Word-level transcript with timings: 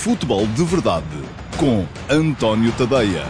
Futebol 0.00 0.46
de 0.46 0.64
Verdade 0.64 1.04
com 1.58 1.84
António 2.08 2.72
Tadeia. 2.72 3.22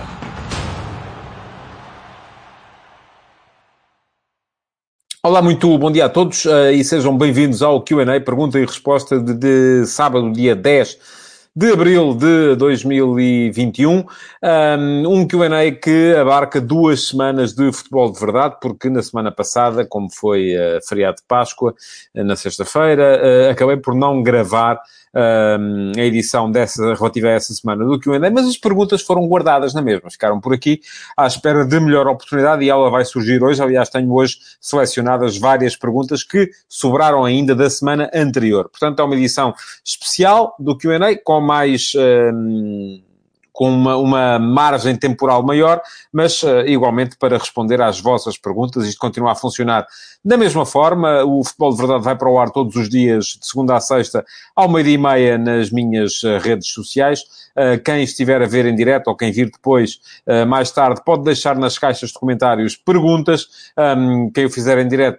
Olá, 5.20 5.42
muito 5.42 5.76
bom 5.78 5.90
dia 5.90 6.04
a 6.04 6.08
todos 6.08 6.44
uh, 6.44 6.70
e 6.72 6.84
sejam 6.84 7.18
bem-vindos 7.18 7.60
ao 7.60 7.84
QA, 7.84 8.20
pergunta 8.24 8.56
e 8.56 8.64
resposta 8.64 9.18
de, 9.18 9.34
de 9.34 9.84
sábado, 9.84 10.30
dia 10.32 10.54
10 10.54 10.96
de 11.54 11.72
abril 11.72 12.14
de 12.14 12.54
2021. 12.56 14.04
Um 15.08 15.26
QA 15.26 15.72
que 15.72 16.14
abarca 16.14 16.60
duas 16.60 17.08
semanas 17.08 17.52
de 17.52 17.72
futebol 17.72 18.12
de 18.12 18.20
verdade, 18.20 18.56
porque 18.60 18.88
na 18.88 19.02
semana 19.02 19.32
passada, 19.32 19.84
como 19.84 20.08
foi 20.10 20.54
uh, 20.54 20.80
feriado 20.88 21.16
de 21.16 21.22
Páscoa, 21.26 21.74
uh, 22.14 22.24
na 22.24 22.36
sexta-feira, 22.36 23.20
uh, 23.20 23.50
acabei 23.50 23.76
por 23.76 23.94
não 23.94 24.22
gravar 24.22 24.80
a 25.12 26.00
edição 26.00 26.48
dessa, 26.50 26.94
relativa 26.94 27.26
a 27.26 27.32
essa 27.32 27.52
semana 27.52 27.84
do 27.84 27.98
QA, 27.98 28.30
mas 28.30 28.46
as 28.46 28.56
perguntas 28.56 29.02
foram 29.02 29.26
guardadas 29.26 29.74
na 29.74 29.82
mesma, 29.82 30.08
ficaram 30.08 30.40
por 30.40 30.54
aqui 30.54 30.80
à 31.16 31.26
espera 31.26 31.64
de 31.64 31.80
melhor 31.80 32.06
oportunidade 32.06 32.64
e 32.64 32.70
ela 32.70 32.88
vai 32.90 33.04
surgir 33.04 33.42
hoje. 33.42 33.60
Aliás, 33.60 33.88
tenho 33.88 34.12
hoje 34.12 34.38
selecionadas 34.60 35.36
várias 35.36 35.74
perguntas 35.74 36.22
que 36.22 36.48
sobraram 36.68 37.24
ainda 37.24 37.56
da 37.56 37.68
semana 37.68 38.08
anterior. 38.14 38.68
Portanto, 38.68 39.00
é 39.00 39.04
uma 39.04 39.16
edição 39.16 39.52
especial 39.84 40.54
do 40.60 40.78
QA 40.78 41.16
com 41.24 41.39
mais. 41.40 41.92
Um, 41.96 43.02
com 43.60 43.70
uma, 43.70 43.94
uma 43.94 44.38
margem 44.38 44.96
temporal 44.96 45.42
maior, 45.42 45.82
mas 46.10 46.42
uh, 46.42 46.60
igualmente 46.66 47.14
para 47.18 47.36
responder 47.36 47.78
às 47.82 48.00
vossas 48.00 48.38
perguntas. 48.38 48.86
Isto 48.86 48.98
continua 48.98 49.32
a 49.32 49.34
funcionar 49.34 49.86
da 50.24 50.38
mesma 50.38 50.64
forma. 50.64 51.22
O 51.24 51.44
Futebol 51.44 51.72
de 51.72 51.76
Verdade 51.76 52.02
vai 52.02 52.16
para 52.16 52.30
o 52.30 52.38
ar 52.38 52.48
todos 52.48 52.74
os 52.74 52.88
dias, 52.88 53.38
de 53.38 53.46
segunda 53.46 53.76
a 53.76 53.80
sexta, 53.80 54.24
ao 54.56 54.66
meio-dia 54.66 54.94
e 54.94 54.98
meia, 54.98 55.36
nas 55.36 55.70
minhas 55.70 56.22
uh, 56.22 56.38
redes 56.38 56.68
sociais. 56.68 57.20
Uh, 57.54 57.78
quem 57.84 58.02
estiver 58.02 58.40
a 58.40 58.46
ver 58.46 58.64
em 58.64 58.74
direto 58.74 59.08
ou 59.08 59.16
quem 59.16 59.30
vir 59.30 59.50
depois, 59.50 60.00
mais 60.48 60.70
tarde, 60.70 61.02
pode 61.04 61.24
deixar 61.24 61.56
nas 61.56 61.76
caixas 61.76 62.10
de 62.10 62.18
comentários 62.18 62.76
perguntas. 62.76 63.46
Um, 63.76 64.30
quem 64.30 64.46
o 64.46 64.50
fizer 64.50 64.78
em 64.78 64.88
direto 64.88 65.18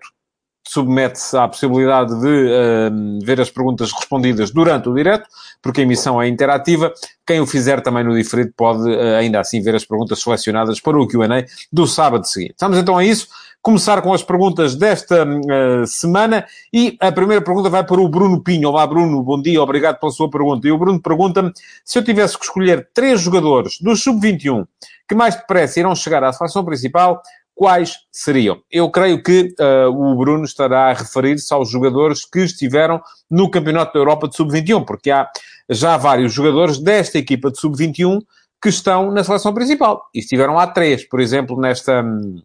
submete-se 0.72 1.36
à 1.36 1.50
possibilidade 1.50 2.18
de 2.18 2.46
uh, 2.46 3.26
ver 3.26 3.42
as 3.42 3.50
perguntas 3.50 3.92
respondidas 3.92 4.52
durante 4.52 4.88
o 4.88 4.94
direto, 4.94 5.28
porque 5.62 5.82
a 5.82 5.84
emissão 5.84 6.22
é 6.22 6.30
interativa. 6.30 6.94
Quem 7.28 7.42
o 7.42 7.46
fizer 7.46 7.82
também 7.82 8.06
no 8.06 8.16
diferido 8.16 8.54
pode 8.56 8.90
uh, 8.90 9.16
ainda 9.18 9.42
assim 9.42 9.62
ver 9.62 9.76
as 9.76 9.84
perguntas 9.84 10.22
selecionadas 10.22 10.80
para 10.80 10.98
o 10.98 11.06
Q&A 11.06 11.44
do 11.74 11.86
sábado 11.86 12.26
seguinte. 12.26 12.56
Vamos 12.58 12.78
então 12.78 12.98
a 12.98 13.04
isso. 13.04 13.28
Começar 13.62 14.02
com 14.02 14.14
as 14.14 14.24
perguntas 14.24 14.74
desta 14.74 15.26
uh, 15.26 15.86
semana 15.86 16.46
e 16.74 16.96
a 17.02 17.12
primeira 17.12 17.44
pergunta 17.44 17.70
vai 17.70 17.84
para 17.84 18.00
o 18.00 18.08
Bruno 18.08 18.42
Pinho. 18.42 18.70
Olá 18.70 18.88
Bruno, 18.88 19.22
bom 19.22 19.42
dia, 19.42 19.62
obrigado 19.62 20.00
pela 20.00 20.12
sua 20.12 20.30
pergunta. 20.30 20.66
E 20.66 20.72
o 20.72 20.78
Bruno 20.78 21.02
pergunta-me 21.02 21.52
se 21.84 22.00
eu 22.00 22.04
tivesse 22.04 22.38
que 22.38 22.46
escolher 22.46 22.88
três 22.94 23.20
jogadores 23.20 23.78
do 23.82 23.94
Sub-21 23.94 24.66
que 25.12 25.16
mais 25.16 25.36
depressa 25.36 25.78
irão 25.78 25.94
chegar 25.94 26.24
à 26.24 26.32
seleção 26.32 26.64
principal, 26.64 27.22
quais 27.56 27.96
seriam? 28.12 28.62
Eu 28.72 28.90
creio 28.90 29.22
que 29.22 29.54
uh, 29.60 29.90
o 29.90 30.16
Bruno 30.16 30.46
estará 30.46 30.90
a 30.90 30.94
referir-se 30.94 31.54
aos 31.54 31.70
jogadores 31.70 32.26
que 32.26 32.40
estiveram 32.40 33.02
no 33.30 33.50
Campeonato 33.50 33.94
da 33.94 34.00
Europa 34.00 34.28
de 34.28 34.36
Sub-21, 34.36 34.86
porque 34.86 35.12
há 35.12 35.30
já 35.70 35.98
vários 35.98 36.34
jogadores 36.34 36.78
desta 36.78 37.18
equipa 37.18 37.52
de 37.52 37.60
Sub-21 37.60 38.20
que 38.62 38.70
estão 38.70 39.12
na 39.12 39.24
seleção 39.24 39.54
principal. 39.54 40.10
E 40.14 40.20
estiveram 40.20 40.60
há 40.60 40.68
três, 40.68 41.08
por 41.08 41.20
exemplo, 41.20 41.60
nesta 41.60 42.04
hum, 42.04 42.42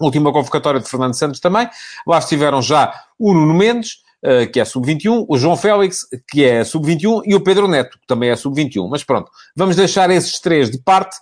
última 0.00 0.32
convocatória 0.32 0.80
de 0.80 0.88
Fernando 0.88 1.14
Santos 1.14 1.40
também. 1.40 1.68
Lá 2.06 2.18
estiveram 2.18 2.62
já 2.62 2.94
o 3.18 3.34
Nuno 3.34 3.54
Mendes, 3.54 4.03
uh, 4.24 4.50
que 4.50 4.58
é 4.58 4.64
sub-21, 4.64 5.26
o 5.28 5.36
João 5.36 5.56
Félix, 5.56 6.06
que 6.28 6.44
é 6.44 6.64
sub-21, 6.64 7.22
e 7.26 7.34
o 7.34 7.40
Pedro 7.40 7.68
Neto, 7.68 7.98
que 7.98 8.06
também 8.06 8.30
é 8.30 8.36
sub-21. 8.36 8.88
Mas 8.88 9.04
pronto, 9.04 9.30
vamos 9.54 9.76
deixar 9.76 10.10
esses 10.10 10.40
três 10.40 10.70
de 10.70 10.78
parte, 10.78 11.16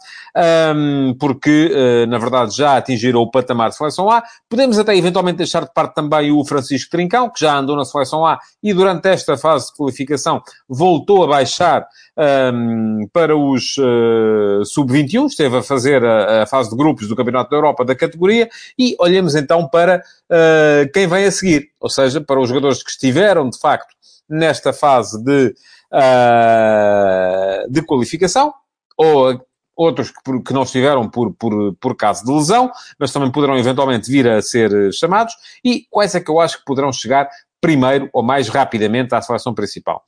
um, 0.75 1.15
porque, 1.19 1.73
uh, 1.73 2.07
na 2.07 2.19
verdade, 2.19 2.57
já 2.57 2.77
atingiram 2.77 3.21
o 3.21 3.31
patamar 3.31 3.71
de 3.71 3.77
seleção 3.77 4.11
A. 4.11 4.23
Podemos 4.49 4.79
até 4.79 4.97
eventualmente 4.97 5.39
deixar 5.39 5.65
de 5.65 5.73
parte 5.73 5.95
também 5.95 6.31
o 6.31 6.45
Francisco 6.45 6.91
Trincão, 6.91 7.29
que 7.29 7.41
já 7.41 7.59
andou 7.59 7.77
na 7.77 7.85
seleção 7.85 8.25
A 8.25 8.39
e 8.63 8.73
durante 8.73 9.09
esta 9.09 9.37
fase 9.37 9.67
de 9.67 9.77
qualificação 9.77 10.41
voltou 10.69 11.25
a 11.25 11.27
baixar 11.27 11.87
um, 12.17 13.09
para 13.13 13.37
os 13.37 13.77
uh, 13.79 14.65
sub-21, 14.65 15.27
esteve 15.27 15.57
a 15.57 15.63
fazer 15.63 16.05
a, 16.05 16.43
a, 16.43 16.47
fase 16.47 16.71
de 16.71 16.77
grupos 16.77 17.09
do 17.09 17.17
Campeonato 17.17 17.51
da 17.51 17.57
Europa 17.57 17.85
da 17.85 17.95
categoria, 17.95 18.49
e 18.79 18.95
olhemos 18.99 19.35
então 19.35 19.67
para 19.67 20.03
uh, 20.31 20.93
quem 20.93 21.07
vem 21.07 21.25
a 21.25 21.33
seguir, 21.33 21.71
ou 21.81 21.89
seja, 21.89 22.21
para 22.21 22.41
os 22.41 22.49
jogadores 22.49 22.83
que 22.83 22.91
estiveram, 22.93 23.49
de 23.49 23.59
facto, 23.59 23.95
nesta 24.29 24.73
fase 24.73 25.23
de, 25.23 25.55
uh, 25.93 27.71
de 27.71 27.83
qualificação, 27.83 28.53
ou 28.97 29.41
outros 29.77 30.11
que, 30.11 30.41
que 30.41 30.53
não 30.53 30.63
estiveram 30.63 31.09
por, 31.09 31.33
por, 31.35 31.75
por 31.77 31.97
caso 31.97 32.25
de 32.25 32.33
lesão, 32.33 32.71
mas 32.99 33.13
também 33.13 33.31
poderão 33.31 33.57
eventualmente 33.57 34.11
vir 34.11 34.29
a 34.29 34.41
ser 34.41 34.93
chamados, 34.93 35.35
e 35.65 35.87
quais 35.91 36.15
é 36.15 36.21
que 36.21 36.31
eu 36.31 36.41
acho 36.41 36.59
que 36.59 36.65
poderão 36.65 36.93
chegar 36.93 37.29
primeiro 37.61 38.11
ou 38.13 38.23
mais 38.23 38.49
rapidamente 38.49 39.15
à 39.15 39.23
seleção 39.23 39.55
principal. 39.55 40.05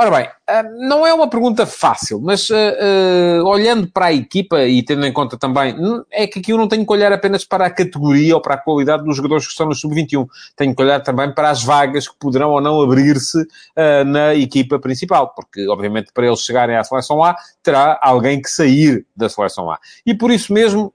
Ora 0.00 0.10
bem, 0.10 0.28
ah, 0.46 0.62
não 0.62 1.06
é 1.06 1.12
uma 1.12 1.28
pergunta 1.28 1.66
fácil, 1.66 2.22
mas 2.22 2.48
uh, 2.48 3.44
olhando 3.44 3.86
para 3.86 4.06
a 4.06 4.12
equipa 4.14 4.64
e 4.64 4.82
tendo 4.82 5.04
em 5.04 5.12
conta 5.12 5.36
também, 5.36 5.76
é 6.10 6.26
que 6.26 6.38
aqui 6.38 6.54
eu 6.54 6.56
não 6.56 6.66
tenho 6.66 6.86
que 6.86 6.92
olhar 6.94 7.12
apenas 7.12 7.44
para 7.44 7.66
a 7.66 7.70
categoria 7.70 8.34
ou 8.34 8.40
para 8.40 8.54
a 8.54 8.56
qualidade 8.56 9.04
dos 9.04 9.14
jogadores 9.14 9.44
que 9.44 9.50
estão 9.50 9.66
no 9.66 9.74
sub-21. 9.74 10.26
Tenho 10.56 10.74
que 10.74 10.82
olhar 10.82 11.00
também 11.00 11.30
para 11.34 11.50
as 11.50 11.62
vagas 11.62 12.08
que 12.08 12.14
poderão 12.18 12.48
ou 12.52 12.62
não 12.62 12.80
abrir-se 12.80 13.42
uh, 13.42 14.04
na 14.06 14.34
equipa 14.34 14.78
principal, 14.78 15.34
porque 15.34 15.68
obviamente 15.68 16.10
para 16.14 16.28
eles 16.28 16.40
chegarem 16.40 16.76
à 16.76 16.82
seleção 16.82 17.22
A, 17.22 17.36
terá 17.62 17.98
alguém 18.00 18.40
que 18.40 18.48
sair 18.48 19.04
da 19.14 19.28
seleção 19.28 19.70
A. 19.70 19.78
E 20.06 20.14
por 20.14 20.30
isso 20.30 20.50
mesmo 20.50 20.94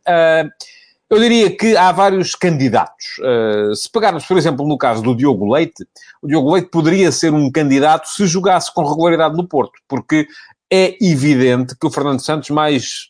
eu 1.09 1.19
diria 1.19 1.55
que 1.55 1.77
há 1.77 1.91
vários 1.91 2.33
candidatos. 2.33 3.05
Uh, 3.19 3.75
se 3.75 3.89
pegarmos, 3.89 4.25
por 4.25 4.37
exemplo, 4.37 4.67
no 4.67 4.77
caso 4.77 5.03
do 5.03 5.15
Diogo 5.15 5.51
Leite, 5.53 5.85
o 6.21 6.27
Diogo 6.27 6.51
Leite 6.53 6.69
poderia 6.69 7.11
ser 7.11 7.33
um 7.33 7.51
candidato 7.51 8.09
se 8.09 8.25
jogasse 8.25 8.73
com 8.73 8.83
regularidade 8.83 9.35
no 9.35 9.47
Porto, 9.47 9.79
porque 9.87 10.27
é 10.71 10.97
evidente 10.99 11.75
que 11.79 11.85
o 11.85 11.91
Fernando 11.91 12.19
Santos, 12.21 12.49
mais, 12.49 13.09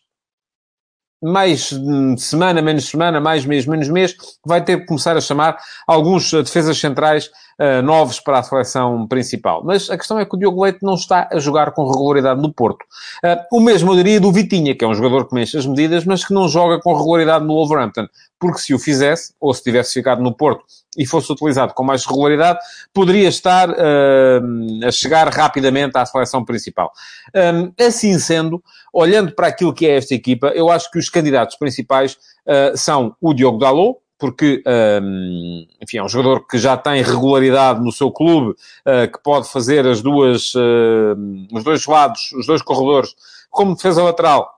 mais 1.22 1.70
semana, 2.18 2.60
menos 2.60 2.86
semana, 2.86 3.18
mais 3.18 3.46
mês, 3.46 3.66
menos 3.66 3.88
mês, 3.88 4.14
vai 4.44 4.62
ter 4.62 4.80
que 4.80 4.86
começar 4.86 5.16
a 5.16 5.20
chamar 5.20 5.58
alguns 5.86 6.30
defesas 6.30 6.78
centrais 6.78 7.30
uh, 7.60 7.82
novos 7.82 8.20
para 8.20 8.38
a 8.38 8.42
seleção 8.42 9.06
principal. 9.06 9.62
Mas 9.64 9.90
a 9.90 9.96
questão 9.96 10.18
é 10.18 10.24
que 10.24 10.34
o 10.34 10.38
Diogo 10.38 10.62
Leite 10.62 10.78
não 10.82 10.94
está 10.94 11.28
a 11.32 11.38
jogar 11.38 11.72
com 11.72 11.90
regularidade 11.90 12.40
no 12.40 12.52
Porto. 12.52 12.84
Uh, 13.24 13.56
o 13.56 13.60
mesmo 13.60 13.92
eu 13.92 13.96
diria 13.96 14.20
do 14.20 14.32
Vitinha, 14.32 14.74
que 14.74 14.84
é 14.84 14.88
um 14.88 14.94
jogador 14.94 15.28
que 15.28 15.34
mexe 15.34 15.56
as 15.56 15.66
medidas, 15.66 16.04
mas 16.04 16.24
que 16.24 16.32
não 16.32 16.48
joga 16.48 16.80
com 16.80 16.94
regularidade 16.96 17.44
no 17.44 17.54
Wolverhampton. 17.54 18.06
Porque 18.38 18.58
se 18.58 18.74
o 18.74 18.78
fizesse, 18.78 19.32
ou 19.40 19.52
se 19.54 19.62
tivesse 19.62 19.94
ficado 19.94 20.22
no 20.22 20.34
Porto 20.34 20.64
e 20.96 21.06
fosse 21.06 21.30
utilizado 21.32 21.74
com 21.74 21.82
mais 21.82 22.04
regularidade, 22.04 22.58
poderia 22.92 23.28
estar 23.28 23.70
uh, 23.70 24.86
a 24.86 24.90
chegar 24.90 25.28
rapidamente 25.28 25.96
à 25.96 26.04
seleção 26.06 26.44
principal. 26.44 26.92
Um, 27.34 27.72
assim 27.84 28.18
sendo, 28.18 28.62
olhando 28.92 29.32
para 29.32 29.48
aquilo 29.48 29.74
que 29.74 29.86
é 29.86 29.96
esta 29.96 30.14
equipa, 30.14 30.48
eu 30.48 30.70
acho 30.70 30.90
que 30.90 30.98
os 30.98 31.08
candidatos 31.08 31.56
principais 31.56 32.14
uh, 32.46 32.76
são 32.76 33.14
o 33.20 33.34
Diogo 33.34 33.58
Dalot, 33.58 33.98
porque, 34.18 34.62
um, 35.02 35.66
enfim, 35.82 35.98
é 35.98 36.02
um 36.02 36.08
jogador 36.08 36.46
que 36.46 36.58
já 36.58 36.76
tem 36.76 37.02
regularidade 37.02 37.80
no 37.82 37.92
seu 37.92 38.10
clube, 38.10 38.50
uh, 38.50 39.12
que 39.12 39.22
pode 39.22 39.48
fazer 39.50 39.86
as 39.86 40.00
duas, 40.00 40.54
uh, 40.54 41.16
os 41.52 41.64
dois 41.64 41.84
lados, 41.86 42.32
os 42.32 42.46
dois 42.46 42.62
corredores, 42.62 43.14
como 43.50 43.74
defesa 43.74 44.02
lateral, 44.02 44.56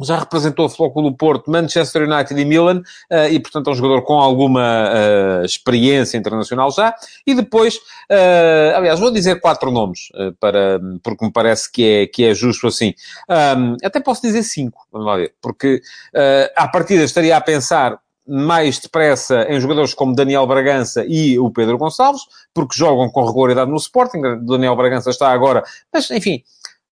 já 0.00 0.18
representou 0.18 0.66
o 0.66 0.68
Flóculo 0.68 1.14
Porto, 1.16 1.50
Manchester 1.50 2.08
United 2.08 2.40
e 2.40 2.44
Milan, 2.44 2.82
uh, 3.10 3.28
e 3.30 3.38
portanto 3.40 3.68
é 3.68 3.72
um 3.72 3.74
jogador 3.74 4.02
com 4.02 4.18
alguma 4.18 4.90
uh, 4.90 5.44
experiência 5.44 6.16
internacional 6.18 6.70
já. 6.70 6.94
E 7.26 7.34
depois, 7.34 7.76
uh, 7.76 8.76
aliás, 8.76 8.98
vou 8.98 9.10
dizer 9.10 9.40
quatro 9.40 9.70
nomes, 9.70 10.08
para, 10.40 10.80
porque 11.02 11.24
me 11.24 11.32
parece 11.32 11.70
que 11.70 11.84
é, 11.84 12.06
que 12.06 12.24
é 12.24 12.34
justo 12.34 12.66
assim. 12.66 12.94
Um, 13.28 13.76
até 13.84 14.00
posso 14.00 14.22
dizer 14.22 14.42
cinco, 14.42 14.86
vamos 14.90 15.06
lá 15.06 15.16
ver, 15.16 15.34
porque 15.40 15.80
uh, 16.14 16.52
à 16.56 16.68
partida 16.68 17.04
estaria 17.04 17.36
a 17.36 17.40
pensar 17.40 17.98
mais 18.26 18.78
depressa 18.78 19.46
em 19.48 19.60
jogadores 19.60 19.94
como 19.94 20.14
Daniel 20.14 20.46
Bragança 20.46 21.04
e 21.06 21.38
o 21.38 21.50
Pedro 21.50 21.78
Gonçalves, 21.78 22.22
porque 22.54 22.76
jogam 22.76 23.10
com 23.10 23.24
regularidade 23.24 23.70
no 23.70 23.76
Sporting. 23.76 24.20
Daniel 24.42 24.76
Bragança 24.76 25.10
está 25.10 25.30
agora, 25.30 25.64
mas 25.92 26.10
enfim, 26.10 26.42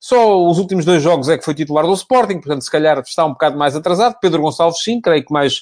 só 0.01 0.43
os 0.47 0.59
últimos 0.59 0.87
dois 0.87 1.03
jogos 1.03 1.29
é 1.29 1.37
que 1.37 1.45
foi 1.45 1.53
titular 1.53 1.85
do 1.85 1.93
Sporting, 1.93 2.41
portanto, 2.41 2.63
se 2.63 2.71
calhar 2.71 2.99
está 3.01 3.27
um 3.27 3.33
bocado 3.33 3.59
mais 3.59 3.77
atrasado. 3.77 4.17
Pedro 4.19 4.41
Gonçalves, 4.41 4.83
sim, 4.83 4.99
creio 4.99 5.23
que 5.23 5.31
mais, 5.31 5.61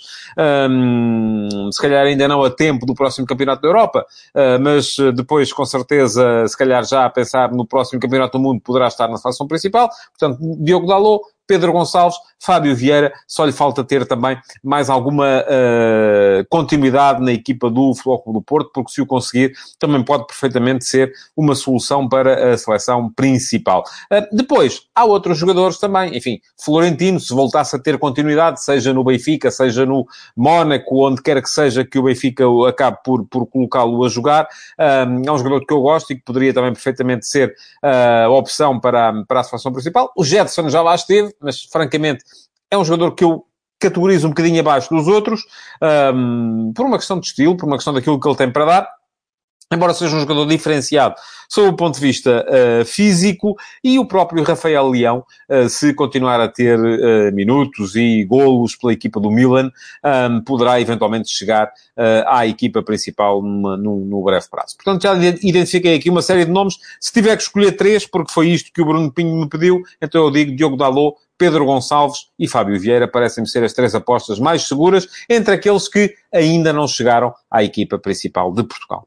hum, 0.70 1.68
se 1.72 1.82
calhar 1.82 2.06
ainda 2.06 2.28
não 2.28 2.44
a 2.44 2.50
tempo 2.50 2.86
do 2.86 2.94
próximo 2.94 3.26
Campeonato 3.26 3.62
da 3.62 3.68
Europa, 3.68 4.06
uh, 4.36 4.62
mas 4.62 4.96
depois, 5.16 5.52
com 5.52 5.64
certeza, 5.64 6.46
se 6.46 6.56
calhar 6.56 6.84
já 6.84 7.04
a 7.04 7.10
pensar 7.10 7.50
no 7.50 7.66
próximo 7.66 8.00
Campeonato 8.00 8.38
do 8.38 8.42
Mundo, 8.42 8.60
poderá 8.60 8.86
estar 8.86 9.08
na 9.08 9.16
seleção 9.16 9.48
principal. 9.48 9.90
Portanto, 10.16 10.38
Diogo 10.60 10.86
Dalot, 10.86 11.24
Pedro 11.48 11.72
Gonçalves, 11.72 12.18
Fábio 12.38 12.76
Vieira, 12.76 13.12
só 13.26 13.44
lhe 13.44 13.52
falta 13.52 13.82
ter 13.82 14.06
também 14.06 14.38
mais 14.62 14.88
alguma 14.90 15.40
uh, 15.40 16.46
continuidade 16.48 17.24
na 17.24 17.32
equipa 17.32 17.70
do 17.70 17.94
Futebol 17.94 18.34
do 18.34 18.42
Porto, 18.42 18.70
porque 18.72 18.92
se 18.92 19.00
o 19.00 19.06
conseguir, 19.06 19.54
também 19.78 20.04
pode 20.04 20.26
perfeitamente 20.26 20.84
ser 20.84 21.10
uma 21.34 21.54
solução 21.54 22.08
para 22.08 22.52
a 22.52 22.58
seleção 22.58 23.10
principal. 23.10 23.82
Uh, 24.12 24.36
depois, 24.36 24.82
há 24.94 25.04
outros 25.04 25.38
jogadores 25.38 25.78
também, 25.78 26.16
enfim, 26.16 26.38
Florentino, 26.62 27.18
se 27.18 27.34
voltasse 27.34 27.74
a 27.74 27.78
ter 27.78 27.98
continuidade, 27.98 28.62
seja 28.62 28.92
no 28.92 29.02
Benfica, 29.02 29.50
seja 29.50 29.86
no 29.86 30.06
Mónaco, 30.36 31.06
onde 31.08 31.22
quer 31.22 31.42
que 31.42 31.48
seja 31.48 31.84
que 31.84 31.98
o 31.98 32.02
Benfica 32.02 32.44
acabe 32.68 32.98
por, 33.02 33.26
por 33.26 33.46
colocá-lo 33.46 34.04
a 34.04 34.08
jogar, 34.08 34.44
uh, 34.44 35.26
é 35.26 35.32
um 35.32 35.38
jogador 35.38 35.64
que 35.66 35.72
eu 35.72 35.80
gosto 35.80 36.12
e 36.12 36.16
que 36.16 36.22
poderia 36.22 36.52
também 36.52 36.72
perfeitamente 36.72 37.26
ser 37.26 37.54
a 37.82 38.28
opção 38.28 38.78
para, 38.78 39.24
para 39.24 39.40
a 39.40 39.44
seleção 39.44 39.72
principal. 39.72 40.12
O 40.16 40.24
Jetson 40.24 40.68
já 40.68 40.82
lá 40.82 40.94
esteve, 40.94 41.34
mas 41.40 41.62
francamente 41.62 42.24
é 42.70 42.76
um 42.76 42.84
jogador 42.84 43.12
que 43.14 43.24
eu 43.24 43.44
categorizo 43.78 44.26
um 44.26 44.30
bocadinho 44.30 44.60
abaixo 44.60 44.92
dos 44.94 45.06
outros, 45.06 45.42
um, 46.14 46.72
por 46.74 46.84
uma 46.84 46.98
questão 46.98 47.20
de 47.20 47.26
estilo, 47.26 47.56
por 47.56 47.66
uma 47.66 47.76
questão 47.76 47.94
daquilo 47.94 48.18
que 48.18 48.28
ele 48.28 48.36
tem 48.36 48.50
para 48.50 48.64
dar. 48.64 48.98
Embora 49.70 49.92
seja 49.92 50.16
um 50.16 50.20
jogador 50.20 50.46
diferenciado 50.46 51.14
sob 51.46 51.68
o 51.68 51.76
ponto 51.76 51.96
de 51.96 52.00
vista 52.00 52.46
uh, 52.48 52.84
físico, 52.86 53.54
e 53.84 53.98
o 53.98 54.06
próprio 54.06 54.42
Rafael 54.42 54.88
Leão, 54.88 55.22
uh, 55.48 55.68
se 55.68 55.92
continuar 55.92 56.40
a 56.40 56.48
ter 56.48 56.78
uh, 56.78 57.34
minutos 57.34 57.94
e 57.94 58.24
golos 58.24 58.74
pela 58.74 58.94
equipa 58.94 59.20
do 59.20 59.30
Milan, 59.30 59.70
um, 60.30 60.40
poderá 60.40 60.80
eventualmente 60.80 61.28
chegar 61.28 61.70
à 62.26 62.46
equipa 62.46 62.82
principal 62.82 63.42
numa, 63.42 63.76
num, 63.76 64.04
no 64.04 64.22
breve 64.22 64.46
prazo. 64.48 64.76
Portanto, 64.76 65.02
já 65.02 65.14
identifiquei 65.42 65.96
aqui 65.96 66.08
uma 66.08 66.22
série 66.22 66.44
de 66.44 66.50
nomes. 66.50 66.76
Se 67.00 67.12
tiver 67.12 67.36
que 67.36 67.42
escolher 67.42 67.72
três, 67.72 68.06
porque 68.06 68.32
foi 68.32 68.50
isto 68.50 68.72
que 68.72 68.80
o 68.80 68.86
Bruno 68.86 69.12
Pinho 69.12 69.34
me 69.34 69.48
pediu, 69.48 69.82
então 70.00 70.24
eu 70.24 70.30
digo 70.30 70.54
Diogo 70.54 70.76
Dalot, 70.76 71.16
Pedro 71.38 71.64
Gonçalves 71.64 72.26
e 72.38 72.48
Fábio 72.48 72.78
Vieira 72.78 73.06
parecem-me 73.06 73.48
ser 73.48 73.62
as 73.62 73.72
três 73.72 73.94
apostas 73.94 74.40
mais 74.40 74.66
seguras 74.66 75.06
entre 75.30 75.54
aqueles 75.54 75.88
que 75.88 76.12
ainda 76.34 76.72
não 76.72 76.88
chegaram 76.88 77.32
à 77.48 77.62
equipa 77.62 77.98
principal 77.98 78.52
de 78.52 78.64
Portugal. 78.64 79.06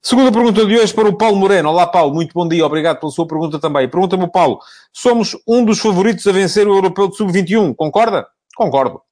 Segunda 0.00 0.30
pergunta 0.30 0.64
de 0.64 0.78
hoje 0.78 0.94
para 0.94 1.08
o 1.08 1.18
Paulo 1.18 1.36
Moreno. 1.36 1.68
Olá, 1.70 1.84
Paulo, 1.84 2.14
muito 2.14 2.32
bom 2.32 2.48
dia, 2.48 2.64
obrigado 2.64 3.00
pela 3.00 3.10
sua 3.10 3.26
pergunta 3.26 3.58
também. 3.58 3.88
Pergunta-me 3.88 4.30
Paulo: 4.30 4.60
somos 4.92 5.36
um 5.46 5.64
dos 5.64 5.80
favoritos 5.80 6.24
a 6.28 6.32
vencer 6.32 6.68
o 6.68 6.76
Europeu 6.76 7.08
de 7.08 7.16
Sub-21, 7.16 7.74
concorda? 7.74 8.26
Concordo. 8.56 9.02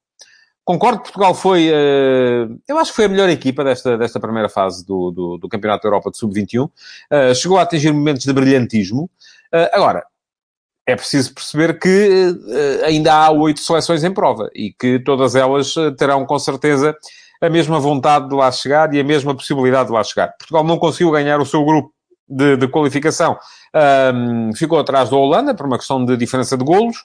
Concordo 0.63 1.01
Portugal 1.01 1.33
foi, 1.33 1.69
uh, 1.69 2.59
eu 2.67 2.77
acho 2.77 2.91
que 2.91 2.95
foi 2.97 3.05
a 3.05 3.09
melhor 3.09 3.29
equipa 3.29 3.63
desta, 3.63 3.97
desta 3.97 4.19
primeira 4.19 4.49
fase 4.49 4.85
do, 4.85 5.11
do, 5.11 5.37
do 5.37 5.47
Campeonato 5.47 5.83
da 5.83 5.87
Europa 5.87 6.11
de 6.11 6.17
Sub-21. 6.17 6.65
Uh, 6.65 7.35
chegou 7.35 7.57
a 7.57 7.61
atingir 7.61 7.93
momentos 7.93 8.25
de 8.25 8.33
brilhantismo. 8.33 9.03
Uh, 9.53 9.69
agora, 9.71 10.03
é 10.87 10.95
preciso 10.95 11.33
perceber 11.33 11.77
que 11.77 12.33
ainda 12.85 13.13
há 13.13 13.29
oito 13.29 13.59
seleções 13.59 14.03
em 14.05 14.13
prova 14.13 14.49
e 14.55 14.71
que 14.71 14.97
todas 14.99 15.35
elas 15.35 15.75
terão 15.97 16.25
com 16.25 16.39
certeza 16.39 16.95
a 17.41 17.49
mesma 17.49 17.79
vontade 17.79 18.29
de 18.29 18.33
lá 18.33 18.51
chegar 18.51 18.93
e 18.93 18.99
a 18.99 19.03
mesma 19.03 19.35
possibilidade 19.35 19.89
de 19.89 19.93
lá 19.93 20.03
chegar. 20.03 20.29
Portugal 20.39 20.63
não 20.63 20.77
conseguiu 20.77 21.11
ganhar 21.11 21.39
o 21.39 21.45
seu 21.45 21.63
grupo 21.63 21.91
de, 22.27 22.57
de 22.57 22.67
qualificação. 22.67 23.37
Um, 24.15 24.55
ficou 24.55 24.79
atrás 24.79 25.09
da 25.09 25.17
Holanda, 25.17 25.53
por 25.53 25.65
uma 25.65 25.77
questão 25.77 26.03
de 26.03 26.17
diferença 26.17 26.57
de 26.57 26.63
golos. 26.63 26.97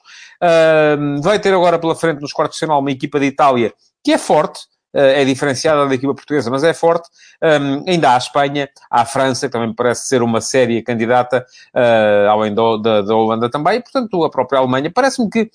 Um, 0.99 1.21
vai 1.21 1.39
ter 1.39 1.53
agora 1.53 1.79
pela 1.79 1.95
frente 1.95 2.21
nos 2.21 2.33
quartos 2.33 2.57
de 2.57 2.65
final 2.65 2.81
uma 2.81 2.91
equipa 2.91 3.21
de 3.21 3.27
Itália 3.27 3.73
que 4.05 4.13
é 4.13 4.19
forte, 4.19 4.61
eh, 4.61 4.72
é 4.93 5.25
diferenciada 5.25 5.87
da 5.87 5.95
equipa 5.95 6.15
portuguesa, 6.15 6.51
mas 6.51 6.63
é 6.65 6.75
forte. 6.75 7.09
Um, 7.43 7.85
ainda 7.89 8.11
há 8.11 8.15
a 8.15 8.19
Espanha, 8.19 8.69
há 8.91 9.03
a 9.03 9.05
França, 9.05 9.47
que 9.47 9.53
também 9.53 9.75
parece 9.75 10.07
ser 10.07 10.23
uma 10.23 10.41
séria 10.41 10.83
candidata, 10.83 11.45
uh, 11.75 12.31
além 12.31 12.55
do, 12.55 12.79
da, 12.79 13.03
da, 13.03 13.15
Holanda 13.15 13.51
também, 13.51 13.79
e, 13.79 13.83
portanto, 13.83 14.25
a 14.25 14.31
própria 14.31 14.59
Alemanha. 14.59 14.91
Parece-me 14.91 15.31
que 15.31 15.51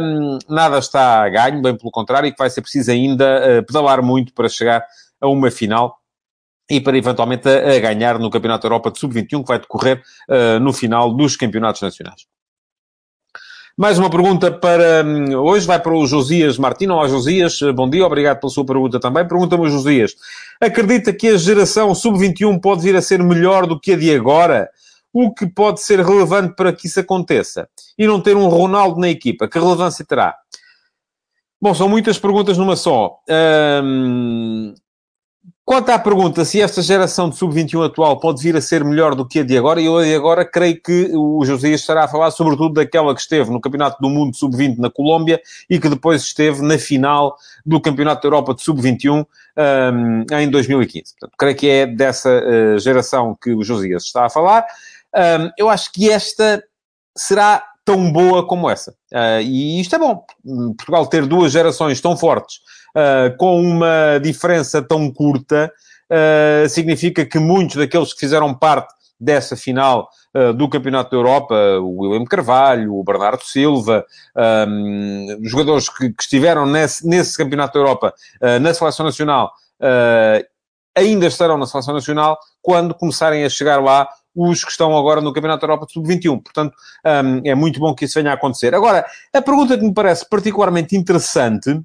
um, 0.00 0.38
nada 0.48 0.78
está 0.78 1.24
a 1.24 1.28
ganho, 1.28 1.62
bem 1.62 1.76
pelo 1.76 1.90
contrário, 1.90 2.26
e 2.26 2.32
que 2.32 2.38
vai 2.38 2.50
ser 2.50 2.62
preciso 2.62 2.90
ainda 2.90 3.60
uh, 3.60 3.66
pedalar 3.66 4.02
muito 4.02 4.32
para 4.32 4.48
chegar 4.48 4.84
a 5.20 5.28
uma 5.28 5.50
final 5.50 6.00
e 6.70 6.80
para 6.80 6.96
eventualmente 6.96 7.48
a, 7.48 7.78
ganhar 7.80 8.18
no 8.18 8.30
Campeonato 8.30 8.66
Europa 8.66 8.90
de 8.92 8.98
Sub-21, 9.00 9.42
que 9.42 9.48
vai 9.48 9.58
decorrer 9.58 10.02
uh, 10.28 10.60
no 10.60 10.72
final 10.72 11.12
dos 11.12 11.36
campeonatos 11.36 11.82
nacionais. 11.82 12.26
Mais 13.80 13.98
uma 13.98 14.10
pergunta 14.10 14.52
para 14.52 15.02
hum, 15.02 15.34
hoje, 15.36 15.66
vai 15.66 15.80
para 15.80 15.94
o 15.94 16.06
Josias 16.06 16.58
Martino. 16.58 16.92
Olá, 16.92 17.08
Josias, 17.08 17.58
bom 17.74 17.88
dia, 17.88 18.04
obrigado 18.04 18.38
pela 18.38 18.50
sua 18.50 18.62
pergunta 18.62 19.00
também. 19.00 19.26
Pergunta-me 19.26 19.70
Josias: 19.70 20.14
acredita 20.60 21.14
que 21.14 21.28
a 21.28 21.38
geração 21.38 21.94
sub-21 21.94 22.60
pode 22.60 22.82
vir 22.82 22.94
a 22.94 23.00
ser 23.00 23.22
melhor 23.22 23.66
do 23.66 23.80
que 23.80 23.94
a 23.94 23.96
de 23.96 24.14
agora? 24.14 24.68
O 25.14 25.32
que 25.32 25.46
pode 25.46 25.80
ser 25.80 25.98
relevante 26.04 26.54
para 26.54 26.74
que 26.74 26.88
isso 26.88 27.00
aconteça? 27.00 27.70
E 27.96 28.06
não 28.06 28.20
ter 28.20 28.36
um 28.36 28.48
Ronaldo 28.48 29.00
na 29.00 29.08
equipa, 29.08 29.48
que 29.48 29.58
relevância 29.58 30.04
terá? 30.04 30.36
Bom, 31.58 31.72
são 31.72 31.88
muitas 31.88 32.18
perguntas 32.18 32.58
numa 32.58 32.76
só. 32.76 33.18
Hum, 33.82 34.74
Quanto 35.70 35.88
à 35.90 36.00
pergunta 36.00 36.44
se 36.44 36.60
esta 36.60 36.82
geração 36.82 37.30
de 37.30 37.36
sub-21 37.36 37.86
atual 37.86 38.18
pode 38.18 38.42
vir 38.42 38.56
a 38.56 38.60
ser 38.60 38.82
melhor 38.82 39.14
do 39.14 39.24
que 39.24 39.38
a 39.38 39.44
de 39.44 39.56
agora, 39.56 39.80
eu 39.80 40.02
de 40.02 40.12
agora 40.12 40.44
creio 40.44 40.82
que 40.82 41.12
o 41.14 41.44
Josias 41.44 41.82
estará 41.82 42.02
a 42.02 42.08
falar 42.08 42.32
sobretudo 42.32 42.74
daquela 42.74 43.14
que 43.14 43.20
esteve 43.20 43.52
no 43.52 43.60
Campeonato 43.60 43.96
do 44.02 44.10
Mundo 44.10 44.36
sub-20 44.36 44.78
na 44.78 44.90
Colômbia 44.90 45.40
e 45.70 45.78
que 45.78 45.88
depois 45.88 46.22
esteve 46.22 46.60
na 46.60 46.76
final 46.76 47.36
do 47.64 47.80
Campeonato 47.80 48.20
da 48.20 48.26
Europa 48.26 48.52
de 48.52 48.62
sub-21 48.62 49.24
um, 49.94 50.36
em 50.40 50.50
2015. 50.50 51.04
Portanto, 51.12 51.36
creio 51.38 51.56
que 51.56 51.68
é 51.68 51.86
dessa 51.86 52.30
uh, 52.30 52.76
geração 52.80 53.38
que 53.40 53.54
o 53.54 53.62
Josias 53.62 54.02
está 54.02 54.26
a 54.26 54.28
falar. 54.28 54.66
Um, 55.14 55.50
eu 55.56 55.68
acho 55.68 55.92
que 55.92 56.10
esta 56.10 56.64
será 57.16 57.62
tão 57.90 58.12
boa 58.12 58.46
como 58.46 58.70
essa. 58.70 58.92
Uh, 59.12 59.40
e 59.42 59.80
isto 59.80 59.96
é 59.96 59.98
bom. 59.98 60.24
Portugal 60.76 61.06
ter 61.08 61.26
duas 61.26 61.50
gerações 61.50 62.00
tão 62.00 62.16
fortes 62.16 62.58
uh, 62.94 63.36
com 63.36 63.60
uma 63.60 64.18
diferença 64.22 64.80
tão 64.80 65.10
curta, 65.12 65.72
uh, 66.08 66.68
significa 66.68 67.26
que 67.26 67.38
muitos 67.40 67.76
daqueles 67.76 68.14
que 68.14 68.20
fizeram 68.20 68.54
parte 68.54 68.94
dessa 69.18 69.54
final 69.54 70.08
do 70.56 70.68
Campeonato 70.68 71.10
da 71.10 71.16
Europa, 71.16 71.54
o 71.82 72.02
William 72.02 72.24
Carvalho, 72.24 72.94
o 72.94 73.02
Bernardo 73.02 73.42
Silva, 73.42 74.06
um, 74.66 75.40
jogadores 75.42 75.88
que, 75.88 76.10
que, 76.10 76.22
estiveram 76.22 76.64
nesse, 76.64 77.06
nesse 77.06 77.36
Campeonato 77.36 77.74
da 77.74 77.80
Europa 77.80 78.14
na 78.60 78.72
Seleção 78.72 79.04
Nacional, 79.04 79.52
ainda 80.96 81.26
estarão 81.26 81.58
na 81.58 81.66
Seleção 81.66 81.92
Nacional 81.92 82.38
quando 82.62 82.94
começarem 82.94 83.44
a 83.44 83.50
chegar 83.50 83.82
lá 83.82 84.08
os 84.34 84.64
que 84.64 84.70
estão 84.70 84.96
agora 84.96 85.20
no 85.20 85.32
Campeonato 85.32 85.60
da 85.60 85.72
Europa 85.72 85.86
de 85.86 85.92
Sub-21. 85.92 86.42
Portanto, 86.42 86.74
um, 87.04 87.40
é 87.44 87.54
muito 87.54 87.80
bom 87.80 87.94
que 87.94 88.04
isso 88.04 88.14
venha 88.14 88.30
a 88.30 88.34
acontecer. 88.34 88.74
Agora, 88.74 89.04
a 89.32 89.42
pergunta 89.42 89.76
que 89.76 89.84
me 89.84 89.94
parece 89.94 90.28
particularmente 90.28 90.96
interessante 90.96 91.80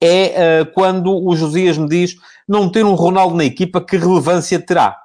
é 0.00 0.62
uh, 0.62 0.72
quando 0.72 1.14
o 1.14 1.34
Josias 1.36 1.78
me 1.78 1.88
diz 1.88 2.16
não 2.46 2.70
ter 2.70 2.84
um 2.84 2.94
Ronaldo 2.94 3.36
na 3.36 3.44
equipa, 3.44 3.80
que 3.80 3.96
relevância 3.96 4.60
terá? 4.60 5.00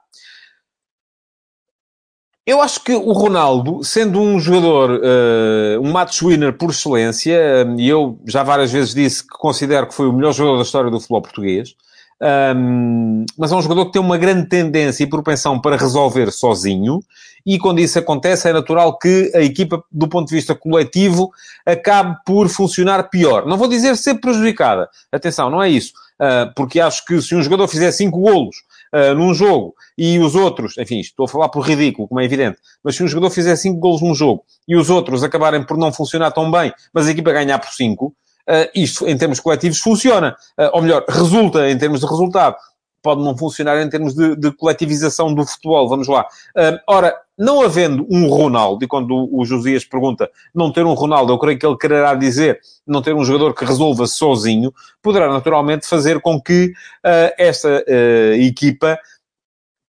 Eu 2.46 2.62
acho 2.62 2.84
que 2.84 2.94
o 2.94 3.12
Ronaldo, 3.12 3.84
sendo 3.84 4.20
um 4.20 4.40
jogador, 4.40 4.90
uh, 4.90 5.80
um 5.82 5.92
match 5.92 6.24
winner 6.24 6.58
por 6.58 6.72
excelência, 6.72 7.38
e 7.78 7.88
eu 7.88 8.20
já 8.26 8.42
várias 8.42 8.72
vezes 8.72 8.94
disse 8.94 9.22
que 9.22 9.38
considero 9.38 9.88
que 9.88 9.94
foi 9.94 10.08
o 10.08 10.14
melhor 10.14 10.34
jogador 10.34 10.58
da 10.58 10.64
história 10.64 10.90
do 10.90 11.00
futebol 11.00 11.22
português, 11.22 11.76
um, 12.22 13.26
mas 13.38 13.52
é 13.52 13.56
um 13.56 13.62
jogador 13.62 13.86
que 13.86 13.94
tem 13.94 14.02
uma 14.02 14.18
grande 14.18 14.48
tendência 14.48 15.04
e 15.04 15.08
propensão 15.08 15.60
para 15.60 15.78
resolver 15.78 16.32
sozinho, 16.32 17.00
e 17.46 17.58
quando 17.58 17.80
isso 17.80 17.98
acontece, 17.98 18.50
é 18.50 18.54
natural 18.54 18.98
que 18.98 19.32
a 19.34 19.42
equipa, 19.42 19.84
do 19.92 20.08
ponto 20.08 20.28
de 20.28 20.36
vista 20.36 20.54
coletivo, 20.54 21.32
acabe 21.66 22.18
por 22.26 22.50
funcionar 22.50 23.10
pior. 23.10 23.46
Não 23.46 23.58
vou 23.58 23.68
dizer 23.68 23.96
ser 23.96 24.16
prejudicada. 24.16 24.90
Atenção, 25.12 25.50
não 25.50 25.64
é 25.64 25.70
isso. 25.70 25.94
Uh, 26.20 26.54
porque 26.54 26.82
acho 26.82 27.06
que 27.06 27.22
se 27.22 27.34
um 27.34 27.42
jogador 27.42 27.68
fizer 27.70 27.92
cinco 27.92 28.20
golos 28.20 28.58
uh, 28.94 29.16
num 29.16 29.34
jogo 29.34 29.74
e 29.98 30.20
os 30.20 30.36
outros, 30.36 30.78
enfim, 30.78 31.00
estou 31.00 31.26
a 31.26 31.30
falar 31.30 31.48
por 31.48 31.62
ridículo, 31.62 32.10
como 32.10 32.20
é 32.20 32.26
evidente, 32.26 32.58
mas 32.84 32.98
se 32.98 33.04
um 33.04 33.08
jogador 33.08 33.30
fizer 33.30 33.56
cinco 33.56 33.80
golos 33.80 34.02
num 34.02 34.14
jogo 34.14 34.44
e 34.68 34.76
os 34.76 34.90
outros 34.90 35.24
acabarem 35.24 35.64
por 35.64 35.78
não 35.78 35.94
funcionar 35.94 36.32
tão 36.32 36.52
bem, 36.52 36.74
mas 36.94 37.08
a 37.08 37.12
equipa 37.12 37.32
ganhar 37.32 37.58
por 37.58 37.70
cinco, 37.70 38.14
uh, 38.50 38.70
isto, 38.74 39.08
em 39.08 39.18
termos 39.18 39.40
coletivos, 39.40 39.80
funciona. 39.80 40.36
Uh, 40.58 40.70
ou 40.74 40.82
melhor, 40.82 41.06
resulta 41.08 41.70
em 41.70 41.78
termos 41.78 42.00
de 42.00 42.06
resultado. 42.06 42.56
Pode 43.02 43.22
não 43.24 43.38
funcionar 43.38 43.82
em 43.82 43.90
termos 43.90 44.14
de, 44.14 44.36
de 44.36 44.52
coletivização 44.52 45.34
do 45.34 45.46
futebol. 45.46 45.88
Vamos 45.88 46.08
lá. 46.08 46.26
Uh, 46.58 46.78
ora, 46.88 47.16
não 47.38 47.62
havendo 47.62 48.06
um 48.10 48.28
Ronaldo, 48.28 48.84
e 48.84 48.88
quando 48.88 49.30
o 49.32 49.46
Josias 49.46 49.86
pergunta 49.86 50.30
não 50.54 50.74
ter 50.74 50.86
um 50.86 50.94
Ronaldo, 50.94 51.32
eu 51.32 51.40
creio 51.40 51.58
que 51.58 51.66
ele 51.66 51.78
quererá 51.78 52.14
dizer 52.14 52.60
não 52.86 53.02
ter 53.02 53.16
um 53.16 53.24
jogador 53.24 53.54
que 53.54 53.64
resolva 53.64 54.06
sozinho, 54.08 54.74
poderá 55.02 55.32
naturalmente 55.32 55.88
fazer 55.88 56.20
com 56.20 56.42
que 56.42 56.66
uh, 56.66 57.34
esta 57.38 57.70
uh, 57.88 58.34
equipa 58.34 59.00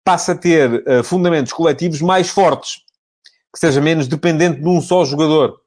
passe 0.04 0.30
a 0.30 0.34
ter 0.34 0.84
uh, 0.86 1.02
fundamentos 1.02 1.52
coletivos 1.52 2.02
mais 2.02 2.28
fortes, 2.28 2.82
que 3.52 3.58
seja 3.58 3.80
menos 3.80 4.06
dependente 4.06 4.60
de 4.60 4.68
um 4.68 4.80
só 4.82 5.04
jogador. 5.06 5.58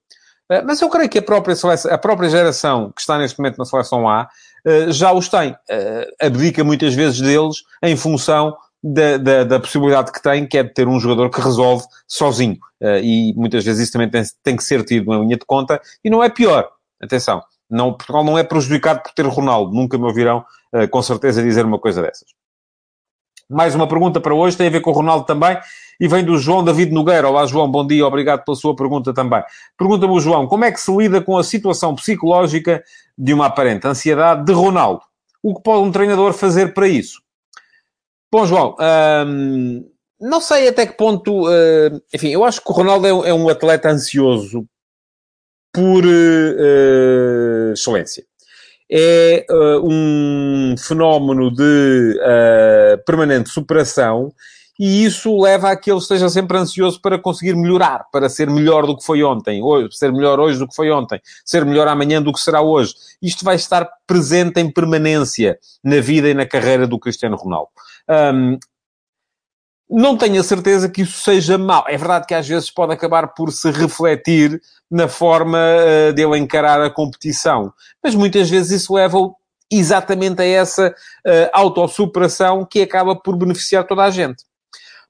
Eh, 0.52 0.62
mas 0.64 0.82
eu 0.82 0.90
creio 0.90 1.10
que 1.10 1.20
a 1.20 1.22
própria, 1.22 1.56
seleção, 1.56 1.94
a 1.94 1.98
própria 1.98 2.30
geração 2.30 2.92
que 2.92 3.00
está 3.00 3.18
neste 3.18 3.40
momento 3.40 3.58
na 3.58 3.64
seleção 3.64 4.08
A 4.08 4.30
eh, 4.66 4.92
já 4.92 5.14
os 5.14 5.30
tem. 5.30 5.56
Eh, 5.70 6.14
abdica 6.22 6.64
muitas 6.64 6.94
vezes 6.94 7.22
deles 7.22 7.64
em 7.82 7.96
função 7.96 8.56
da, 8.84 9.18
da, 9.18 9.44
da, 9.46 9.60
possibilidade 9.60 10.12
que 10.12 10.22
tem, 10.22 10.46
que 10.46 10.58
é 10.58 10.64
de 10.64 10.74
ter 10.74 10.88
um 10.88 11.00
jogador 11.00 11.30
que 11.30 11.40
resolve 11.40 11.86
sozinho. 12.08 12.58
E 13.04 13.32
muitas 13.38 13.64
vezes 13.64 13.84
isso 13.84 13.94
também 13.94 14.10
tem, 14.10 14.24
tem 14.44 14.58
que 14.58 14.64
ser 14.64 14.84
tido 14.84 15.12
na 15.12 15.20
linha 15.20 15.38
de 15.38 15.46
conta, 15.46 15.80
e 16.04 16.10
não 16.10 16.24
é 16.24 16.30
pior. 16.30 16.68
Atenção, 17.00 17.44
não, 17.70 17.94
Portugal 17.94 18.24
não 18.24 18.40
é 18.40 18.44
prejudicado 18.44 19.04
por 19.04 19.12
ter 19.12 19.24
Ronaldo. 19.28 19.72
Nunca 19.72 20.00
me 20.00 20.06
ouvirão, 20.06 20.44
com 20.90 21.02
certeza, 21.04 21.44
dizer 21.44 21.64
uma 21.64 21.78
coisa 21.78 22.02
dessas. 22.02 22.30
Mais 23.48 23.76
uma 23.76 23.88
pergunta 23.88 24.20
para 24.20 24.34
hoje, 24.34 24.58
tem 24.58 24.66
a 24.66 24.72
ver 24.72 24.82
com 24.82 24.90
o 24.90 24.94
Ronaldo 24.94 25.26
também, 25.26 25.56
e 26.02 26.08
vem 26.08 26.26
do 26.26 26.36
João 26.36 26.64
David 26.64 26.92
Nogueira. 26.92 27.30
Olá, 27.30 27.46
João, 27.46 27.70
bom 27.70 27.86
dia, 27.86 28.04
obrigado 28.08 28.44
pela 28.44 28.58
sua 28.58 28.76
pergunta 28.76 29.14
também. 29.14 29.44
Pergunta-me 29.78 30.12
o 30.12 30.20
João, 30.20 30.48
como 30.48 30.66
é 30.66 30.72
que 30.72 30.82
se 30.82 30.92
lida 30.92 31.22
com 31.22 31.38
a 31.38 31.44
situação 31.44 31.94
psicológica 31.94 32.84
de 33.16 33.32
uma 33.36 33.46
aparente 33.46 33.88
ansiedade 33.88 34.44
de 34.44 34.52
Ronaldo? 34.52 35.04
O 35.44 35.54
que 35.54 35.62
pode 35.62 35.84
um 35.84 35.92
treinador 35.92 36.34
fazer 36.34 36.74
para 36.74 36.88
isso? 36.88 37.22
Bom, 38.32 38.48
João, 38.48 38.76
hum, 39.28 39.88
não 40.20 40.42
sei 40.42 40.68
até 40.68 40.88
que 40.88 40.94
ponto. 40.94 41.48
Uh, 41.48 42.02
enfim, 42.12 42.30
eu 42.30 42.44
acho 42.44 42.64
que 42.64 42.72
o 42.72 42.74
Ronaldo 42.74 43.06
é, 43.06 43.30
é 43.30 43.34
um 43.34 43.48
atleta 43.48 43.92
ansioso 43.92 44.66
por 45.72 46.04
uh, 46.04 47.74
excelência. 47.74 48.26
É 48.92 49.46
uh, 49.52 49.88
um 49.88 50.76
fenómeno 50.80 51.52
de 51.56 52.18
permanente 53.06 53.50
superação 53.50 54.34
e 54.84 55.06
isso 55.06 55.40
leva 55.40 55.70
a 55.70 55.76
que 55.76 55.92
ele 55.92 56.00
esteja 56.00 56.28
sempre 56.28 56.58
ansioso 56.58 57.00
para 57.00 57.20
conseguir 57.20 57.56
melhorar, 57.56 58.08
para 58.12 58.28
ser 58.28 58.50
melhor 58.50 58.88
do 58.88 58.98
que 58.98 59.06
foi 59.06 59.22
ontem, 59.22 59.62
hoje, 59.62 59.96
ser 59.96 60.12
melhor 60.12 60.40
hoje 60.40 60.58
do 60.58 60.68
que 60.68 60.76
foi 60.76 60.90
ontem, 60.90 61.22
ser 61.46 61.64
melhor 61.64 61.88
amanhã 61.88 62.20
do 62.20 62.34
que 62.34 62.40
será 62.40 62.64
hoje. 62.64 62.96
Isto 63.22 63.46
vai 63.46 63.58
estar 63.58 63.88
presente 64.08 64.60
em 64.60 64.72
permanência 64.72 65.60
na 65.84 66.02
vida 66.02 66.30
e 66.30 66.34
na 66.34 66.48
carreira 66.48 66.88
do 66.88 66.98
Cristiano 66.98 67.38
Ronaldo. 67.38 67.70
Um, 68.10 68.58
não 69.88 70.18
tenho 70.18 70.42
a 70.42 70.44
certeza 70.44 70.90
que 70.90 71.04
isso 71.04 71.22
seja 71.22 71.60
mau. 71.60 71.86
É 71.88 71.96
verdade 71.96 72.26
que 72.26 72.34
às 72.34 72.48
vezes 72.48 72.72
pode 72.72 72.92
acabar 72.92 73.36
por 73.36 73.52
se 73.52 73.70
refletir 73.70 74.60
na 74.90 75.08
forma 75.08 75.60
uh, 75.60 76.12
dele 76.12 76.40
encarar 76.40 76.82
a 76.82 76.90
competição. 76.90 77.72
Mas 78.04 78.16
muitas 78.16 78.50
vezes 78.50 78.82
isso 78.82 78.96
leva 78.96 79.20
exatamente 79.72 80.42
a 80.42 80.46
essa 80.46 80.88
uh, 80.90 81.50
autossuperação 81.54 82.66
que 82.66 82.82
acaba 82.82 83.16
por 83.16 83.38
beneficiar 83.38 83.86
toda 83.86 84.06
a 84.06 84.10
gente. 84.10 84.50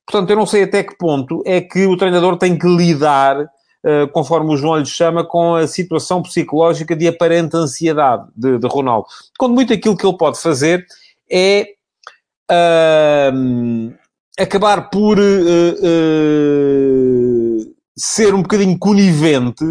Portanto, 0.06 0.30
eu 0.30 0.36
não 0.36 0.46
sei 0.46 0.64
até 0.64 0.84
que 0.84 0.98
ponto 0.98 1.42
é 1.46 1.62
que 1.62 1.86
o 1.86 1.96
treinador 1.96 2.38
tem 2.38 2.58
que 2.58 2.68
lidar, 2.68 3.40
uh, 3.42 4.08
conforme 4.12 4.54
o 4.54 4.58
João 4.58 4.78
lhe 4.78 4.86
chama, 4.86 5.24
com 5.24 5.56
a 5.56 5.68
situação 5.68 6.22
psicológica 6.22 6.96
de 6.96 7.08
aparente 7.08 7.56
ansiedade 7.56 8.28
de, 8.36 8.58
de 8.58 8.68
Ronaldo. 8.68 9.08
Quando 9.38 9.54
muito 9.54 9.74
aquilo 9.74 9.96
que 9.96 10.06
ele 10.06 10.18
pode 10.18 10.40
fazer 10.40 10.86
é 11.32 11.66
uh, 12.52 13.94
acabar 14.38 14.90
por 14.90 15.18
uh, 15.18 15.22
ser 17.98 18.34
um 18.34 18.42
bocadinho 18.42 18.78
conivente 18.78 19.64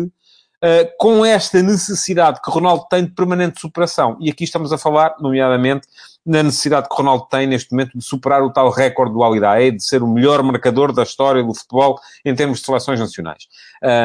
uh, 0.62 0.90
com 0.98 1.24
esta 1.24 1.62
necessidade 1.62 2.40
que 2.42 2.50
Ronaldo 2.50 2.86
tem 2.88 3.04
de 3.04 3.10
permanente 3.10 3.60
superação. 3.60 4.16
E 4.20 4.30
aqui 4.30 4.44
estamos 4.44 4.72
a 4.72 4.78
falar, 4.78 5.16
nomeadamente, 5.20 5.86
na 6.24 6.42
necessidade 6.42 6.88
que 6.88 6.94
Ronaldo 6.94 7.26
tem 7.30 7.46
neste 7.46 7.72
momento 7.72 7.96
de 7.96 8.04
superar 8.04 8.42
o 8.42 8.52
tal 8.52 8.70
recorde 8.70 9.12
do 9.12 9.24
Alidae, 9.24 9.72
de 9.72 9.82
ser 9.82 10.02
o 10.02 10.06
melhor 10.06 10.42
marcador 10.42 10.92
da 10.92 11.02
história 11.02 11.42
do 11.42 11.54
futebol 11.54 11.98
em 12.24 12.34
termos 12.34 12.60
de 12.60 12.66
seleções 12.66 13.00
nacionais. 13.00 13.48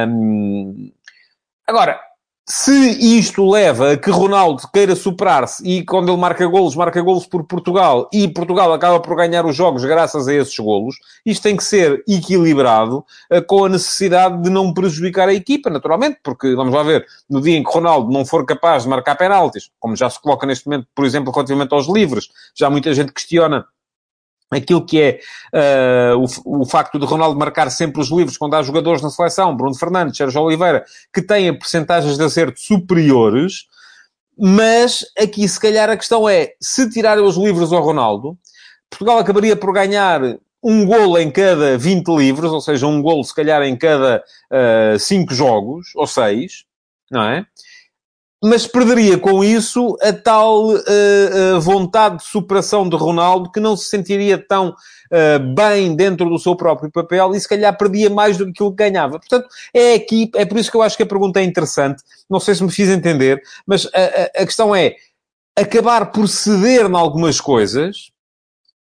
Um, 0.08 0.92
agora, 1.68 2.00
se 2.48 2.72
isto 3.18 3.50
leva 3.50 3.94
a 3.94 3.98
que 3.98 4.12
Ronaldo 4.12 4.70
queira 4.72 4.96
superar-se 4.96 5.68
e 5.68 5.84
quando 5.84 6.12
ele 6.12 6.22
marca 6.22 6.46
golos, 6.46 6.76
marca 6.76 7.02
golos 7.02 7.26
por 7.26 7.44
Portugal 7.44 8.08
e 8.14 8.28
Portugal 8.28 8.72
acaba 8.72 9.00
por 9.00 9.16
ganhar 9.16 9.48
os 9.48 9.56
jogos 9.56 9.84
graças 9.84 10.28
a 10.28 10.34
esses 10.34 10.56
golos, 10.56 10.96
isto 11.26 11.42
tem 11.42 11.58
que 11.58 11.64
ser 11.64 12.04
equilibrado 12.08 13.04
uh, 13.32 13.44
com 13.48 13.66
a 13.66 13.70
necessidade 13.70 14.44
de 14.44 14.52
não 14.52 14.72
prejudicar 14.72 15.28
a 15.28 15.34
equipa, 15.34 15.72
naturalmente, 15.72 16.20
porque, 16.24 16.54
vamos 16.54 16.72
lá 16.72 16.84
ver, 16.84 17.08
no 17.28 17.42
dia 17.42 17.58
em 17.58 17.64
que 17.64 17.72
Ronaldo 17.72 18.12
não 18.12 18.24
for 18.24 18.46
capaz 18.46 18.84
de 18.84 18.90
marcar 18.90 19.16
penaltis, 19.16 19.72
como 19.80 19.96
já 19.96 20.08
se 20.08 20.22
coloca 20.22 20.46
neste 20.46 20.68
momento, 20.68 20.88
por 20.94 21.04
exemplo, 21.04 21.34
relativamente 21.34 21.74
aos 21.74 21.88
livres, 21.88 22.30
já 22.54 22.70
muita 22.70 22.94
gente 22.94 23.12
questiona 23.12 23.66
aquilo 24.52 24.86
que 24.86 25.02
é 25.02 25.20
uh, 26.14 26.26
o, 26.46 26.62
o, 26.62 26.66
facto 26.66 27.00
de 27.00 27.06
Ronaldo 27.06 27.38
marcar 27.38 27.70
sempre 27.70 28.02
os 28.02 28.10
livros 28.10 28.38
quando 28.38 28.56
há 28.56 28.64
jogadores 28.64 29.02
na 29.02 29.10
seleção, 29.10 29.56
Bruno 29.56 29.76
Fernandes, 29.76 30.18
Sérgio 30.18 30.42
Oliveira, 30.42 30.86
que 31.14 31.22
têm 31.22 31.58
percentagens 31.58 32.18
de 32.18 32.24
acerto 32.24 32.60
superiores, 32.60 33.66
mas 34.38 35.06
aqui 35.18 35.48
se 35.48 35.60
calhar 35.60 35.90
a 35.90 35.98
questão 35.98 36.28
é, 36.28 36.54
se 36.62 36.90
tirarem 36.90 37.24
os 37.24 37.38
livros 37.38 37.74
ao 37.74 37.84
Ronaldo, 37.84 38.38
Portugal 38.90 39.18
acabaria 39.18 39.56
por 39.56 39.74
ganhar 39.74 40.22
um 40.64 40.86
golo 40.86 41.18
em 41.18 41.30
cada 41.30 41.78
20 41.78 42.08
livros, 42.10 42.52
ou 42.52 42.62
seja, 42.62 42.88
um 42.88 43.02
golo 43.02 43.24
se 43.24 43.36
calhar 43.36 43.62
em 43.62 43.76
cada 43.76 44.24
5 45.00 45.32
uh, 45.32 45.36
jogos, 45.36 45.88
ou 45.96 46.08
6, 46.08 46.66
não 47.12 47.24
é? 47.24 47.46
Mas 48.44 48.68
perderia 48.68 49.18
com 49.18 49.44
isso 49.44 49.98
a 50.02 50.14
tal 50.14 50.70
uh, 50.70 50.78
uh, 50.78 51.62
vontade 51.62 52.18
de 52.18 52.26
superação 52.26 52.88
de 52.88 52.96
Ronaldo 52.96 53.52
que 53.52 53.60
não 53.60 53.76
se 53.76 53.90
sentiria 53.90 54.38
tão 54.38 54.70
uh, 54.70 55.56
bem 55.56 55.96
dentro 55.96 56.30
do 56.30 56.38
seu 56.38 56.56
próprio 56.56 56.92
papel 56.92 57.34
e 57.34 57.40
se 57.40 57.48
calhar 57.48 57.76
perdia 57.78 58.10
mais 58.10 58.38
do 58.38 58.46
que 58.46 58.52
aquilo 58.52 58.72
que 58.72 58.84
ganhava. 58.84 59.20
Portanto, 59.20 59.48
é 59.74 59.94
aqui, 59.94 60.30
é 60.36 60.46
por 60.46 60.58
isso 60.58 60.70
que 60.70 60.78
eu 60.78 60.82
acho 60.82 60.98
que 60.98 61.04
a 61.04 61.08
pergunta 61.08 61.40
é 61.40 61.44
interessante. 61.44 62.04
Não 62.30 62.40
sei 62.40 62.56
se 62.56 62.64
me 62.64 62.72
fiz 62.72 62.90
entender, 62.90 63.42
mas 63.66 63.88
a, 63.88 63.90
a, 63.90 64.44
a 64.44 64.46
questão 64.46 64.76
é 64.76 64.96
acabar 65.56 66.12
por 66.12 66.28
ceder 66.28 66.86
em 66.86 66.96
algumas 66.96 67.40
coisas, 67.40 68.12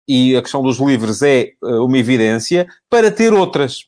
e 0.06 0.36
a 0.36 0.42
questão 0.42 0.62
dos 0.62 0.78
livros 0.78 1.22
é 1.22 1.52
uma 1.62 1.98
evidência, 1.98 2.66
para 2.88 3.10
ter 3.10 3.32
outras. 3.32 3.86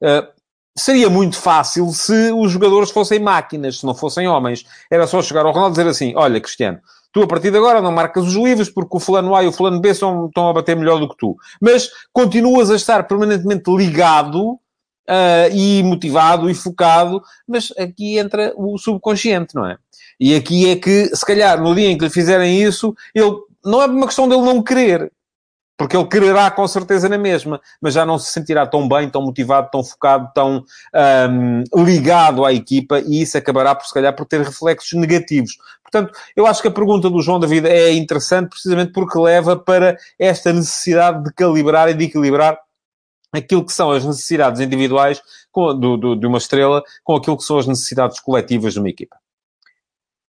Uh, 0.00 0.39
seria 0.76 1.10
muito 1.10 1.36
fácil 1.36 1.88
se 1.92 2.32
os 2.32 2.52
jogadores 2.52 2.90
fossem 2.90 3.18
máquinas, 3.18 3.80
se 3.80 3.86
não 3.86 3.94
fossem 3.94 4.28
homens. 4.28 4.64
Era 4.90 5.06
só 5.06 5.22
chegar 5.22 5.44
ao 5.44 5.52
Ronaldo 5.52 5.74
e 5.74 5.78
dizer 5.78 5.88
assim: 5.88 6.12
Olha, 6.16 6.40
Cristiano, 6.40 6.78
tu 7.12 7.22
a 7.22 7.26
partir 7.26 7.50
de 7.50 7.58
agora 7.58 7.80
não 7.80 7.92
marcas 7.92 8.26
os 8.26 8.34
livros 8.34 8.70
porque 8.70 8.96
o 8.96 9.00
fulano 9.00 9.34
A 9.34 9.42
e 9.42 9.48
o 9.48 9.52
fulano 9.52 9.80
B 9.80 9.94
são, 9.94 10.26
estão 10.26 10.48
a 10.48 10.52
bater 10.52 10.76
melhor 10.76 10.98
do 10.98 11.08
que 11.08 11.16
tu. 11.16 11.36
Mas 11.60 11.90
continuas 12.12 12.70
a 12.70 12.76
estar 12.76 13.04
permanentemente 13.04 13.70
ligado 13.70 14.58
uh, 15.10 15.52
e 15.52 15.82
motivado 15.82 16.48
e 16.48 16.54
focado, 16.54 17.22
mas 17.46 17.72
aqui 17.78 18.18
entra 18.18 18.52
o 18.56 18.78
subconsciente, 18.78 19.54
não 19.54 19.66
é? 19.66 19.76
E 20.18 20.34
aqui 20.34 20.70
é 20.70 20.76
que, 20.76 21.06
se 21.16 21.24
calhar, 21.24 21.60
no 21.60 21.74
dia 21.74 21.88
em 21.88 21.96
que 21.96 22.04
lhe 22.04 22.10
fizerem 22.10 22.62
isso, 22.62 22.94
ele 23.14 23.32
não 23.64 23.82
é 23.82 23.86
uma 23.86 24.06
questão 24.06 24.28
dele 24.28 24.42
não 24.42 24.62
querer. 24.62 25.10
Porque 25.80 25.96
ele 25.96 26.06
quererá 26.06 26.50
com 26.50 26.68
certeza 26.68 27.08
na 27.08 27.16
mesma, 27.16 27.58
mas 27.80 27.94
já 27.94 28.04
não 28.04 28.18
se 28.18 28.30
sentirá 28.30 28.66
tão 28.66 28.86
bem, 28.86 29.08
tão 29.08 29.22
motivado, 29.22 29.70
tão 29.72 29.82
focado, 29.82 30.30
tão 30.34 30.62
um, 31.30 31.82
ligado 31.82 32.44
à 32.44 32.52
equipa 32.52 33.00
e 33.00 33.22
isso 33.22 33.38
acabará 33.38 33.74
por, 33.74 33.86
se 33.86 33.94
calhar, 33.94 34.14
por 34.14 34.26
ter 34.26 34.42
reflexos 34.42 34.92
negativos. 34.92 35.56
Portanto, 35.82 36.12
eu 36.36 36.46
acho 36.46 36.60
que 36.60 36.68
a 36.68 36.70
pergunta 36.70 37.08
do 37.08 37.22
João 37.22 37.40
David 37.40 37.66
é 37.66 37.94
interessante 37.94 38.50
precisamente 38.50 38.92
porque 38.92 39.18
leva 39.18 39.56
para 39.56 39.96
esta 40.18 40.52
necessidade 40.52 41.24
de 41.24 41.32
calibrar 41.32 41.88
e 41.88 41.94
de 41.94 42.04
equilibrar 42.04 42.58
aquilo 43.32 43.64
que 43.64 43.72
são 43.72 43.90
as 43.90 44.04
necessidades 44.04 44.60
individuais 44.60 45.22
de 45.78 46.26
uma 46.26 46.36
estrela 46.36 46.82
com 47.02 47.16
aquilo 47.16 47.38
que 47.38 47.44
são 47.44 47.56
as 47.56 47.66
necessidades 47.66 48.20
coletivas 48.20 48.74
de 48.74 48.80
uma 48.80 48.90
equipa. 48.90 49.16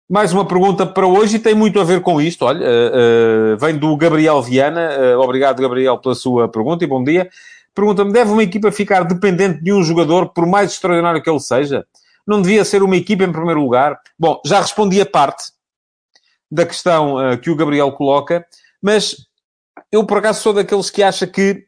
Mais 0.08 0.32
uma 0.32 0.46
pergunta 0.46 0.86
para 0.86 1.06
hoje 1.06 1.36
e 1.36 1.38
tem 1.38 1.54
muito 1.54 1.78
a 1.78 1.84
ver 1.84 2.00
com 2.00 2.18
isto. 2.18 2.46
Olha, 2.46 2.66
uh, 2.66 3.54
uh, 3.54 3.58
vem 3.58 3.76
do 3.76 3.94
Gabriel 3.94 4.40
Viana. 4.40 4.88
Uh, 4.96 5.20
obrigado, 5.20 5.60
Gabriel, 5.60 5.98
pela 5.98 6.14
sua 6.14 6.48
pergunta 6.48 6.82
e 6.82 6.86
bom 6.86 7.04
dia. 7.04 7.28
Pergunta-me: 7.74 8.10
deve 8.10 8.32
uma 8.32 8.42
equipa 8.42 8.72
ficar 8.72 9.02
dependente 9.02 9.62
de 9.62 9.70
um 9.70 9.82
jogador, 9.82 10.30
por 10.30 10.46
mais 10.46 10.72
extraordinário 10.72 11.22
que 11.22 11.28
ele 11.28 11.40
seja? 11.40 11.86
Não 12.26 12.40
devia 12.40 12.64
ser 12.64 12.82
uma 12.82 12.96
equipa 12.96 13.22
em 13.24 13.30
primeiro 13.30 13.60
lugar? 13.60 14.00
Bom, 14.18 14.40
já 14.46 14.62
respondi 14.62 14.98
a 14.98 15.04
parte 15.04 15.52
da 16.50 16.64
questão 16.64 17.16
que 17.42 17.50
o 17.50 17.56
Gabriel 17.56 17.92
coloca, 17.92 18.46
mas 18.80 19.14
eu, 19.92 20.06
por 20.06 20.18
acaso, 20.18 20.40
sou 20.40 20.54
daqueles 20.54 20.88
que 20.88 21.02
acha 21.02 21.26
que 21.26 21.66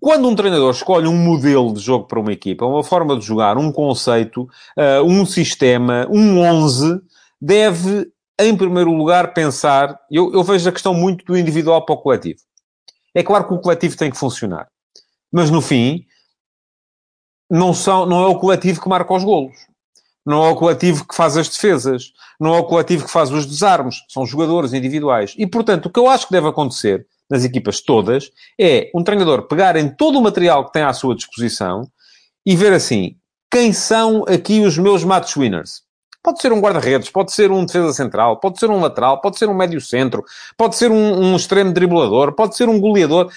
quando 0.00 0.28
um 0.28 0.34
treinador 0.34 0.70
escolhe 0.70 1.06
um 1.06 1.16
modelo 1.16 1.72
de 1.72 1.80
jogo 1.80 2.06
para 2.06 2.20
uma 2.20 2.32
equipa, 2.32 2.64
uma 2.64 2.82
forma 2.82 3.18
de 3.18 3.24
jogar, 3.24 3.56
um 3.56 3.70
conceito, 3.72 4.42
uh, 4.76 5.02
um 5.04 5.24
sistema, 5.24 6.06
um 6.10 6.40
11, 6.40 7.00
deve, 7.40 8.10
em 8.38 8.56
primeiro 8.56 8.92
lugar, 8.92 9.34
pensar. 9.34 9.98
Eu, 10.10 10.32
eu 10.32 10.42
vejo 10.42 10.68
a 10.68 10.72
questão 10.72 10.94
muito 10.94 11.24
do 11.24 11.36
individual 11.36 11.84
para 11.84 11.94
o 11.94 11.98
coletivo. 11.98 12.40
É 13.14 13.22
claro 13.22 13.46
que 13.46 13.54
o 13.54 13.60
coletivo 13.60 13.96
tem 13.96 14.10
que 14.10 14.18
funcionar, 14.18 14.68
mas 15.32 15.50
no 15.50 15.62
fim, 15.62 16.04
não, 17.50 17.72
são, 17.72 18.04
não 18.06 18.22
é 18.22 18.26
o 18.26 18.38
coletivo 18.38 18.80
que 18.80 18.88
marca 18.88 19.14
os 19.14 19.24
golos. 19.24 19.56
Não 20.26 20.44
é 20.44 20.50
o 20.50 20.56
coletivo 20.56 21.06
que 21.06 21.14
faz 21.14 21.36
as 21.36 21.48
defesas. 21.48 22.12
Não 22.40 22.52
é 22.52 22.58
o 22.58 22.64
coletivo 22.64 23.04
que 23.04 23.10
faz 23.10 23.30
os 23.30 23.46
desarmes. 23.46 24.02
São 24.08 24.26
jogadores 24.26 24.72
individuais. 24.72 25.34
E, 25.38 25.46
portanto, 25.46 25.86
o 25.86 25.90
que 25.90 26.00
eu 26.00 26.08
acho 26.08 26.26
que 26.26 26.32
deve 26.32 26.48
acontecer 26.48 27.06
nas 27.30 27.44
equipas 27.44 27.80
todas, 27.80 28.30
é 28.58 28.90
um 28.94 29.02
treinador 29.02 29.46
pegar 29.48 29.76
em 29.76 29.88
todo 29.88 30.18
o 30.18 30.22
material 30.22 30.64
que 30.66 30.72
tem 30.72 30.82
à 30.82 30.92
sua 30.92 31.14
disposição 31.14 31.88
e 32.44 32.54
ver 32.54 32.72
assim, 32.72 33.16
quem 33.50 33.72
são 33.72 34.24
aqui 34.28 34.60
os 34.60 34.78
meus 34.78 35.04
match 35.04 35.36
winners? 35.36 35.82
Pode 36.22 36.40
ser 36.40 36.52
um 36.52 36.60
guarda-redes, 36.60 37.08
pode 37.08 37.32
ser 37.32 37.52
um 37.52 37.64
defesa 37.64 37.92
central, 37.92 38.40
pode 38.40 38.58
ser 38.58 38.68
um 38.68 38.80
lateral, 38.80 39.20
pode 39.20 39.38
ser 39.38 39.48
um 39.48 39.54
médio-centro, 39.54 40.24
pode 40.56 40.76
ser 40.76 40.90
um, 40.90 41.20
um 41.20 41.36
extremo 41.36 41.72
driblador, 41.72 42.32
pode 42.32 42.56
ser 42.56 42.68
um 42.68 42.80
goleador. 42.80 43.30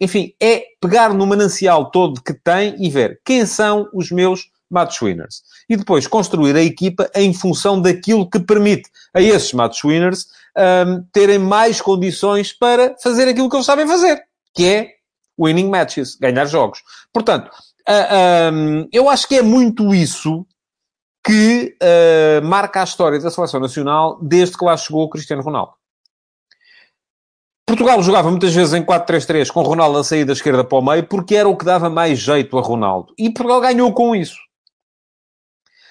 Enfim, 0.00 0.32
é 0.42 0.64
pegar 0.80 1.14
no 1.14 1.26
manancial 1.26 1.90
todo 1.90 2.20
que 2.20 2.34
tem 2.34 2.74
e 2.84 2.90
ver 2.90 3.20
quem 3.24 3.46
são 3.46 3.88
os 3.94 4.10
meus 4.10 4.50
match 4.70 5.02
winners. 5.02 5.42
E 5.68 5.76
depois 5.76 6.06
construir 6.06 6.56
a 6.56 6.62
equipa 6.62 7.10
em 7.14 7.32
função 7.32 7.80
daquilo 7.80 8.28
que 8.28 8.40
permite 8.40 8.90
a 9.14 9.20
esses 9.20 9.52
match 9.52 9.84
winners 9.84 10.26
um, 10.56 11.02
terem 11.12 11.38
mais 11.38 11.80
condições 11.80 12.52
para 12.52 12.96
fazer 13.02 13.28
aquilo 13.28 13.48
que 13.48 13.56
eles 13.56 13.66
sabem 13.66 13.86
fazer, 13.86 14.22
que 14.54 14.66
é 14.66 14.90
winning 15.40 15.68
matches, 15.68 16.16
ganhar 16.16 16.46
jogos. 16.46 16.80
Portanto, 17.12 17.50
uh, 17.88 18.52
um, 18.52 18.88
eu 18.92 19.08
acho 19.08 19.26
que 19.26 19.36
é 19.36 19.42
muito 19.42 19.94
isso 19.94 20.46
que 21.26 21.76
uh, 21.82 22.44
marca 22.44 22.80
a 22.80 22.84
história 22.84 23.18
da 23.18 23.30
seleção 23.30 23.58
nacional 23.58 24.18
desde 24.22 24.56
que 24.56 24.64
lá 24.64 24.76
chegou 24.76 25.04
o 25.04 25.08
Cristiano 25.08 25.42
Ronaldo. 25.42 25.72
Portugal 27.66 28.02
jogava 28.02 28.30
muitas 28.30 28.54
vezes 28.54 28.74
em 28.74 28.84
4-3-3 28.84 29.50
com 29.50 29.62
Ronaldo 29.62 29.98
a 29.98 30.04
sair 30.04 30.26
da 30.26 30.34
esquerda 30.34 30.62
para 30.62 30.78
o 30.78 30.84
meio 30.84 31.08
porque 31.08 31.34
era 31.34 31.48
o 31.48 31.56
que 31.56 31.64
dava 31.64 31.88
mais 31.88 32.18
jeito 32.18 32.58
a 32.58 32.60
Ronaldo. 32.60 33.14
E 33.18 33.30
Portugal 33.30 33.60
ganhou 33.62 33.92
com 33.94 34.14
isso. 34.14 34.36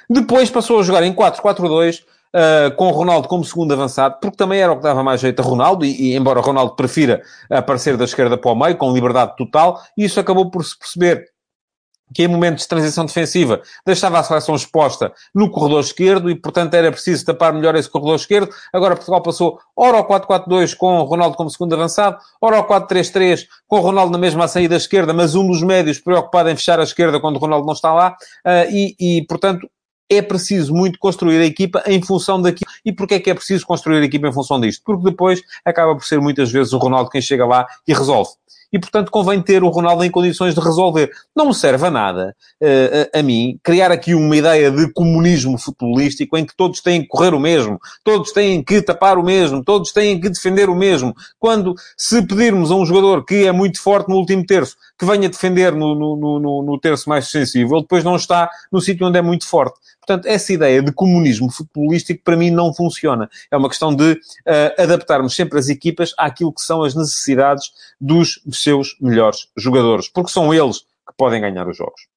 Depois 0.10 0.50
passou 0.50 0.80
a 0.80 0.84
jogar 0.84 1.04
em 1.04 1.14
4-4-2 1.14 2.04
uh, 2.34 2.76
com 2.76 2.90
Ronaldo 2.90 3.28
como 3.28 3.44
segundo 3.44 3.74
avançado, 3.74 4.18
porque 4.22 4.38
também 4.38 4.60
era 4.60 4.72
o 4.72 4.78
que 4.78 4.84
dava 4.84 5.04
mais 5.04 5.22
jeito 5.22 5.42
a 5.42 5.46
Ronaldo, 5.46 5.86
e, 5.86 6.12
e, 6.12 6.16
embora 6.16 6.42
Ronaldo 6.42 6.76
prefira 6.76 7.22
aparecer 7.50 7.96
da 7.98 8.06
esquerda 8.06 8.38
para 8.38 8.52
o 8.52 8.56
meio, 8.56 8.78
com 8.78 8.94
liberdade 8.94 9.36
total, 9.38 9.82
isso 9.98 10.20
acabou 10.20 10.50
por 10.50 10.64
se 10.66 10.78
perceber 10.78 11.34
que 12.14 12.24
em 12.24 12.28
momentos 12.28 12.64
de 12.64 12.70
transição 12.70 13.06
defensiva 13.06 13.62
deixava 13.86 14.20
a 14.20 14.24
seleção 14.24 14.56
exposta 14.56 15.12
no 15.34 15.50
corredor 15.50 15.80
esquerdo 15.80 16.30
e, 16.30 16.36
portanto, 16.36 16.74
era 16.76 16.92
preciso 16.92 17.26
tapar 17.26 17.52
melhor 17.52 17.76
esse 17.76 17.90
corredor 17.90 18.16
esquerdo. 18.16 18.54
Agora 18.72 18.96
Portugal 18.96 19.22
passou 19.22 19.60
ora 19.76 19.98
ao 19.98 20.08
4-4-2 20.08 20.76
com 20.76 21.02
Ronaldo 21.04 21.36
como 21.36 21.50
segundo 21.50 21.74
avançado, 21.74 22.18
ora 22.40 22.58
ao 22.58 22.68
4-3-3 22.68 23.46
com 23.68 23.80
Ronaldo 23.80 24.12
na 24.12 24.20
mesma 24.20 24.48
saída 24.48 24.76
esquerda, 24.76 25.12
mas 25.12 25.34
um 25.34 25.48
dos 25.48 25.64
médios 25.64 26.00
preocupado 26.00 26.50
em 26.50 26.56
fechar 26.56 26.80
a 26.80 26.84
esquerda 26.84 27.20
quando 27.20 27.40
Ronaldo 27.40 27.66
não 27.66 27.74
está 27.74 27.92
lá. 27.92 28.16
Uh, 28.46 28.70
e, 28.72 28.96
e, 29.00 29.26
portanto, 29.26 29.68
é 30.16 30.22
preciso 30.22 30.74
muito 30.74 31.00
construir 31.00 31.40
a 31.40 31.46
equipa 31.46 31.84
em 31.86 32.02
função 32.02 32.42
daquilo. 32.42 32.72
E 32.86 32.92
porquê 32.92 33.16
é 33.16 33.20
que 33.20 33.30
é 33.30 33.34
preciso 33.34 33.66
construir 33.66 34.02
a 34.02 34.06
equipa 34.06 34.28
em 34.28 34.34
função 34.34 34.60
disto? 34.60 34.82
Porque 34.86 35.04
depois 35.04 35.42
acaba 35.66 35.96
por 35.96 36.06
ser 36.06 36.20
muitas 36.20 36.52
vezes 36.52 36.74
o 36.74 36.78
Ronaldo 36.78 37.10
quem 37.10 37.22
chega 37.22 37.46
lá 37.46 37.66
e 37.88 37.94
resolve. 37.94 38.32
E, 38.74 38.80
portanto, 38.80 39.12
convém 39.12 39.40
ter 39.40 39.64
o 39.64 39.70
Ronaldo 39.70 40.04
em 40.04 40.10
condições 40.10 40.56
de 40.56 40.60
resolver. 40.60 41.12
Não 41.36 41.46
me 41.46 41.54
serve 41.54 41.86
a 41.86 41.92
nada, 41.92 42.36
uh, 42.60 43.16
a, 43.16 43.20
a, 43.20 43.22
mim, 43.22 43.60
criar 43.62 43.92
aqui 43.92 44.16
uma 44.16 44.36
ideia 44.36 44.72
de 44.72 44.92
comunismo 44.92 45.60
futebolístico 45.60 46.36
em 46.36 46.44
que 46.44 46.58
todos 46.58 46.82
têm 46.82 47.04
que 47.04 47.08
correr 47.08 47.36
o 47.36 47.40
mesmo, 47.40 47.80
todos 48.04 48.32
têm 48.32 48.64
que 48.64 48.82
tapar 48.82 49.20
o 49.20 49.24
mesmo, 49.24 49.64
todos 49.64 49.92
têm 49.92 50.20
que 50.20 50.28
defender 50.28 50.72
o 50.72 50.76
mesmo. 50.76 51.14
Quando, 51.40 51.76
se 51.96 52.26
pedirmos 52.26 52.72
a 52.72 52.76
um 52.76 52.84
jogador 52.84 53.24
que 53.24 53.46
é 53.46 53.52
muito 53.52 53.80
forte 53.80 54.10
no 54.10 54.16
último 54.16 54.44
terço, 54.44 54.76
que 55.04 55.12
venha 55.12 55.30
defender 55.30 55.74
no, 55.74 55.94
no, 55.94 56.40
no, 56.40 56.64
no 56.64 56.80
terço 56.80 57.10
mais 57.10 57.28
sensível, 57.28 57.82
depois 57.82 58.04
não 58.04 58.16
está 58.16 58.50
no 58.72 58.80
sítio 58.80 59.06
onde 59.06 59.20
é 59.20 59.22
muito 59.22 59.46
forte. 59.46 59.78
Portanto, 60.00 60.26
essa 60.26 60.52
ideia 60.54 60.82
de 60.82 60.92
comunismo 60.92 61.52
futebolístico 61.52 62.24
para 62.24 62.38
mim 62.38 62.50
não 62.50 62.74
funciona. 62.74 63.30
É 63.52 63.58
uma 63.58 63.70
questão 63.70 63.94
de 63.94 64.14
uh, 64.14 64.82
adaptarmos 64.82 65.36
sempre 65.36 65.60
as 65.60 65.70
equipas 65.70 66.14
àquilo 66.18 66.54
que 66.54 66.62
são 66.62 66.84
as 66.84 66.96
necessidades 66.96 67.72
dos 68.00 68.42
seus 68.52 68.96
melhores 69.00 69.48
jogadores, 69.58 70.08
porque 70.08 70.32
são 70.32 70.54
eles 70.54 70.80
que 70.80 71.14
podem 71.18 71.42
ganhar 71.42 71.68
os 71.68 71.76
jogos. 71.76 72.13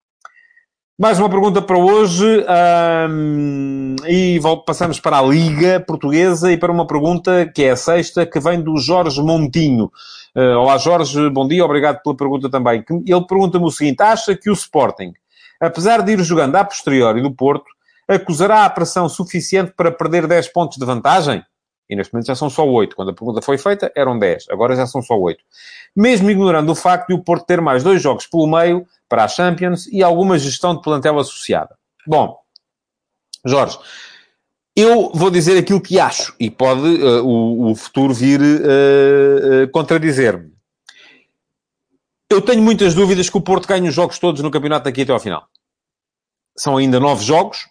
Mais 0.98 1.18
uma 1.18 1.28
pergunta 1.28 1.60
para 1.60 1.76
hoje, 1.76 2.42
um, 3.10 3.96
e 4.08 4.40
passamos 4.64 4.98
para 4.98 5.18
a 5.18 5.22
Liga 5.22 5.78
Portuguesa 5.78 6.50
e 6.50 6.56
para 6.56 6.72
uma 6.72 6.86
pergunta 6.86 7.44
que 7.54 7.64
é 7.64 7.72
a 7.72 7.76
sexta, 7.76 8.24
que 8.24 8.40
vem 8.40 8.62
do 8.62 8.78
Jorge 8.78 9.20
Montinho. 9.20 9.92
Uh, 10.34 10.56
olá 10.56 10.78
Jorge, 10.78 11.28
bom 11.28 11.46
dia, 11.46 11.62
obrigado 11.62 12.00
pela 12.02 12.16
pergunta 12.16 12.48
também. 12.48 12.82
Ele 13.06 13.26
pergunta-me 13.26 13.66
o 13.66 13.70
seguinte, 13.70 14.02
acha 14.02 14.34
que 14.34 14.48
o 14.48 14.54
Sporting, 14.54 15.12
apesar 15.60 16.00
de 16.00 16.12
ir 16.12 16.20
jogando 16.24 16.56
a 16.56 16.64
posteriori 16.64 17.20
do 17.20 17.30
Porto, 17.30 17.66
acusará 18.08 18.64
a 18.64 18.70
pressão 18.70 19.06
suficiente 19.06 19.74
para 19.76 19.92
perder 19.92 20.26
10 20.26 20.48
pontos 20.48 20.78
de 20.78 20.86
vantagem? 20.86 21.44
E 21.88 21.94
neste 21.94 22.12
momento 22.12 22.26
já 22.26 22.34
são 22.34 22.50
só 22.50 22.66
8. 22.66 22.96
Quando 22.96 23.10
a 23.10 23.14
pergunta 23.14 23.40
foi 23.40 23.58
feita, 23.58 23.92
eram 23.94 24.18
10. 24.18 24.46
Agora 24.50 24.74
já 24.74 24.86
são 24.86 25.00
só 25.02 25.18
8. 25.18 25.42
Mesmo 25.94 26.30
ignorando 26.30 26.70
o 26.70 26.74
facto 26.74 27.08
de 27.08 27.14
o 27.14 27.22
Porto 27.22 27.46
ter 27.46 27.60
mais 27.60 27.82
dois 27.82 28.02
jogos 28.02 28.26
pelo 28.26 28.46
meio 28.46 28.86
para 29.08 29.24
a 29.24 29.28
Champions 29.28 29.86
e 29.86 30.02
alguma 30.02 30.38
gestão 30.38 30.74
de 30.74 30.82
plantel 30.82 31.18
associada. 31.18 31.76
Bom, 32.06 32.36
Jorge, 33.44 33.78
eu 34.76 35.10
vou 35.14 35.30
dizer 35.30 35.56
aquilo 35.56 35.80
que 35.80 35.98
acho 35.98 36.34
e 36.38 36.50
pode 36.50 37.02
uh, 37.02 37.24
o, 37.24 37.70
o, 37.70 37.74
futuro 37.74 38.12
vir 38.12 38.40
uh, 38.40 39.64
uh, 39.64 39.70
contradizer-me. 39.70 40.52
Eu 42.28 42.42
tenho 42.42 42.60
muitas 42.60 42.92
dúvidas 42.92 43.30
que 43.30 43.38
o 43.38 43.40
Porto 43.40 43.68
ganhe 43.68 43.88
os 43.88 43.94
jogos 43.94 44.18
todos 44.18 44.42
no 44.42 44.50
campeonato 44.50 44.84
daqui 44.84 45.02
até 45.02 45.12
ao 45.12 45.20
final. 45.20 45.46
São 46.56 46.76
ainda 46.76 46.98
nove 46.98 47.24
jogos, 47.24 47.68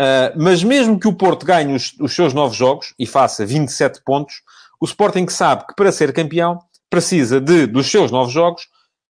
Uh, 0.00 0.30
mas 0.36 0.62
mesmo 0.62 0.98
que 0.98 1.08
o 1.08 1.12
Porto 1.12 1.44
ganhe 1.44 1.74
os, 1.74 1.92
os, 1.98 2.14
seus 2.14 2.32
novos 2.32 2.56
jogos 2.56 2.94
e 2.98 3.04
faça 3.04 3.44
27 3.44 4.02
pontos, 4.04 4.42
o 4.80 4.84
Sporting 4.84 5.26
sabe 5.28 5.66
que 5.66 5.74
para 5.74 5.90
ser 5.90 6.12
campeão 6.12 6.60
precisa 6.88 7.40
de, 7.40 7.66
dos 7.66 7.90
seus 7.90 8.10
novos 8.12 8.32
jogos, 8.32 8.68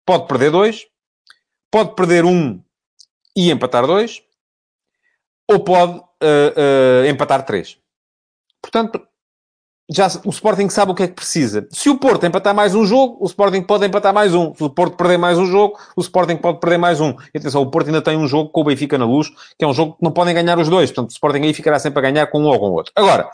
pode 0.05 0.25
perder 0.27 0.51
dois, 0.51 0.85
pode 1.69 1.95
perder 1.95 2.23
um 2.23 2.63
e 3.35 3.51
empatar 3.51 3.85
dois, 3.85 4.21
ou 5.49 5.63
pode 5.63 5.97
uh, 5.97 7.03
uh, 7.03 7.05
empatar 7.07 7.43
três. 7.45 7.77
Portanto, 8.61 9.05
já 9.91 10.07
o 10.23 10.29
Sporting 10.29 10.69
sabe 10.69 10.91
o 10.91 10.95
que 10.95 11.03
é 11.03 11.07
que 11.07 11.15
precisa. 11.15 11.67
Se 11.71 11.89
o 11.89 11.97
Porto 11.97 12.25
empatar 12.25 12.53
mais 12.53 12.75
um 12.75 12.85
jogo, 12.85 13.17
o 13.19 13.25
Sporting 13.25 13.63
pode 13.63 13.85
empatar 13.85 14.13
mais 14.13 14.35
um. 14.35 14.53
Se 14.53 14.63
o 14.63 14.69
Porto 14.69 14.95
perder 14.95 15.17
mais 15.17 15.37
um 15.37 15.47
jogo, 15.47 15.79
o 15.95 16.01
Sporting 16.01 16.37
pode 16.37 16.59
perder 16.59 16.77
mais 16.77 17.01
um. 17.01 17.15
E 17.33 17.37
atenção, 17.37 17.61
o 17.61 17.71
Porto 17.71 17.87
ainda 17.87 18.01
tem 18.01 18.15
um 18.15 18.27
jogo 18.27 18.49
com 18.51 18.61
o 18.61 18.63
Benfica 18.63 18.97
na 18.97 19.05
luz, 19.05 19.29
que 19.57 19.65
é 19.65 19.67
um 19.67 19.73
jogo 19.73 19.93
que 19.93 20.03
não 20.03 20.11
podem 20.11 20.35
ganhar 20.35 20.59
os 20.59 20.69
dois. 20.69 20.91
Portanto, 20.91 21.09
o 21.09 21.13
Sporting 21.13 21.41
aí 21.41 21.53
ficará 21.53 21.79
sempre 21.79 21.99
a 21.99 22.11
ganhar 22.11 22.27
com 22.27 22.39
um 22.39 22.45
ou 22.45 22.59
com 22.59 22.69
o 22.69 22.73
outro. 22.73 22.91
Agora, 22.95 23.27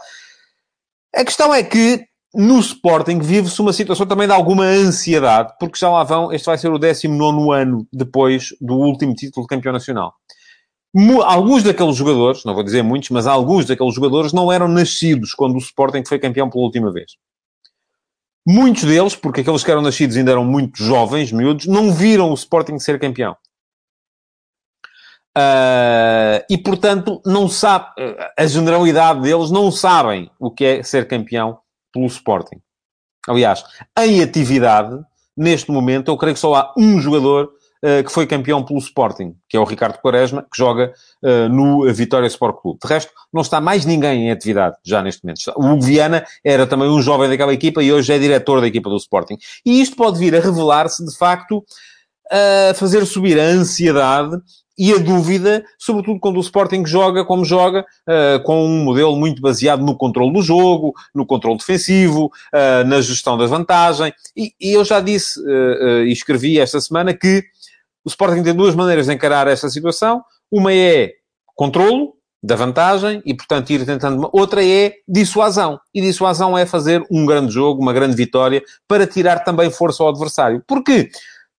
a 1.13 1.25
questão 1.25 1.53
é 1.53 1.61
que 1.61 2.05
no 2.33 2.59
Sporting 2.59 3.19
vive-se 3.19 3.59
uma 3.61 3.73
situação 3.73 4.05
também 4.05 4.27
de 4.27 4.33
alguma 4.33 4.63
ansiedade, 4.63 5.53
porque 5.59 5.77
já 5.77 5.89
lá 5.89 6.03
vão, 6.03 6.31
este 6.31 6.45
vai 6.45 6.57
ser 6.57 6.69
o 6.69 6.79
19 6.79 7.51
ano 7.51 7.87
depois 7.91 8.49
do 8.61 8.75
último 8.75 9.13
título 9.13 9.45
de 9.45 9.49
campeão 9.49 9.73
nacional 9.73 10.13
alguns 11.23 11.63
daqueles 11.63 11.95
jogadores, 11.95 12.45
não 12.45 12.53
vou 12.53 12.63
dizer 12.63 12.81
muitos, 12.81 13.09
mas 13.09 13.27
alguns 13.27 13.65
daqueles 13.65 13.93
jogadores 13.93 14.31
não 14.31 14.51
eram 14.51 14.67
nascidos 14.67 15.33
quando 15.33 15.55
o 15.55 15.59
Sporting 15.59 16.03
foi 16.07 16.19
campeão 16.19 16.49
pela 16.49 16.63
última 16.63 16.91
vez. 16.91 17.17
Muitos 18.47 18.83
deles, 18.83 19.15
porque 19.15 19.41
aqueles 19.41 19.63
que 19.63 19.71
eram 19.71 19.81
nascidos 19.81 20.15
ainda 20.15 20.31
eram 20.31 20.45
muito 20.45 20.81
jovens, 20.83 21.31
miúdos, 21.31 21.65
não 21.65 21.91
viram 21.91 22.31
o 22.31 22.35
Sporting 22.35 22.79
ser 22.79 22.99
campeão. 22.99 23.35
Uh, 25.37 26.39
e, 26.49 26.57
portanto, 26.57 27.21
não 27.25 27.49
sabe, 27.49 27.87
a 28.37 28.45
generalidade 28.45 29.21
deles 29.21 29.51
não 29.51 29.69
sabem 29.69 30.31
o 30.39 30.49
que 30.49 30.63
é 30.63 30.83
ser 30.83 31.07
campeão 31.07 31.59
pelo 31.91 32.05
Sporting. 32.05 32.61
Aliás, 33.27 33.65
em 33.99 34.21
atividade, 34.21 34.97
neste 35.35 35.71
momento, 35.71 36.09
eu 36.09 36.17
creio 36.17 36.35
que 36.35 36.39
só 36.39 36.55
há 36.55 36.73
um 36.77 37.01
jogador 37.01 37.51
que 38.05 38.11
foi 38.11 38.25
campeão 38.25 38.63
pelo 38.63 38.79
Sporting, 38.79 39.35
que 39.47 39.55
é 39.55 39.59
o 39.59 39.63
Ricardo 39.63 39.99
Quaresma, 39.99 40.41
que 40.41 40.57
joga 40.57 40.93
uh, 41.23 41.49
no 41.49 41.91
Vitória 41.93 42.27
Sport 42.27 42.61
Clube. 42.61 42.79
De 42.83 42.87
resto, 42.87 43.11
não 43.33 43.41
está 43.41 43.61
mais 43.61 43.85
ninguém 43.85 44.27
em 44.27 44.31
atividade 44.31 44.75
já 44.83 45.01
neste 45.01 45.23
momento. 45.23 45.39
O 45.55 45.81
Viana 45.81 46.25
era 46.43 46.65
também 46.65 46.89
um 46.89 47.01
jovem 47.01 47.29
daquela 47.29 47.53
equipa 47.53 47.83
e 47.83 47.91
hoje 47.91 48.13
é 48.13 48.17
diretor 48.17 48.61
da 48.61 48.67
equipa 48.67 48.89
do 48.89 48.97
Sporting. 48.97 49.37
E 49.65 49.81
isto 49.81 49.95
pode 49.95 50.17
vir 50.17 50.35
a 50.35 50.39
revelar-se, 50.39 51.05
de 51.05 51.15
facto, 51.17 51.63
a 52.31 52.73
fazer 52.73 53.05
subir 53.05 53.39
a 53.39 53.43
ansiedade 53.43 54.37
e 54.77 54.91
a 54.93 54.97
dúvida, 54.97 55.63
sobretudo 55.79 56.19
quando 56.19 56.37
o 56.37 56.41
Sporting 56.41 56.85
joga 56.85 57.23
como 57.23 57.45
joga, 57.45 57.85
uh, 58.07 58.43
com 58.43 58.65
um 58.65 58.83
modelo 58.83 59.15
muito 59.15 59.41
baseado 59.41 59.81
no 59.81 59.95
controle 59.95 60.33
do 60.33 60.41
jogo, 60.41 60.93
no 61.13 61.25
controle 61.25 61.57
defensivo, 61.57 62.25
uh, 62.25 62.85
na 62.85 62.99
gestão 62.99 63.37
da 63.37 63.45
vantagem. 63.45 64.13
E, 64.35 64.53
e 64.59 64.73
eu 64.73 64.83
já 64.83 64.99
disse 64.99 65.39
uh, 65.39 66.03
e 66.03 66.11
escrevi 66.11 66.59
esta 66.59 66.81
semana 66.81 67.13
que 67.13 67.43
o 68.05 68.09
Sporting 68.09 68.43
tem 68.43 68.53
duas 68.53 68.75
maneiras 68.75 69.07
de 69.07 69.13
encarar 69.13 69.47
esta 69.47 69.67
situação. 69.67 70.23
Uma 70.51 70.71
é 70.71 71.13
controlo 71.55 72.13
da 72.41 72.55
vantagem 72.55 73.23
e, 73.25 73.33
portanto, 73.33 73.71
ir 73.71 73.83
tentando... 73.83 74.29
Outra 74.31 74.63
é 74.63 74.93
dissuasão. 75.07 75.79
E 75.91 75.99
dissuasão 75.99 76.55
é 76.55 76.65
fazer 76.67 77.03
um 77.09 77.25
grande 77.25 77.51
jogo, 77.51 77.81
uma 77.81 77.91
grande 77.91 78.15
vitória, 78.15 78.63
para 78.87 79.07
tirar 79.07 79.39
também 79.39 79.71
força 79.71 80.03
ao 80.03 80.09
adversário. 80.09 80.63
Porque 80.67 81.09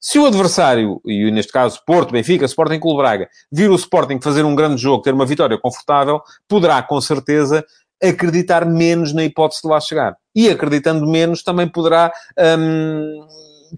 se 0.00 0.20
o 0.20 0.26
adversário, 0.26 1.00
e 1.04 1.28
neste 1.32 1.50
caso 1.50 1.80
Porto, 1.84 2.12
Benfica, 2.12 2.44
Sporting 2.44 2.78
Clube 2.78 2.98
Braga, 2.98 3.28
vir 3.50 3.68
o 3.68 3.74
Sporting 3.74 4.20
fazer 4.20 4.44
um 4.44 4.54
grande 4.54 4.80
jogo, 4.80 5.02
ter 5.02 5.12
uma 5.12 5.26
vitória 5.26 5.58
confortável, 5.58 6.20
poderá, 6.48 6.80
com 6.80 7.00
certeza, 7.00 7.64
acreditar 8.00 8.64
menos 8.64 9.12
na 9.12 9.24
hipótese 9.24 9.62
de 9.62 9.68
lá 9.68 9.80
chegar. 9.80 10.16
E 10.32 10.48
acreditando 10.48 11.04
menos, 11.04 11.42
também 11.42 11.66
poderá... 11.66 12.12
Hum, 12.38 13.26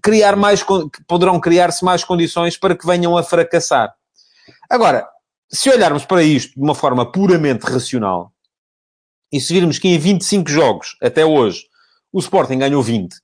criar 0.01 0.35
mais, 0.35 0.63
poderão 1.07 1.39
criar-se 1.39 1.83
mais 1.83 2.03
condições 2.03 2.57
para 2.57 2.75
que 2.75 2.85
venham 2.85 3.17
a 3.17 3.23
fracassar. 3.23 3.93
Agora, 4.69 5.07
se 5.51 5.69
olharmos 5.69 6.05
para 6.05 6.23
isto 6.23 6.53
de 6.55 6.61
uma 6.61 6.75
forma 6.75 7.11
puramente 7.11 7.65
racional, 7.65 8.31
e 9.31 9.39
se 9.39 9.53
virmos 9.53 9.77
que 9.77 9.87
em 9.87 9.97
25 9.97 10.49
jogos, 10.49 10.95
até 11.01 11.25
hoje, 11.25 11.65
o 12.11 12.19
Sporting 12.19 12.57
ganhou 12.57 12.81
20, 12.81 13.15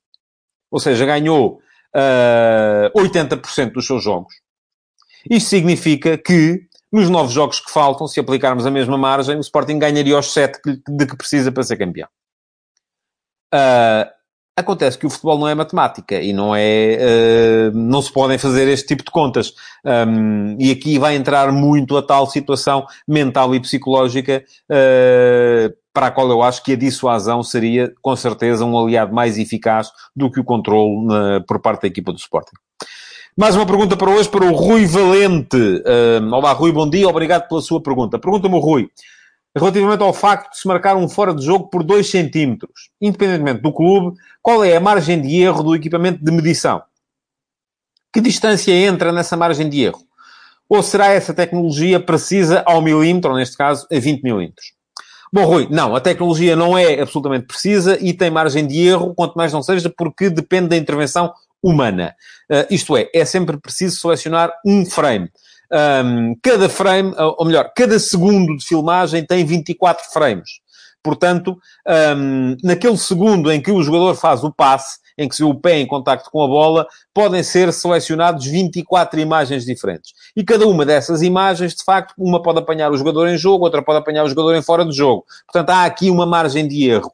ou 0.71 0.80
seja, 0.80 1.06
ganhou 1.06 1.60
uh, 1.95 2.99
80% 2.99 3.71
dos 3.71 3.86
seus 3.86 4.04
jogos, 4.04 4.34
isto 5.30 5.49
significa 5.49 6.17
que, 6.17 6.67
nos 6.91 7.10
novos 7.10 7.34
jogos 7.34 7.60
que 7.60 7.71
faltam, 7.71 8.08
se 8.08 8.19
aplicarmos 8.19 8.65
a 8.65 8.71
mesma 8.71 8.97
margem, 8.97 9.38
o 9.38 9.41
Sporting 9.41 9.80
ganharia 9.80 10.17
os 10.17 10.32
7 10.32 10.60
de 10.88 11.06
que 11.08 11.17
precisa 11.17 11.51
para 11.51 11.63
ser 11.63 11.78
campeão. 11.78 12.08
Uh, 13.54 14.06
Acontece 14.58 14.98
que 14.98 15.06
o 15.06 15.10
futebol 15.10 15.38
não 15.38 15.50
é 15.50 15.54
matemática 15.54 16.15
e 16.15 16.32
não 16.32 16.56
é, 16.56 16.98
uh, 16.98 17.78
não 17.78 18.02
se 18.02 18.10
podem 18.10 18.38
fazer 18.38 18.70
este 18.70 18.88
tipo 18.88 19.04
de 19.04 19.12
contas. 19.12 19.54
Um, 19.84 20.56
e 20.58 20.72
aqui 20.72 20.98
vai 20.98 21.18
entrar 21.18 21.52
muito 21.52 21.98
a 21.98 22.02
tal 22.02 22.26
situação 22.26 22.86
mental 23.06 23.54
e 23.54 23.60
psicológica 23.60 24.46
uh, 24.72 25.76
para 25.94 26.08
a 26.08 26.12
qual 26.12 26.30
eu 26.30 26.41
acho 26.41 26.63
que 26.63 26.72
a 26.72 26.78
dissuasão 26.78 27.44
seria, 27.44 27.94
com 28.02 28.15
certeza, 28.15 28.63
um 28.63 28.80
aliado 28.80 29.13
mais 29.13 29.38
eficaz 29.38 29.91
do 30.15 30.32
que 30.32 30.39
o 30.39 30.44
controle 30.44 31.44
por 31.46 31.60
parte 31.60 31.82
da 31.82 31.88
equipa 31.89 32.13
do 32.13 32.18
Sporting. 32.18 32.56
Mais 33.38 33.58
uma 33.58 33.65
pergunta 33.65 33.98
para 33.98 34.10
hoje, 34.10 34.30
para 34.30 34.46
o 34.46 34.56
Rui 34.56 34.86
Valente. 34.86 35.58
Uh, 35.58 36.34
olá, 36.34 36.54
Rui, 36.54 36.72
bom 36.72 36.89
dia, 36.89 37.10
obrigado 37.10 37.50
pela 37.50 37.62
sua 37.62 37.84
pergunta. 37.84 38.18
Pergunta-me 38.18 38.58
Rui 38.58 38.89
relativamente 39.56 40.04
ao 40.04 40.13
facto 40.13 40.52
de 40.52 40.60
se 40.60 40.68
marcar 40.68 40.98
um 40.98 41.08
fora 41.08 41.34
de 41.34 41.44
jogo 41.44 41.70
por 41.70 41.84
2 41.84 42.10
centímetros, 42.10 42.89
independentemente 43.02 43.62
do 43.62 43.72
clube, 43.72 44.18
qual 44.41 44.63
é 44.63 44.76
a 44.76 44.80
margem 44.80 45.22
de 45.22 45.41
erro 45.41 45.63
do 45.63 45.76
equipamento 45.76 46.24
de 46.24 46.32
medição? 46.32 46.84
Que 48.13 48.20
distância 48.22 48.72
entra 48.72 49.12
nessa 49.12 49.38
margem 49.38 49.70
de 49.70 49.82
erro? 49.82 50.04
Ou 50.68 50.82
será 50.82 51.08
essa 51.08 51.34
tecnologia 51.34 52.00
precisa 52.00 52.63
ao 52.65 52.82
milímetro, 52.82 53.32
ou 53.32 53.38
neste 53.38 53.56
caso, 53.56 53.88
a 53.91 54.00
20 54.00 54.24
milímetros? 54.24 54.74
Bom, 55.32 55.46
Rui, 55.46 55.68
não, 55.70 55.96
a 55.96 56.02
tecnologia 56.02 56.56
não 56.56 56.78
é 56.78 57.02
absolutamente 57.02 57.46
precisa 57.46 57.98
e 58.00 58.13
tem 58.13 58.30
margem 58.30 58.65
de 58.65 58.80
erro, 58.88 59.13
quanto 59.13 59.36
mais 59.36 59.52
não 59.52 59.62
seja, 59.62 59.94
porque 59.96 60.30
depende 60.30 60.70
da 60.70 60.78
intervenção 60.78 61.34
humana. 61.62 62.15
Uh, 62.50 62.65
isto 62.70 62.96
é, 62.96 63.10
é 63.13 63.26
sempre 63.26 63.58
preciso 63.58 63.98
selecionar 63.98 64.54
um 64.65 64.86
frame. 64.86 65.30
Um, 65.71 66.36
cada 66.41 66.69
frame, 66.69 67.13
ou 67.17 67.45
melhor, 67.45 67.71
cada 67.75 67.99
segundo 67.99 68.56
de 68.58 68.65
filmagem 68.65 69.25
tem 69.25 69.45
24 69.45 70.06
frames. 70.12 70.49
Portanto, 71.06 71.60
um, 72.17 72.58
naquele 72.63 72.97
segundo 72.97 73.51
em 73.51 73.62
que 73.62 73.71
o 73.71 73.84
jogador 73.84 74.15
faz 74.15 74.43
o 74.43 74.51
passe, 74.51 74.97
em 75.17 75.30
que 75.30 75.36
se 75.36 75.43
o 75.43 75.54
pé 75.54 75.80
em 75.80 75.86
contacto 75.86 76.32
com 76.32 76.43
a 76.43 76.47
bola, 76.47 76.88
podem 77.13 77.43
ser 77.43 77.71
selecionados 77.71 78.45
24 78.45 79.19
imagens 79.19 79.65
diferentes. 79.65 80.13
E 80.36 80.43
cada 80.43 80.67
uma 80.67 80.86
dessas 80.86 81.21
imagens, 81.21 81.75
de 81.75 81.84
facto, 81.84 82.13
uma 82.17 82.41
pode 82.41 82.60
apanhar 82.60 82.91
o 82.91 82.97
jogador 82.97 83.28
em 83.28 83.38
jogo, 83.38 83.65
outra 83.65 83.84
pode 83.84 83.99
apanhar 83.99 84.23
o 84.23 84.30
jogador 84.30 84.56
em 84.56 84.63
fora 84.63 84.84
de 84.84 84.95
jogo. 84.95 85.25
Portanto, 85.45 85.69
há 85.69 85.86
aqui 85.86 86.10
uma 86.10 86.25
margem 86.25 86.67
de 86.67 86.89
erro. 86.89 87.13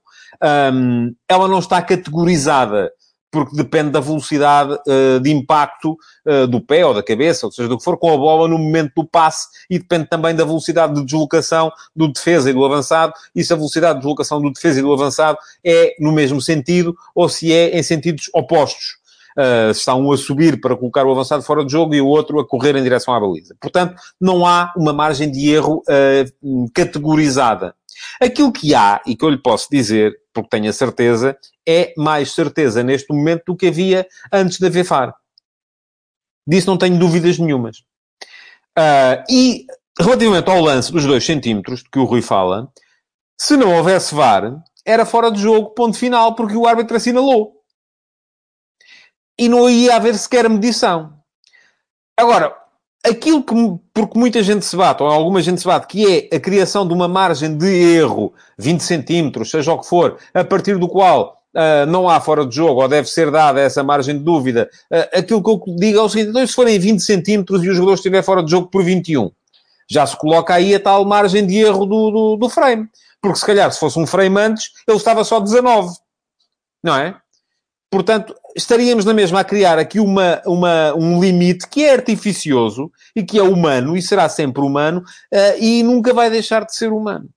Um, 0.74 1.14
ela 1.28 1.48
não 1.48 1.60
está 1.60 1.82
categorizada 1.82 2.92
porque 3.32 3.56
depende 3.56 3.92
da 3.92 4.02
velocidade 4.02 4.74
uh, 4.74 5.20
de 5.22 5.32
impacto 5.32 5.98
uh, 6.28 6.46
do 6.46 6.60
pé 6.60 6.86
ou 6.86 6.94
da 6.94 7.02
cabeça, 7.02 7.46
ou 7.46 7.52
seja, 7.52 7.70
do 7.70 7.78
que 7.78 7.84
for 7.84 7.98
com 7.98 8.14
a 8.14 8.18
bola 8.18 8.48
no 8.48 8.58
momento 8.58 8.92
do 8.98 9.06
passe, 9.06 9.48
e 9.70 9.80
depende 9.80 10.08
também 10.08 10.36
da 10.36 10.44
velocidade 10.44 10.94
de 10.94 11.06
deslocação 11.06 11.72
do 11.96 12.12
defesa 12.12 12.50
e 12.50 12.54
do 12.54 12.66
avançado, 12.66 13.14
e 13.34 13.44
se 13.44 13.54
a 13.54 13.56
velocidade 13.56 13.96
de 13.96 14.00
deslocação 14.02 14.42
do 14.42 14.52
defesa 14.52 14.80
e 14.80 14.82
do 14.84 14.94
avançado 14.94 15.38
é 15.64 15.96
no 16.00 16.12
mesmo 16.12 16.42
sentido, 16.42 16.94
ou 17.16 17.30
se 17.30 17.54
é 17.54 17.78
em 17.78 17.82
sentidos 17.82 18.30
opostos. 18.34 19.00
Uh, 19.38 19.72
está 19.72 19.96
um 19.96 20.12
a 20.12 20.18
subir 20.18 20.60
para 20.60 20.76
colocar 20.76 21.06
o 21.06 21.12
avançado 21.12 21.42
fora 21.42 21.64
de 21.64 21.72
jogo 21.72 21.96
e 21.96 22.02
o 22.02 22.08
outro 22.08 22.38
a 22.38 22.46
correr 22.46 22.76
em 22.76 22.84
direção 22.84 23.14
à 23.14 23.20
baliza. 23.20 23.56
Portanto, 23.62 23.96
não 24.20 24.46
há 24.46 24.74
uma 24.76 24.92
margem 24.92 25.32
de 25.32 25.50
erro 25.50 25.82
categorizada. 26.74 27.74
Aquilo 28.22 28.52
que 28.52 28.74
há, 28.74 29.02
e 29.06 29.16
que 29.16 29.24
eu 29.24 29.30
lhe 29.30 29.42
posso 29.42 29.68
dizer, 29.72 30.16
porque 30.34 30.50
tenho 30.50 30.70
a 30.70 30.74
certeza, 30.74 31.38
é 31.68 31.94
mais 31.98 32.32
certeza 32.32 32.84
neste 32.84 33.14
momento 33.14 33.44
do 33.48 33.56
que 33.56 33.68
havia 33.68 34.08
antes 34.32 34.60
da 34.60 34.70
VFAR. 34.70 35.14
Disso 36.48 36.68
não 36.68 36.78
tenho 36.78 36.98
dúvidas 36.98 37.38
nenhumas. 37.38 37.78
Uh, 38.78 39.24
e 39.30 39.66
relativamente 40.00 40.50
ao 40.50 40.62
lance 40.62 40.92
dos 40.92 41.06
2 41.06 41.24
centímetros, 41.24 41.84
de 41.84 41.90
que 41.90 42.00
o 42.00 42.06
Rui 42.06 42.22
fala, 42.22 42.72
se 43.40 43.58
não 43.58 43.76
houvesse 43.76 44.14
VAR, 44.16 44.64
era 44.86 45.06
fora 45.06 45.32
de 45.32 45.42
jogo, 45.42 45.72
ponto 45.72 45.98
final, 45.98 46.36
porque 46.36 46.56
o 46.56 46.66
árbitro 46.66 46.98
assinalou. 46.98 47.54
E 49.38 49.48
não 49.50 49.70
ia 49.70 49.96
haver 49.96 50.16
sequer 50.16 50.50
medição. 50.50 51.20
Agora, 52.18 52.56
aquilo 53.04 53.44
que, 53.44 53.54
porque 53.94 54.18
muita 54.18 54.44
gente 54.44 54.66
se 54.66 54.76
bate, 54.76 55.02
ou 55.02 55.10
alguma 55.10 55.42
gente 55.42 55.60
se 55.60 55.68
bate, 55.68 55.88
que 55.88 56.30
é 56.32 56.36
a 56.36 56.40
criação 56.40 56.88
de 56.88 56.94
uma 56.94 57.08
margem 57.08 57.58
de 57.58 57.68
erro, 57.68 58.34
20 58.58 58.82
centímetros, 58.82 59.50
seja 59.50 59.74
o 59.74 59.80
que 59.80 59.88
for, 59.88 60.18
a 60.34 60.44
partir 60.44 60.78
do 60.78 60.88
qual 60.88 61.42
uh, 61.56 61.86
não 61.88 62.08
há 62.08 62.20
fora 62.22 62.46
de 62.46 62.56
jogo, 62.56 62.82
ou 62.82 62.88
deve 62.88 63.10
ser 63.10 63.32
dada 63.32 63.60
essa 63.60 63.84
margem 63.84 64.18
de 64.18 64.24
dúvida, 64.24 64.70
uh, 64.92 65.20
aquilo 65.20 65.44
que 65.44 65.50
eu 65.50 65.76
digo 65.76 66.00
é 66.00 66.02
o 66.02 66.10
seguinte, 66.10 66.30
então 66.30 66.46
se 66.46 66.54
forem 66.54 66.78
20 66.80 67.00
centímetros 67.00 67.64
e 67.64 67.70
o 67.70 67.74
jogador 67.74 67.96
estiver 67.96 68.22
fora 68.24 68.44
de 68.44 68.52
jogo 68.52 68.68
por 68.68 68.84
21, 68.84 69.32
já 69.90 70.06
se 70.06 70.16
coloca 70.16 70.54
aí 70.54 70.76
a 70.76 70.80
tal 70.80 71.04
margem 71.04 71.46
de 71.46 71.58
erro 71.58 71.86
do, 71.86 72.12
do, 72.12 72.36
do 72.38 72.50
frame. 72.50 72.88
Porque 73.22 73.38
se 73.38 73.46
calhar, 73.46 73.72
se 73.72 73.80
fosse 73.80 74.00
um 74.00 74.08
frame 74.08 74.40
antes, 74.40 74.72
ele 74.88 74.98
estava 74.98 75.24
só 75.24 75.40
19. 75.40 75.90
Não 76.82 76.96
é? 76.96 77.16
Portanto, 77.92 78.34
estaríamos 78.56 79.04
na 79.04 79.14
mesma 79.14 79.42
a 79.42 79.44
criar 79.44 79.78
aqui 79.78 80.00
uma, 80.00 80.42
uma, 80.46 80.94
um 80.96 81.20
limite 81.20 81.68
que 81.68 81.84
é 81.84 81.92
artificioso 81.92 82.90
e 83.14 83.22
que 83.22 83.38
é 83.38 83.44
humano 83.44 83.98
e 83.98 84.02
será 84.02 84.30
sempre 84.30 84.62
humano 84.62 85.02
uh, 85.02 85.60
e 85.60 85.84
nunca 85.84 86.14
vai 86.14 86.30
deixar 86.30 86.66
de 86.66 86.74
ser 86.74 86.94
humano. 86.94 87.30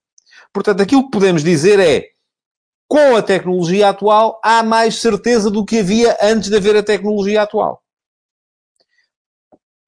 Portanto, 0.53 0.81
aquilo 0.81 1.03
que 1.03 1.11
podemos 1.11 1.43
dizer 1.43 1.77
é, 1.81 2.05
com 2.87 3.17
a 3.17 3.21
tecnologia 3.21 3.89
atual, 3.89 4.39
há 4.41 4.63
mais 4.63 4.95
certeza 4.95 5.51
do 5.51 5.65
que 5.65 5.79
havia 5.79 6.17
antes 6.21 6.49
de 6.49 6.55
haver 6.55 6.77
a 6.77 6.83
tecnologia 6.83 7.41
atual. 7.41 7.83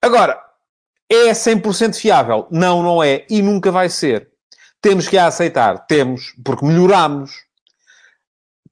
Agora, 0.02 0.38
é 1.08 1.30
100% 1.30 1.94
fiável? 1.94 2.46
Não, 2.50 2.82
não 2.82 3.02
é. 3.02 3.24
E 3.30 3.40
nunca 3.40 3.72
vai 3.72 3.88
ser. 3.88 4.28
Temos 4.82 5.08
que 5.08 5.16
a 5.16 5.28
aceitar. 5.28 5.86
Temos, 5.86 6.34
porque 6.44 6.66
melhoramos 6.66 7.47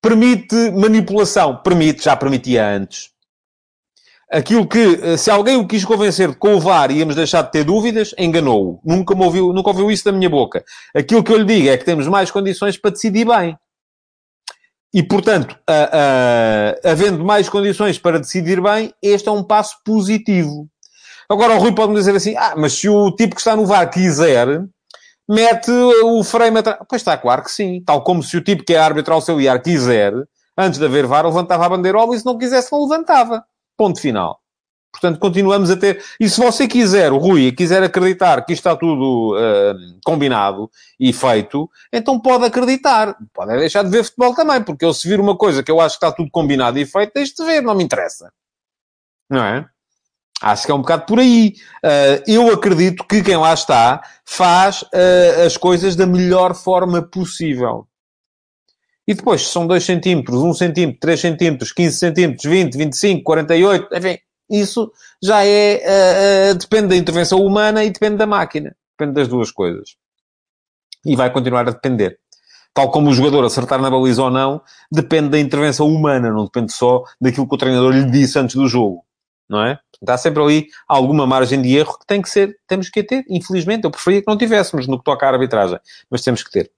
Permite 0.06 0.70
manipulação? 0.70 1.56
Permite, 1.56 2.04
já 2.04 2.14
permitia 2.14 2.64
antes. 2.64 3.10
Aquilo 4.30 4.64
que, 4.64 5.00
eh, 5.02 5.16
se 5.16 5.32
alguém 5.32 5.56
o 5.56 5.66
quis 5.66 5.84
convencer 5.84 6.28
de 6.30 6.38
que 6.38 6.46
o 6.46 6.60
VAR 6.60 6.92
íamos 6.92 7.16
deixar 7.16 7.42
de 7.42 7.50
ter 7.50 7.64
dúvidas, 7.64 8.14
enganou-o. 8.16 8.80
Nunca, 8.84 9.16
me 9.16 9.24
ouviu, 9.24 9.52
nunca 9.52 9.70
ouviu 9.70 9.90
isso 9.90 10.04
da 10.04 10.12
minha 10.12 10.30
boca. 10.30 10.64
Aquilo 10.94 11.24
que 11.24 11.32
eu 11.32 11.38
lhe 11.38 11.44
digo 11.44 11.68
é 11.68 11.76
que 11.76 11.84
temos 11.84 12.06
mais 12.06 12.30
condições 12.30 12.78
para 12.78 12.92
decidir 12.92 13.26
bem. 13.26 13.58
E, 14.94 15.02
portanto, 15.02 15.58
havendo 16.84 17.24
mais 17.24 17.48
condições 17.48 17.98
para 17.98 18.20
decidir 18.20 18.62
bem, 18.62 18.94
este 19.02 19.28
é 19.28 19.32
um 19.32 19.42
passo 19.42 19.74
positivo. 19.84 20.68
Agora, 21.28 21.56
o 21.56 21.58
Rui 21.58 21.74
pode-me 21.74 21.98
dizer 21.98 22.14
assim, 22.14 22.36
ah, 22.36 22.54
mas 22.56 22.74
se 22.74 22.88
o 22.88 23.10
tipo 23.10 23.34
que 23.34 23.40
está 23.40 23.56
no 23.56 23.66
VAR 23.66 23.90
quiser, 23.90 24.46
mete 25.28 25.70
o 25.70 26.22
frame 26.22 26.58
atrás. 26.58 26.78
Pois 26.88 27.02
está, 27.02 27.16
claro 27.16 27.42
que 27.42 27.50
sim. 27.50 27.82
Tal 27.84 28.02
como 28.02 28.22
se 28.22 28.36
o 28.36 28.44
tipo 28.44 28.64
que 28.64 28.74
é 28.74 28.78
árbitro 28.78 29.14
auxiliar 29.14 29.60
quiser, 29.62 30.12
antes 30.56 30.78
de 30.78 30.84
haver 30.84 31.06
VAR, 31.06 31.26
levantava 31.26 31.66
a 31.66 31.68
bandeirola 31.68 32.14
e 32.14 32.18
se 32.18 32.26
não 32.26 32.38
quisesse, 32.38 32.72
não 32.72 32.82
levantava. 32.82 33.44
Ponto 33.76 34.00
final. 34.00 34.40
Portanto, 34.90 35.18
continuamos 35.18 35.70
a 35.70 35.76
ter... 35.76 36.02
E 36.18 36.26
se 36.26 36.40
você 36.40 36.66
quiser, 36.66 37.12
o 37.12 37.18
Rui, 37.18 37.52
quiser 37.52 37.82
acreditar 37.82 38.42
que 38.46 38.54
isto 38.54 38.60
está 38.60 38.74
tudo 38.74 39.36
uh, 39.36 39.74
combinado 40.02 40.70
e 40.98 41.12
feito, 41.12 41.68
então 41.92 42.18
pode 42.18 42.46
acreditar. 42.46 43.14
Pode 43.34 43.58
deixar 43.58 43.82
de 43.82 43.90
ver 43.90 44.04
futebol 44.04 44.34
também, 44.34 44.62
porque 44.62 44.86
eu 44.86 44.94
se 44.94 45.06
vir 45.06 45.20
uma 45.20 45.36
coisa 45.36 45.62
que 45.62 45.70
eu 45.70 45.82
acho 45.82 45.98
que 45.98 46.06
está 46.06 46.16
tudo 46.16 46.30
combinado 46.30 46.78
e 46.78 46.86
feito, 46.86 47.12
deixe 47.14 47.34
de 47.34 47.44
ver, 47.44 47.62
não 47.62 47.74
me 47.74 47.84
interessa. 47.84 48.32
Não 49.28 49.44
é? 49.44 49.68
Acho 50.42 50.66
que 50.66 50.70
é 50.70 50.74
um 50.74 50.80
bocado 50.80 51.06
por 51.06 51.18
aí. 51.18 51.54
Uh, 51.82 52.22
eu 52.26 52.52
acredito 52.52 53.04
que 53.04 53.22
quem 53.22 53.36
lá 53.36 53.54
está 53.54 54.02
faz 54.24 54.82
uh, 54.82 55.46
as 55.46 55.56
coisas 55.56 55.96
da 55.96 56.06
melhor 56.06 56.54
forma 56.54 57.02
possível. 57.02 57.86
E 59.08 59.14
depois, 59.14 59.46
se 59.46 59.52
são 59.52 59.66
2 59.66 59.84
centímetros, 59.84 60.42
1 60.42 60.48
um 60.48 60.54
centímetro, 60.54 61.00
3 61.00 61.20
centímetros, 61.20 61.72
15 61.72 61.96
centímetros, 61.96 62.44
20, 62.44 62.76
25, 62.76 63.22
48, 63.22 63.88
enfim, 63.96 64.18
isso 64.50 64.92
já 65.22 65.44
é... 65.44 66.52
Uh, 66.52 66.54
depende 66.56 66.88
da 66.88 66.96
intervenção 66.96 67.40
humana 67.40 67.84
e 67.84 67.90
depende 67.90 68.16
da 68.16 68.26
máquina. 68.26 68.76
Depende 68.98 69.14
das 69.14 69.28
duas 69.28 69.50
coisas. 69.50 69.96
E 71.04 71.14
vai 71.14 71.32
continuar 71.32 71.68
a 71.68 71.72
depender. 71.72 72.18
Tal 72.74 72.90
como 72.90 73.08
o 73.08 73.14
jogador 73.14 73.44
acertar 73.44 73.80
na 73.80 73.90
baliza 73.90 74.22
ou 74.22 74.30
não, 74.30 74.60
depende 74.92 75.30
da 75.30 75.38
intervenção 75.38 75.88
humana, 75.88 76.30
não 76.30 76.44
depende 76.44 76.72
só 76.72 77.04
daquilo 77.18 77.48
que 77.48 77.54
o 77.54 77.58
treinador 77.58 77.92
lhe 77.92 78.10
disse 78.10 78.38
antes 78.38 78.54
do 78.54 78.68
jogo. 78.68 79.02
Não 79.48 79.64
é? 79.64 79.78
Há 80.06 80.16
sempre 80.16 80.42
ali 80.42 80.66
alguma 80.88 81.26
margem 81.26 81.60
de 81.60 81.76
erro 81.76 81.98
que 81.98 82.06
tem 82.06 82.20
que 82.20 82.28
ser, 82.28 82.56
temos 82.66 82.88
que 82.88 83.02
ter. 83.02 83.24
Infelizmente, 83.28 83.84
eu 83.84 83.90
preferia 83.90 84.20
que 84.20 84.28
não 84.28 84.36
tivéssemos 84.36 84.86
no 84.86 84.98
que 84.98 85.04
toca 85.04 85.26
à 85.26 85.30
arbitragem, 85.30 85.78
mas 86.10 86.22
temos 86.22 86.42
que 86.42 86.50
ter. 86.50 86.70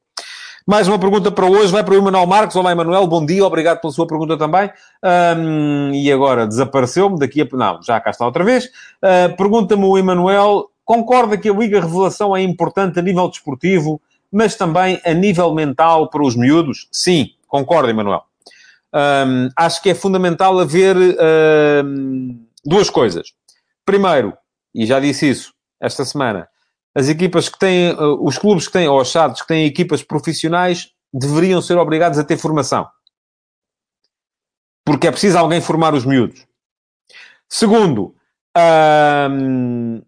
Mais 0.67 0.87
uma 0.87 0.99
pergunta 0.99 1.31
para 1.31 1.47
hoje, 1.47 1.73
vai 1.73 1.83
para 1.83 1.95
o 1.95 1.97
Emanuel 1.97 2.27
Marques. 2.27 2.55
Olá, 2.55 2.73
Emanuel, 2.73 3.07
bom 3.07 3.25
dia, 3.25 3.43
obrigado 3.43 3.81
pela 3.81 3.91
sua 3.91 4.07
pergunta 4.07 4.37
também. 4.37 4.71
Um, 5.03 5.95
e 5.95 6.13
agora 6.13 6.47
desapareceu-me, 6.47 7.19
daqui 7.19 7.41
a. 7.41 7.49
Não, 7.57 7.83
já 7.83 7.99
cá 7.99 8.11
está 8.11 8.27
outra 8.27 8.45
vez. 8.45 8.67
Uh, 8.67 9.35
Pergunta-me 9.35 9.85
o 9.85 9.97
Emanuel 9.97 10.69
concorda 10.85 11.39
que 11.39 11.49
a 11.49 11.55
Liga 11.55 11.81
Revelação 11.81 12.37
é 12.37 12.43
importante 12.43 12.99
a 12.99 13.03
nível 13.03 13.29
desportivo, 13.31 13.99
mas 14.31 14.57
também 14.57 15.01
a 15.07 15.15
nível 15.15 15.55
mental 15.55 16.11
para 16.11 16.23
os 16.23 16.37
miúdos? 16.37 16.87
Sim, 16.93 17.31
concordo, 17.47 17.89
Emanuel. 17.89 18.23
Um, 18.93 19.49
acho 19.57 19.83
que 19.83 19.91
é 19.91 19.95
fundamental 19.95 20.59
haver 20.59 20.97
um, 20.97 22.47
duas 22.65 22.91
coisas. 22.91 23.29
Primeiro, 23.85 24.37
e 24.75 24.87
já 24.87 25.01
disse 25.01 25.29
isso 25.29 25.53
esta 25.81 26.05
semana, 26.05 26.49
as 26.95 27.09
equipas 27.09 27.49
que 27.49 27.59
têm, 27.59 27.93
uh, 27.93 28.25
os 28.25 28.39
clubes 28.39 28.67
que 28.67 28.73
têm, 28.73 28.89
ou 28.89 29.01
os 29.01 29.11
SADs 29.11 29.43
que 29.43 29.49
têm 29.49 29.67
equipas 29.67 30.03
profissionais, 30.03 30.91
deveriam 31.13 31.63
ser 31.63 31.79
obrigados 31.79 32.19
a 32.19 32.25
ter 32.25 32.37
formação. 32.37 32.87
Porque 34.85 35.07
é 35.07 35.11
preciso 35.11 35.39
alguém 35.39 35.61
formar 35.61 35.95
os 35.95 36.05
miúdos. 36.05 36.47
Segundo, 37.49 38.15
um, 39.31 40.03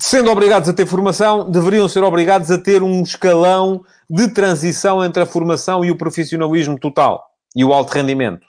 sendo 0.00 0.30
obrigados 0.30 0.68
a 0.68 0.72
ter 0.72 0.86
formação, 0.86 1.50
deveriam 1.50 1.88
ser 1.88 2.02
obrigados 2.02 2.50
a 2.50 2.58
ter 2.58 2.82
um 2.82 3.02
escalão 3.02 3.84
de 4.08 4.28
transição 4.32 5.04
entre 5.04 5.22
a 5.22 5.26
formação 5.26 5.84
e 5.84 5.90
o 5.90 5.96
profissionalismo 5.96 6.78
total 6.78 7.26
e 7.54 7.64
o 7.64 7.72
alto 7.72 7.90
rendimento. 7.92 8.46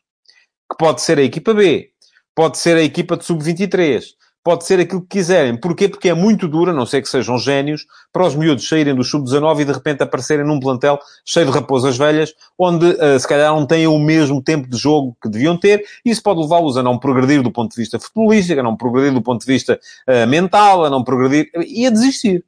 Que 0.70 0.78
pode 0.78 1.02
ser 1.02 1.18
a 1.18 1.24
equipa 1.24 1.54
B, 1.54 1.93
pode 2.36 2.58
ser 2.58 2.78
a 2.78 2.82
equipa 2.82 3.16
de 3.18 3.26
sub-23, 3.26 4.04
pode 4.44 4.66
ser 4.66 4.80
aquilo 4.80 5.02
que 5.02 5.18
quiserem. 5.18 5.56
Porquê? 5.56 5.88
Porque 5.88 6.10
é 6.10 6.14
muito 6.14 6.48
dura, 6.48 6.72
a 6.72 6.74
não 6.74 6.86
sei 6.86 7.02
que 7.02 7.08
sejam 7.08 7.38
génios, 7.38 7.86
para 8.12 8.26
os 8.26 8.36
miúdos 8.36 8.68
saírem 8.68 8.94
do 8.94 9.04
sub-19 9.04 9.62
e 9.62 9.66
de 9.66 9.72
repente 9.72 10.04
aparecerem 10.04 10.46
num 10.46 10.60
plantel 10.60 11.00
cheio 11.26 11.46
de 11.46 11.52
raposas 11.52 11.98
velhas, 11.98 12.34
onde 12.60 12.86
uh, 12.86 13.18
se 13.18 13.28
calhar 13.28 13.54
não 13.54 13.66
têm 13.66 13.88
o 13.88 13.98
mesmo 13.98 14.42
tempo 14.42 14.68
de 14.70 14.78
jogo 14.78 15.16
que 15.22 15.30
deviam 15.30 15.58
ter, 15.58 15.86
isso 16.04 16.22
pode 16.22 16.42
levá-los 16.42 16.76
a 16.76 16.84
não 16.84 17.00
progredir 17.00 17.42
do 17.42 17.52
ponto 17.52 17.72
de 17.72 17.78
vista 17.82 18.00
futebolístico, 18.00 18.60
a 18.60 18.64
não 18.64 18.76
progredir 18.76 19.14
do 19.14 19.22
ponto 19.22 19.46
de 19.46 19.52
vista 19.52 19.80
uh, 20.08 20.28
mental, 20.28 20.84
a 20.84 20.90
não 20.90 21.04
progredir 21.04 21.50
e 21.66 21.88
a 21.88 21.90
desistir. 21.90 22.44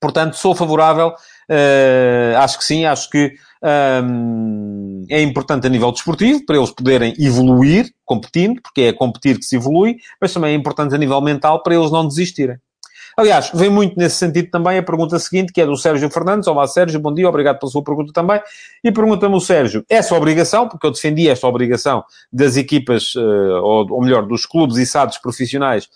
Portanto, 0.00 0.34
sou 0.34 0.54
favorável, 0.54 1.08
uh, 1.08 2.38
acho 2.38 2.58
que 2.58 2.64
sim, 2.64 2.86
acho 2.86 3.08
que 3.10 3.34
um, 3.62 5.04
é 5.08 5.20
importante 5.20 5.66
a 5.66 5.70
nível 5.70 5.92
desportivo, 5.92 6.44
para 6.46 6.56
eles 6.56 6.70
poderem 6.70 7.14
evoluir, 7.18 7.92
competindo, 8.04 8.60
porque 8.62 8.82
é 8.82 8.92
competir 8.92 9.38
que 9.38 9.44
se 9.44 9.56
evolui, 9.56 9.96
mas 10.20 10.32
também 10.32 10.52
é 10.52 10.54
importante 10.54 10.94
a 10.94 10.98
nível 10.98 11.20
mental, 11.20 11.62
para 11.62 11.74
eles 11.74 11.90
não 11.90 12.06
desistirem. 12.06 12.56
Aliás, 13.16 13.50
vem 13.52 13.68
muito 13.68 13.98
nesse 13.98 14.16
sentido 14.16 14.50
também 14.50 14.78
a 14.78 14.82
pergunta 14.82 15.18
seguinte, 15.18 15.52
que 15.52 15.60
é 15.60 15.66
do 15.66 15.76
Sérgio 15.76 16.08
Fernandes. 16.08 16.46
Olá, 16.46 16.66
Sérgio, 16.66 16.98
bom 17.00 17.12
dia, 17.12 17.28
obrigado 17.28 17.58
pela 17.58 17.70
sua 17.70 17.82
pergunta 17.82 18.12
também. 18.12 18.40
E 18.82 18.90
pergunta-me 18.90 19.34
o 19.34 19.40
Sérgio, 19.40 19.84
essa 19.90 20.14
obrigação, 20.14 20.68
porque 20.68 20.86
eu 20.86 20.90
defendi 20.90 21.28
esta 21.28 21.46
obrigação 21.46 22.04
das 22.32 22.56
equipas, 22.56 23.14
uh, 23.16 23.62
ou, 23.62 24.02
melhor, 24.02 24.26
dos 24.26 24.46
clubes 24.46 24.76
e 24.76 24.86
SADs 24.86 25.18
profissionais, 25.18 25.88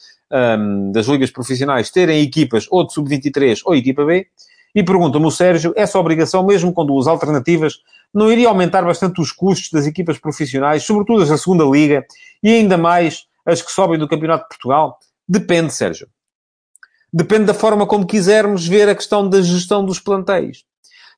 das 0.92 1.06
ligas 1.06 1.30
profissionais, 1.30 1.90
terem 1.90 2.20
equipas 2.20 2.66
ou 2.68 2.84
de 2.84 2.92
sub-23 2.92 3.60
ou 3.64 3.76
equipa 3.76 4.04
B, 4.04 4.26
e 4.74 4.82
pergunta-me 4.82 5.26
o 5.26 5.30
Sérgio, 5.30 5.72
essa 5.76 5.98
obrigação, 5.98 6.44
mesmo 6.44 6.72
com 6.72 6.84
duas 6.84 7.06
alternativas, 7.06 7.78
não 8.12 8.30
iria 8.30 8.48
aumentar 8.48 8.82
bastante 8.82 9.20
os 9.20 9.32
custos 9.32 9.70
das 9.70 9.86
equipas 9.86 10.18
profissionais, 10.18 10.84
sobretudo 10.84 11.22
as 11.22 11.28
da 11.28 11.38
segunda 11.38 11.64
Liga, 11.64 12.04
e 12.42 12.50
ainda 12.50 12.76
mais 12.76 13.26
as 13.44 13.60
que 13.60 13.70
sobem 13.70 13.98
do 13.98 14.08
Campeonato 14.08 14.44
de 14.44 14.48
Portugal? 14.48 14.98
Depende, 15.28 15.72
Sérgio. 15.72 16.08
Depende 17.12 17.44
da 17.44 17.54
forma 17.54 17.86
como 17.86 18.06
quisermos 18.06 18.66
ver 18.66 18.88
a 18.88 18.94
questão 18.94 19.28
da 19.28 19.40
gestão 19.40 19.84
dos 19.84 20.00
plantéis. 20.00 20.64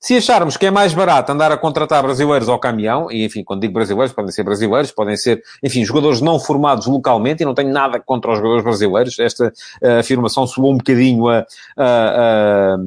Se 0.00 0.14
acharmos 0.16 0.56
que 0.56 0.66
é 0.66 0.70
mais 0.70 0.92
barato 0.92 1.32
andar 1.32 1.50
a 1.50 1.56
contratar 1.56 2.02
brasileiros 2.02 2.48
ao 2.48 2.58
caminhão, 2.58 3.10
e 3.10 3.24
enfim, 3.24 3.42
quando 3.42 3.62
digo 3.62 3.72
brasileiros, 3.72 4.14
podem 4.14 4.30
ser 4.30 4.42
brasileiros, 4.42 4.90
podem 4.90 5.16
ser, 5.16 5.42
enfim, 5.62 5.84
jogadores 5.84 6.20
não 6.20 6.38
formados 6.38 6.86
localmente, 6.86 7.42
e 7.42 7.46
não 7.46 7.54
tenho 7.54 7.72
nada 7.72 7.98
contra 7.98 8.30
os 8.30 8.36
jogadores 8.36 8.62
brasileiros, 8.62 9.18
esta 9.18 9.52
uh, 9.82 9.98
afirmação 10.00 10.46
soou 10.46 10.72
um 10.72 10.76
bocadinho 10.76 11.28
a, 11.28 11.46
a, 11.76 12.74
a 12.74 12.78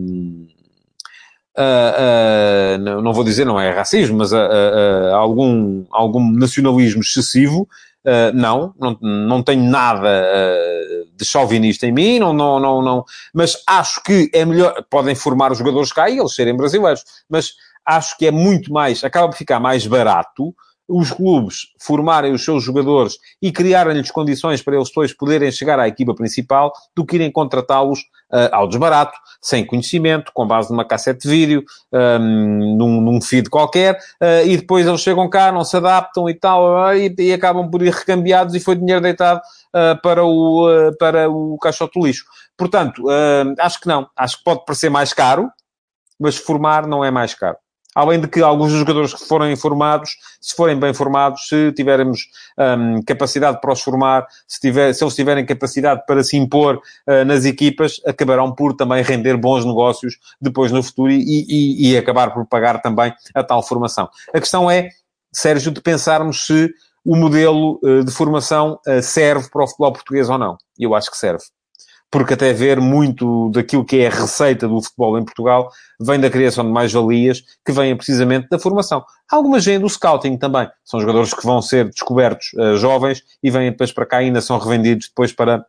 Uh, 1.59 2.77
uh, 2.79 3.01
não 3.01 3.11
vou 3.11 3.21
dizer 3.21 3.43
não 3.43 3.59
é 3.59 3.69
racismo, 3.69 4.19
mas 4.19 4.31
uh, 4.31 4.37
algum, 5.13 5.83
algum 5.91 6.31
nacionalismo 6.31 7.01
excessivo, 7.01 7.67
não, 8.33 8.73
não, 8.79 8.97
não 9.01 9.43
tenho 9.43 9.69
nada 9.69 10.09
de 11.15 11.25
chauvinista 11.25 11.85
em 11.85 11.91
mim, 11.91 12.17
não, 12.17 12.31
não, 12.31 12.59
não, 12.59 12.81
não, 12.81 13.05
mas 13.33 13.61
acho 13.67 14.01
que 14.01 14.31
é 14.33 14.45
melhor, 14.45 14.73
podem 14.89 15.13
formar 15.13 15.51
os 15.51 15.57
jogadores 15.57 15.91
cá 15.91 16.09
e 16.09 16.17
eles 16.17 16.33
serem 16.33 16.55
brasileiros, 16.55 17.03
mas 17.29 17.53
acho 17.85 18.17
que 18.17 18.25
é 18.25 18.31
muito 18.31 18.71
mais, 18.71 19.03
acaba 19.03 19.27
por 19.27 19.37
ficar 19.37 19.59
mais 19.59 19.85
barato 19.85 20.55
os 20.89 21.11
clubes 21.11 21.67
formarem 21.79 22.33
os 22.33 22.43
seus 22.43 22.63
jogadores 22.63 23.17
e 23.41 23.51
criarem-lhes 23.51 24.09
condições 24.09 24.61
para 24.61 24.75
eles 24.75 24.87
depois 24.87 25.13
poderem 25.13 25.51
chegar 25.51 25.79
à 25.79 25.87
equipa 25.87 26.15
principal 26.15 26.73
do 26.95 27.05
que 27.05 27.15
irem 27.15 27.31
contratá-los 27.31 27.99
uh, 28.31 28.49
ao 28.51 28.67
desbarato, 28.67 29.17
sem 29.41 29.65
conhecimento, 29.65 30.31
com 30.33 30.47
base 30.47 30.71
numa 30.71 30.83
cassete 30.83 31.21
de 31.21 31.29
vídeo, 31.29 31.63
um, 31.93 32.77
num, 32.77 33.01
num 33.01 33.21
feed 33.21 33.49
qualquer, 33.49 33.95
uh, 33.95 34.45
e 34.45 34.57
depois 34.57 34.87
eles 34.87 35.01
chegam 35.01 35.29
cá, 35.29 35.51
não 35.51 35.63
se 35.63 35.77
adaptam 35.77 36.29
e 36.29 36.33
tal, 36.33 36.89
uh, 36.89 36.93
e, 36.95 37.13
e, 37.19 37.33
acabam 37.33 37.69
por 37.69 37.81
ir 37.81 37.93
recambiados 37.93 38.55
e 38.55 38.59
foi 38.59 38.75
dinheiro 38.75 39.01
deitado 39.01 39.39
uh, 39.39 40.01
para, 40.01 40.23
o, 40.23 40.67
uh, 40.67 40.97
para 40.97 41.29
o 41.29 41.57
caixote 41.59 41.99
do 41.99 42.05
lixo. 42.05 42.25
Portanto, 42.57 43.05
acho 43.57 43.79
que 43.79 43.87
não. 43.87 44.09
Acho 44.17 44.39
que 44.39 44.43
pode 44.43 44.65
parecer 44.65 44.89
mais 44.89 45.13
caro, 45.13 45.49
mas 46.19 46.35
formar 46.35 46.85
não 46.85 47.05
é 47.05 47.09
mais 47.09 47.33
caro. 47.33 47.55
Além 47.99 48.21
de 48.21 48.29
que 48.29 48.41
alguns 48.41 48.69
dos 48.69 48.79
jogadores 48.79 49.13
que 49.13 49.25
forem 49.25 49.53
formados, 49.57 50.11
se 50.39 50.55
forem 50.55 50.79
bem 50.79 50.93
formados, 50.93 51.49
se 51.49 51.73
tivermos 51.73 52.21
um, 52.57 53.01
capacidade 53.01 53.59
para 53.59 53.73
os 53.73 53.81
formar, 53.81 54.25
se, 54.47 54.57
tiver, 54.57 54.93
se 54.93 55.03
eles 55.03 55.13
tiverem 55.13 55.45
capacidade 55.45 56.03
para 56.07 56.23
se 56.23 56.37
impor 56.37 56.77
uh, 56.77 57.25
nas 57.25 57.43
equipas, 57.43 57.99
acabarão 58.07 58.55
por 58.55 58.73
também 58.73 59.03
render 59.03 59.35
bons 59.35 59.65
negócios 59.65 60.17
depois 60.39 60.71
no 60.71 60.81
futuro 60.81 61.11
e, 61.11 61.45
e, 61.49 61.91
e 61.91 61.97
acabar 61.97 62.33
por 62.33 62.45
pagar 62.45 62.81
também 62.81 63.13
a 63.35 63.43
tal 63.43 63.61
formação. 63.61 64.07
A 64.33 64.39
questão 64.39 64.71
é, 64.71 64.87
Sérgio, 65.33 65.69
de 65.69 65.81
pensarmos 65.81 66.45
se 66.45 66.69
o 67.03 67.17
modelo 67.17 67.81
uh, 67.83 68.01
de 68.05 68.13
formação 68.13 68.79
uh, 68.87 69.01
serve 69.01 69.49
para 69.49 69.65
o 69.65 69.67
futebol 69.67 69.91
português 69.91 70.29
ou 70.29 70.37
não. 70.37 70.57
Eu 70.79 70.95
acho 70.95 71.11
que 71.11 71.17
serve 71.17 71.43
porque 72.11 72.33
até 72.33 72.51
ver 72.53 72.79
muito 72.79 73.49
daquilo 73.49 73.85
que 73.85 73.97
é 73.97 74.07
a 74.07 74.09
receita 74.09 74.67
do 74.67 74.81
futebol 74.81 75.17
em 75.17 75.23
Portugal 75.23 75.71
vem 75.99 76.19
da 76.19 76.29
criação 76.29 76.65
de 76.65 76.71
mais-valias 76.71 77.43
que 77.65 77.71
vêm 77.71 77.95
precisamente 77.95 78.47
da 78.49 78.57
formação. 78.57 79.03
Há 79.31 79.35
alguma 79.35 79.59
gente 79.59 79.81
do 79.81 79.89
scouting 79.89 80.37
também. 80.37 80.67
São 80.83 80.99
jogadores 80.99 81.33
que 81.33 81.45
vão 81.45 81.61
ser 81.61 81.85
descobertos 81.85 82.51
uh, 82.53 82.77
jovens 82.77 83.23
e 83.43 83.51
vêm 83.51 83.71
depois 83.71 83.91
para 83.91 84.05
cá 84.05 84.21
e 84.21 84.25
ainda 84.25 84.41
são 84.41 84.57
revendidos 84.57 85.07
depois 85.07 85.31
para, 85.31 85.63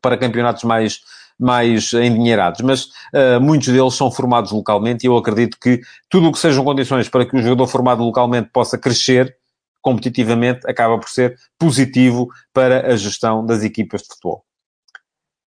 para 0.00 0.16
campeonatos 0.16 0.64
mais, 0.64 1.00
mais 1.38 1.92
endinheirados, 1.92 2.62
mas 2.62 2.84
uh, 2.84 3.40
muitos 3.40 3.68
deles 3.68 3.94
são 3.94 4.10
formados 4.10 4.52
localmente 4.52 5.04
e 5.04 5.08
eu 5.08 5.16
acredito 5.16 5.58
que 5.60 5.80
tudo 6.08 6.28
o 6.28 6.32
que 6.32 6.38
sejam 6.38 6.64
condições 6.64 7.10
para 7.10 7.26
que 7.26 7.36
o 7.36 7.42
jogador 7.42 7.66
formado 7.66 8.02
localmente 8.02 8.48
possa 8.50 8.78
crescer 8.78 9.36
competitivamente 9.82 10.60
acaba 10.66 10.96
por 10.96 11.10
ser 11.10 11.36
positivo 11.58 12.28
para 12.54 12.92
a 12.92 12.96
gestão 12.96 13.44
das 13.44 13.64
equipas 13.64 14.02
de 14.02 14.08
futebol. 14.08 14.44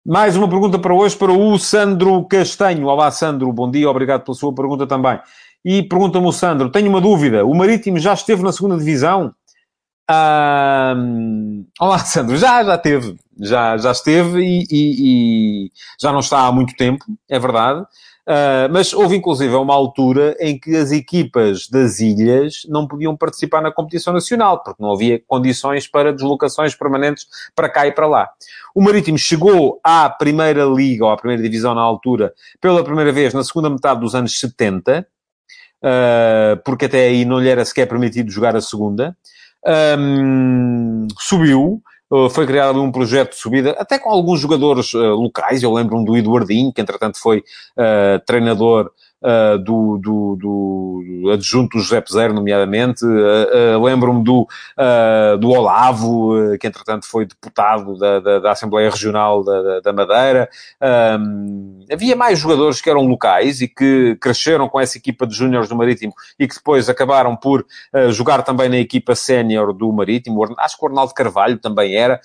Mais 0.05 0.37
uma 0.37 0.47
pergunta 0.47 0.77
para 0.77 0.93
hoje 0.93 1.17
para 1.17 1.33
o 1.33 1.57
Sandro 1.57 2.23
Castanho. 2.25 2.85
Olá, 2.85 3.09
Sandro, 3.09 3.51
bom 3.51 3.71
dia, 3.71 3.89
obrigado 3.89 4.23
pela 4.23 4.35
sua 4.35 4.53
pergunta 4.53 4.85
também. 4.85 5.19
E 5.65 5.81
pergunta-me 5.81 6.27
o 6.27 6.31
Sandro, 6.31 6.69
tenho 6.69 6.89
uma 6.89 7.01
dúvida, 7.01 7.43
o 7.43 7.55
Marítimo 7.55 7.97
já 7.97 8.13
esteve 8.13 8.43
na 8.43 8.51
segunda 8.51 8.77
divisão? 8.77 9.33
Ah, 10.07 10.93
olá, 11.79 11.97
Sandro, 12.05 12.37
já, 12.37 12.63
já 12.63 12.77
teve, 12.77 13.15
já, 13.39 13.77
já 13.77 13.91
esteve 13.91 14.41
e, 14.41 14.67
e, 14.69 15.65
e 15.65 15.71
já 15.99 16.11
não 16.11 16.19
está 16.19 16.45
há 16.45 16.51
muito 16.51 16.75
tempo, 16.75 17.03
é 17.27 17.39
verdade. 17.39 17.83
Uh, 18.27 18.65
mas 18.71 18.91
houve 18.91 19.15
inclusive 19.15 19.53
uma 19.53 19.75
altura 19.75 20.35
em 20.39 20.57
que 20.57 20.75
as 20.75 20.91
equipas 20.91 21.67
das 21.67 21.99
ilhas 21.99 22.65
não 22.67 22.87
podiam 22.87 23.15
participar 23.15 23.61
na 23.61 23.71
competição 23.71 24.11
nacional, 24.11 24.63
porque 24.63 24.81
não 24.81 24.91
havia 24.91 25.21
condições 25.27 25.87
para 25.87 26.11
deslocações 26.11 26.73
permanentes 26.73 27.27
para 27.55 27.69
cá 27.69 27.85
e 27.85 27.91
para 27.91 28.07
lá. 28.07 28.27
O 28.73 28.81
Marítimo 28.81 29.19
chegou 29.19 29.79
à 29.83 30.09
primeira 30.09 30.65
liga, 30.65 31.05
ou 31.05 31.11
à 31.11 31.17
primeira 31.17 31.43
divisão 31.43 31.75
na 31.75 31.81
altura, 31.81 32.33
pela 32.59 32.83
primeira 32.83 33.11
vez 33.11 33.31
na 33.31 33.43
segunda 33.43 33.69
metade 33.69 33.99
dos 33.99 34.15
anos 34.15 34.39
70, 34.39 35.01
uh, 35.01 35.05
ah, 35.83 36.59
porque 36.65 36.85
até 36.85 37.05
aí 37.05 37.25
não 37.25 37.39
lhe 37.39 37.47
era 37.47 37.63
sequer 37.63 37.87
permitido 37.87 38.31
jogar 38.31 38.55
a 38.55 38.61
segunda. 38.61 39.15
Um, 39.97 41.07
subiu, 41.19 41.81
foi 42.29 42.45
criado 42.45 42.81
um 42.81 42.91
projeto 42.91 43.31
de 43.31 43.37
subida, 43.37 43.71
até 43.71 43.97
com 43.97 44.09
alguns 44.09 44.39
jogadores 44.39 44.93
uh, 44.93 45.15
locais. 45.15 45.63
Eu 45.63 45.73
lembro-me 45.73 46.05
do 46.05 46.15
Eduardinho, 46.15 46.71
que 46.71 46.81
entretanto 46.81 47.19
foi 47.19 47.39
uh, 47.39 48.23
treinador 48.25 48.91
uh, 49.25 49.57
do, 49.57 49.97
do, 49.97 50.37
do, 50.39 51.31
adjunto 51.31 51.79
José 51.79 51.99
Peseiro, 51.99 52.33
nomeadamente. 52.33 53.03
Uh, 53.03 53.77
uh, 53.77 53.83
Lembro-me 53.83 54.23
do, 54.23 54.47
do 55.39 55.49
Olavo, 55.49 56.57
que 56.59 56.67
entretanto 56.67 57.07
foi 57.07 57.25
deputado 57.25 57.97
da, 57.97 58.19
da, 58.19 58.39
da 58.39 58.51
Assembleia 58.51 58.89
Regional 58.89 59.43
da, 59.43 59.79
da 59.79 59.93
Madeira. 59.93 60.47
Um, 61.19 61.85
havia 61.91 62.15
mais 62.15 62.37
jogadores 62.37 62.79
que 62.79 62.89
eram 62.89 63.05
locais 63.05 63.61
e 63.61 63.67
que 63.67 64.15
cresceram 64.21 64.69
com 64.69 64.79
essa 64.79 64.97
equipa 64.97 65.25
de 65.25 65.35
júniores 65.35 65.67
do 65.67 65.75
Marítimo 65.75 66.13
e 66.39 66.47
que 66.47 66.55
depois 66.55 66.87
acabaram 66.89 67.35
por 67.35 67.65
jogar 68.11 68.43
também 68.43 68.69
na 68.69 68.77
equipa 68.77 69.15
sénior 69.15 69.73
do 69.73 69.91
Marítimo. 69.91 70.43
Acho 70.59 70.77
que 70.77 70.85
o 70.85 70.87
Arnaldo 70.87 71.13
Carvalho 71.13 71.57
também 71.57 71.95
era. 71.95 72.19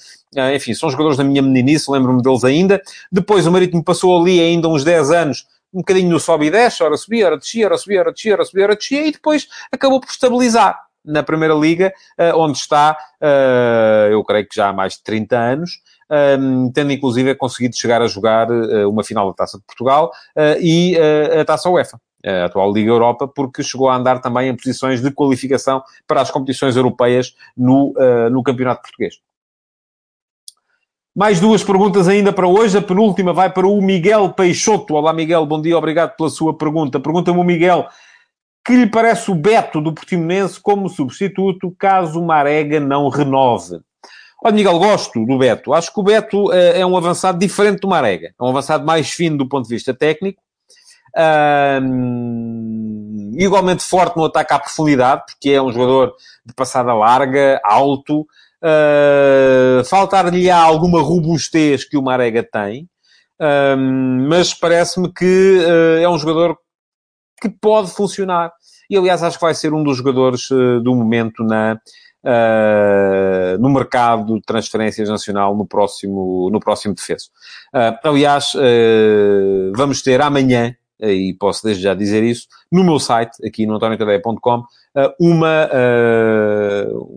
enfim, 0.55 0.75
são 0.75 0.91
jogadores 0.91 1.17
da 1.17 1.25
minha 1.25 1.43
meninice, 1.43 1.91
lembro-me 1.91 2.23
deles 2.23 2.45
ainda. 2.45 2.81
Depois 3.11 3.47
o 3.47 3.53
Marítimo 3.53 3.83
passou 3.83 4.21
ali 4.21 4.41
ainda 4.41 4.69
uns 4.69 4.85
10 4.85 5.11
anos 5.11 5.47
um 5.73 5.79
bocadinho 5.79 6.11
no 6.11 6.21
sobe 6.21 6.47
e 6.47 6.51
desce, 6.51 6.83
ora 6.83 6.97
subia, 6.97 7.27
ora 7.27 7.39
descia, 7.39 7.67
ora 7.67 7.79
subia, 7.79 8.01
ora 8.01 8.13
descia, 8.13 8.35
ora 8.35 8.45
subia, 8.45 8.65
ora 8.65 8.77
descia, 8.77 9.07
e 9.07 9.13
depois 9.13 9.49
acabou 9.73 10.01
por 10.01 10.11
estabilizar 10.11 10.79
na 11.05 11.23
Primeira 11.23 11.55
Liga, 11.55 11.93
eh, 12.19 12.35
onde 12.35 12.59
está, 12.59 12.97
eh, 13.21 14.09
eu 14.13 14.23
creio 14.25 14.47
que 14.47 14.55
já 14.55 14.69
há 14.69 14.73
mais 14.73 14.95
de 14.95 15.03
30 15.03 15.39
anos, 15.39 15.71
ehm, 16.11 16.71
tendo 16.73 16.93
inclusive 16.93 17.35
conseguido 17.35 17.77
chegar 17.77 18.03
a 18.03 18.07
jogar 18.07 18.51
eh, 18.51 18.87
uma 18.87 19.03
final 19.03 19.29
da 19.29 19.35
Taça 19.35 19.59
de 19.59 19.65
Portugal 19.65 20.11
e 20.61 20.97
a 21.41 21.45
Taça 21.45 21.71
UEFA. 21.71 21.99
A 22.23 22.45
atual 22.45 22.71
Liga 22.71 22.91
Europa, 22.91 23.27
porque 23.27 23.63
chegou 23.63 23.89
a 23.89 23.97
andar 23.97 24.21
também 24.21 24.49
em 24.51 24.57
posições 24.57 25.01
de 25.01 25.11
qualificação 25.11 25.83
para 26.07 26.21
as 26.21 26.31
competições 26.31 26.77
europeias 26.77 27.35
no, 27.57 27.95
no 28.31 28.43
Campeonato 28.43 28.83
Português. 28.83 29.15
Mais 31.15 31.41
duas 31.41 31.65
perguntas 31.65 32.07
ainda 32.07 32.33
para 32.33 32.47
hoje. 32.47 32.79
A 32.79 32.83
penúltima 32.83 33.33
vai 33.33 33.53
para 33.53 33.67
o 33.67 33.83
Miguel 33.83 34.33
Peixoto. 34.33 34.95
Olá, 34.95 35.13
Miguel, 35.13 35.45
bom 35.45 35.61
dia, 35.61 35.77
obrigado 35.77 36.15
pela 36.17 36.31
sua 36.31 36.57
pergunta. 36.57 37.01
Pergunta-me 37.01 37.39
o 37.39 37.45
Miguel 37.45 37.89
que 38.65 38.77
lhe 38.77 38.87
parece 38.87 39.31
o 39.31 39.35
Beto 39.35 39.81
do 39.81 39.93
Portimonense 39.93 40.61
como 40.61 40.89
substituto 40.89 41.75
caso 41.79 42.21
o 42.21 42.27
Marega 42.27 42.79
não 42.79 43.09
renove. 43.09 43.81
Olha, 44.43 44.55
Miguel, 44.55 44.79
gosto 44.79 45.27
do 45.27 45.39
Beto. 45.39 45.75
Acho 45.75 45.93
que 45.93 45.99
o 45.99 46.03
Beto 46.05 46.53
é 46.53 46.87
um 46.87 46.97
avançado 46.97 47.39
diferente 47.39 47.81
do 47.81 47.89
Marega. 47.89 48.29
É 48.29 48.45
um 48.45 48.49
avançado 48.49 48.87
mais 48.87 49.11
fino 49.11 49.37
do 49.39 49.49
ponto 49.49 49.67
de 49.67 49.75
vista 49.75 49.93
técnico. 49.93 50.41
Um, 51.83 53.33
igualmente 53.37 53.83
forte 53.83 54.17
no 54.17 54.25
ataque 54.25 54.55
à 54.55 54.59
profundidade, 54.61 55.25
porque 55.27 55.51
é 55.51 55.61
um 55.61 55.73
jogador 55.73 56.15
de 56.47 56.55
passada 56.55 56.95
larga, 56.95 57.61
alto, 57.65 58.25
Uh, 58.63 59.85
Faltar-lhe 59.85 60.51
alguma 60.51 61.01
robustez 61.01 61.85
que 61.85 61.97
o 61.97 62.03
Marega 62.03 62.43
tem, 62.43 62.89
mas 64.29 64.53
parece-me 64.53 65.13
que 65.13 65.59
uh, 65.65 65.99
é 66.03 66.09
um 66.09 66.19
jogador 66.19 66.59
que 67.41 67.49
pode 67.49 67.91
funcionar. 67.91 68.53
E, 68.91 68.97
aliás, 68.97 69.23
acho 69.23 69.39
que 69.39 69.45
vai 69.45 69.55
ser 69.55 69.73
um 69.73 69.83
dos 69.83 69.97
jogadores 69.97 70.51
uh, 70.51 70.81
do 70.81 70.95
momento 70.95 71.43
na, 71.43 71.79
Uh, 72.23 73.57
no 73.59 73.71
mercado 73.71 74.35
de 74.35 74.43
transferências 74.43 75.09
nacional 75.09 75.57
no 75.57 75.67
próximo, 75.67 76.51
no 76.53 76.61
próximo 76.61 76.95
defeso. 76.95 77.31
Uh, 77.75 77.97
aliás, 78.07 78.53
uh, 78.57 79.73
vamos 79.75 80.03
ter 80.03 80.21
amanhã, 80.21 80.77
e 81.01 81.35
posso 81.41 81.65
desde 81.65 81.83
já 81.83 81.95
dizer 81.95 82.23
isso, 82.23 82.47
no 82.71 82.85
meu 82.85 82.99
site, 82.99 83.45
aqui 83.47 83.67
no 83.67 83.75
antoniotadeia.com, 83.75 84.65
uma, 85.19 85.71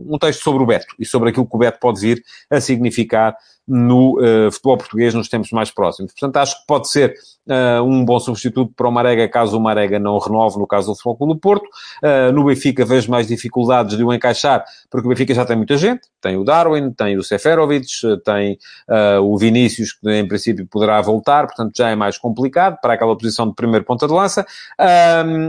um 0.06 0.18
texto 0.18 0.42
sobre 0.42 0.62
o 0.62 0.66
Beto 0.66 0.94
e 0.98 1.04
sobre 1.04 1.30
aquilo 1.30 1.46
que 1.46 1.56
o 1.56 1.58
Beto 1.58 1.78
pode 1.80 2.00
vir 2.00 2.22
a 2.50 2.60
significar 2.60 3.36
no 3.66 4.20
uh, 4.20 4.52
futebol 4.52 4.76
português 4.76 5.14
nos 5.14 5.28
tempos 5.28 5.50
mais 5.50 5.70
próximos. 5.70 6.12
Portanto, 6.12 6.36
acho 6.36 6.60
que 6.60 6.66
pode 6.66 6.88
ser 6.88 7.14
um 7.84 8.06
bom 8.06 8.18
substituto 8.18 8.72
para 8.74 8.88
o 8.88 8.90
Marega, 8.90 9.28
caso 9.28 9.58
o 9.58 9.60
Marega 9.60 9.98
não 9.98 10.18
renove, 10.18 10.58
no 10.58 10.66
caso 10.66 10.86
do 10.86 10.94
Futebol 10.94 11.16
Clube 11.16 11.34
do 11.34 11.40
Porto. 11.40 11.68
No 12.32 12.44
Benfica 12.44 12.86
vejo 12.86 13.10
mais 13.10 13.26
dificuldades 13.26 13.98
de 13.98 14.02
o 14.02 14.14
encaixar, 14.14 14.64
porque 14.90 15.06
o 15.06 15.10
Benfica 15.10 15.34
já 15.34 15.44
tem 15.44 15.54
muita 15.54 15.76
gente. 15.76 16.08
Tem 16.22 16.38
o 16.38 16.44
Darwin, 16.44 16.90
tem 16.90 17.18
o 17.18 17.22
Seferovic, 17.22 17.86
tem 18.24 18.58
o 19.22 19.36
Vinícius, 19.36 19.92
que 19.92 20.10
em 20.10 20.26
princípio 20.26 20.66
poderá 20.66 21.02
voltar, 21.02 21.46
portanto 21.46 21.76
já 21.76 21.90
é 21.90 21.94
mais 21.94 22.16
complicado 22.16 22.78
para 22.80 22.94
aquela 22.94 23.14
posição 23.14 23.46
de 23.46 23.54
primeiro 23.54 23.84
ponta 23.84 24.06
de 24.06 24.14
lança. 24.14 24.46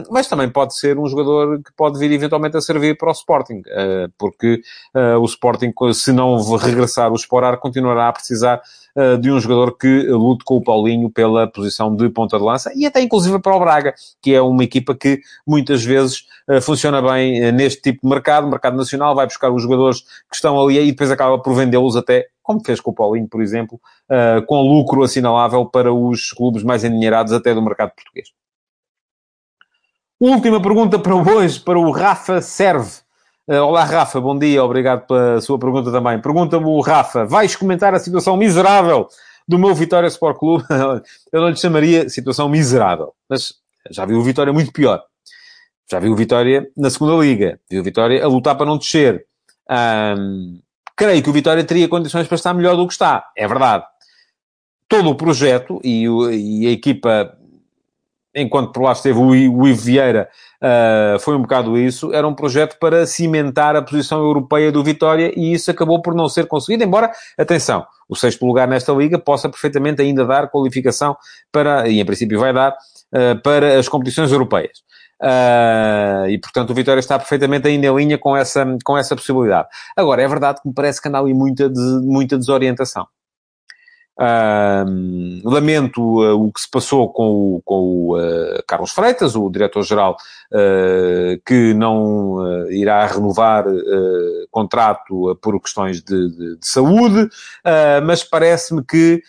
Mas 0.10 0.28
também 0.28 0.50
pode 0.50 0.78
ser 0.78 0.98
um 0.98 1.08
jogador 1.08 1.62
que 1.64 1.72
pode 1.76 1.98
vir 2.00 2.12
eventualmente 2.12 2.58
a 2.58 2.62
servir 2.62 2.98
para 2.98 3.10
o 3.10 3.12
Sporting, 3.12 3.62
porque 4.18 4.62
o 5.20 5.26
Sporting, 5.26 5.74
se 5.94 6.12
não 6.12 6.38
regressar 6.58 7.12
o 7.12 7.16
Sporar, 7.16 7.58
continuará 7.58 8.10
a 8.10 8.14
precisar 8.14 8.62
uh, 8.96 9.18
de 9.18 9.32
um 9.32 9.40
jogador 9.40 9.78
que 9.78 10.04
lute 10.04 10.44
com 10.44 10.58
o 10.58 10.64
Paulinho 10.64 11.10
pela 11.10 11.48
posição 11.48 11.96
de 11.96 12.10
ponta 12.10 12.38
de 12.38 12.44
lança 12.44 12.72
e 12.76 12.86
até 12.86 13.02
inclusive 13.02 13.40
para 13.40 13.56
o 13.56 13.60
Braga, 13.60 13.94
que 14.22 14.34
é 14.34 14.42
uma 14.42 14.64
equipa 14.64 14.96
que 14.96 15.20
muitas 15.46 15.84
vezes 15.84 16.26
uh, 16.50 16.62
funciona 16.62 17.02
bem 17.02 17.48
uh, 17.48 17.52
neste 17.52 17.82
tipo 17.82 18.02
de 18.02 18.10
mercado, 18.10 18.48
mercado 18.48 18.78
nacional, 18.78 19.14
vai 19.14 19.26
buscar 19.26 19.52
os 19.52 19.62
jogadores 19.62 20.02
que 20.02 20.36
estão 20.36 20.60
ali 20.62 20.80
e 20.80 20.92
depois 20.92 21.12
acaba 21.12 21.38
por 21.40 21.54
vendê-los 21.54 21.96
até, 21.96 22.28
como 22.42 22.64
fez 22.64 22.80
com 22.80 22.92
o 22.92 22.94
Paulinho, 22.94 23.28
por 23.28 23.42
exemplo, 23.42 23.80
com 24.46 24.62
lucro 24.62 25.02
assinalável 25.02 25.66
para 25.66 25.92
os 25.92 26.32
clubes 26.32 26.62
mais 26.62 26.84
endinheirados 26.84 27.34
até 27.34 27.56
do 27.56 27.62
mercado 27.62 27.92
português. 27.96 28.28
Última 30.20 30.62
pergunta 30.62 30.98
para 30.98 31.14
hoje, 31.14 31.60
para 31.60 31.78
o 31.78 31.92
Rafa 31.92 32.42
Serve. 32.42 32.90
Uh, 33.46 33.56
olá, 33.56 33.84
Rafa, 33.84 34.22
bom 34.22 34.40
dia, 34.40 34.64
obrigado 34.64 35.06
pela 35.06 35.42
sua 35.42 35.60
pergunta 35.60 35.92
também. 35.92 36.22
Pergunta-me 36.22 36.66
o 36.66 36.80
Rafa: 36.80 37.26
vais 37.26 37.54
comentar 37.54 37.94
a 37.94 38.00
situação 38.00 38.38
miserável 38.38 39.10
do 39.46 39.60
meu 39.60 39.76
Vitória 39.76 40.08
Sport 40.08 40.38
Clube? 40.38 40.64
Eu 41.34 41.42
não 41.42 41.50
lhe 41.50 41.58
chamaria 41.58 42.08
situação 42.08 42.48
miserável, 42.48 43.14
mas 43.30 43.56
já 43.92 44.06
vi 44.06 44.14
o 44.14 44.24
Vitória 44.24 44.54
muito 44.54 44.72
pior. 44.72 45.04
Já 45.92 46.00
vi 46.00 46.08
o 46.08 46.16
Vitória 46.16 46.66
na 46.78 46.90
segunda 46.90 47.22
Liga, 47.22 47.60
vi 47.70 47.78
o 47.78 47.84
Vitória 47.84 48.24
a 48.24 48.28
lutar 48.30 48.56
para 48.56 48.66
não 48.66 48.78
descer. 48.78 49.26
Um, 49.70 50.62
creio 50.96 51.22
que 51.22 51.30
o 51.30 51.34
Vitória 51.34 51.64
teria 51.66 51.90
condições 51.90 52.26
para 52.26 52.36
estar 52.36 52.54
melhor 52.54 52.78
do 52.78 52.88
que 52.88 52.94
está, 52.94 53.32
é 53.36 53.46
verdade. 53.46 53.84
Todo 54.88 55.10
o 55.10 55.16
projeto 55.16 55.82
e, 55.84 56.08
o, 56.08 56.32
e 56.32 56.68
a 56.68 56.72
equipa 56.72 57.38
enquanto 58.36 58.72
por 58.72 58.84
lá 58.84 58.92
esteve 58.92 59.18
o 59.18 59.34
Ivo 59.34 59.74
Vieira, 59.74 60.30
uh, 60.62 61.18
foi 61.20 61.36
um 61.36 61.42
bocado 61.42 61.78
isso, 61.78 62.14
era 62.14 62.28
um 62.28 62.36
projeto 62.36 62.78
para 62.80 63.08
cimentar 63.08 63.76
a 63.76 63.82
posição 63.82 64.20
europeia 64.20 64.72
do 64.72 64.84
Vitória 64.84 65.32
e 65.36 65.54
isso 65.54 65.72
acabou 65.72 66.02
por 66.02 66.14
não 66.14 66.28
ser 66.28 66.46
conseguido, 66.46 66.84
embora, 66.84 67.12
atenção, 67.38 67.86
o 68.10 68.16
sexto 68.16 68.46
lugar 68.46 68.68
nesta 68.68 68.92
liga 68.92 69.18
possa 69.18 69.48
perfeitamente 69.48 70.02
ainda 70.02 70.26
dar 70.26 70.50
qualificação 70.50 71.16
para, 71.52 71.88
e 71.88 72.00
em 72.00 72.06
princípio 72.06 72.40
vai 72.40 72.54
dar, 72.54 72.72
uh, 72.72 73.42
para 73.42 73.80
as 73.80 73.88
competições 73.88 74.32
europeias. 74.32 74.84
Uh, 75.22 76.28
e 76.28 76.38
portanto 76.38 76.72
o 76.72 76.74
Vitória 76.74 77.00
está 77.00 77.18
perfeitamente 77.18 77.70
ainda 77.70 77.88
em 77.88 77.96
linha 77.96 78.18
com 78.18 78.36
essa, 78.36 78.66
com 78.84 78.98
essa 78.98 79.16
possibilidade. 79.16 79.70
Agora, 79.96 80.22
é 80.22 80.28
verdade 80.28 80.62
que 80.62 80.68
me 80.68 80.74
parece 80.74 81.02
que 81.02 81.08
anda 81.08 81.20
ali 81.20 81.34
muita, 81.34 81.72
muita 82.04 82.38
desorientação. 82.38 83.08
Lamento 85.44 86.02
uh, 86.02 86.42
o 86.42 86.52
que 86.52 86.62
se 86.62 86.70
passou 86.70 87.12
com 87.12 87.56
o, 87.56 87.62
com 87.66 87.76
o 87.76 88.18
uh, 88.18 88.64
Carlos 88.68 88.92
Freitas, 88.92 89.36
o 89.36 89.50
diretor-geral, 89.50 90.16
ah, 90.54 91.38
que 91.46 91.74
não 91.74 92.68
irá 92.70 93.06
renovar 93.06 93.66
contrato 94.52 95.38
por 95.42 95.60
questões 95.60 96.02
de, 96.02 96.30
de, 96.30 96.58
de 96.58 96.68
saúde, 96.68 97.28
mas 98.06 98.24
parece-me 98.24 98.84
que 98.84 99.22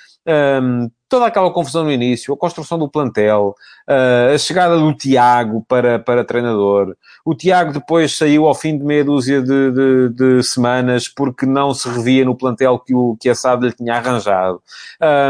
um, 0.62 0.90
toda 1.08 1.26
aquela 1.26 1.50
confusão 1.50 1.84
no 1.84 1.92
início, 1.92 2.34
a 2.34 2.36
construção 2.36 2.78
do 2.78 2.88
plantel, 2.88 3.54
uh, 3.88 4.34
a 4.34 4.38
chegada 4.38 4.76
do 4.78 4.92
Tiago 4.92 5.64
para, 5.68 5.98
para 5.98 6.24
treinador. 6.24 6.96
O 7.24 7.34
Tiago 7.34 7.72
depois 7.72 8.16
saiu 8.16 8.46
ao 8.46 8.54
fim 8.54 8.76
de 8.76 8.84
meia 8.84 9.04
dúzia 9.04 9.40
de, 9.40 9.70
de, 9.70 10.08
de 10.10 10.42
semanas 10.42 11.08
porque 11.08 11.46
não 11.46 11.72
se 11.74 11.88
revia 11.88 12.24
no 12.24 12.36
plantel 12.36 12.78
que, 12.78 12.94
o, 12.94 13.16
que 13.20 13.28
a 13.28 13.34
SAD 13.34 13.66
lhe 13.66 13.72
tinha 13.72 13.94
arranjado. 13.94 14.60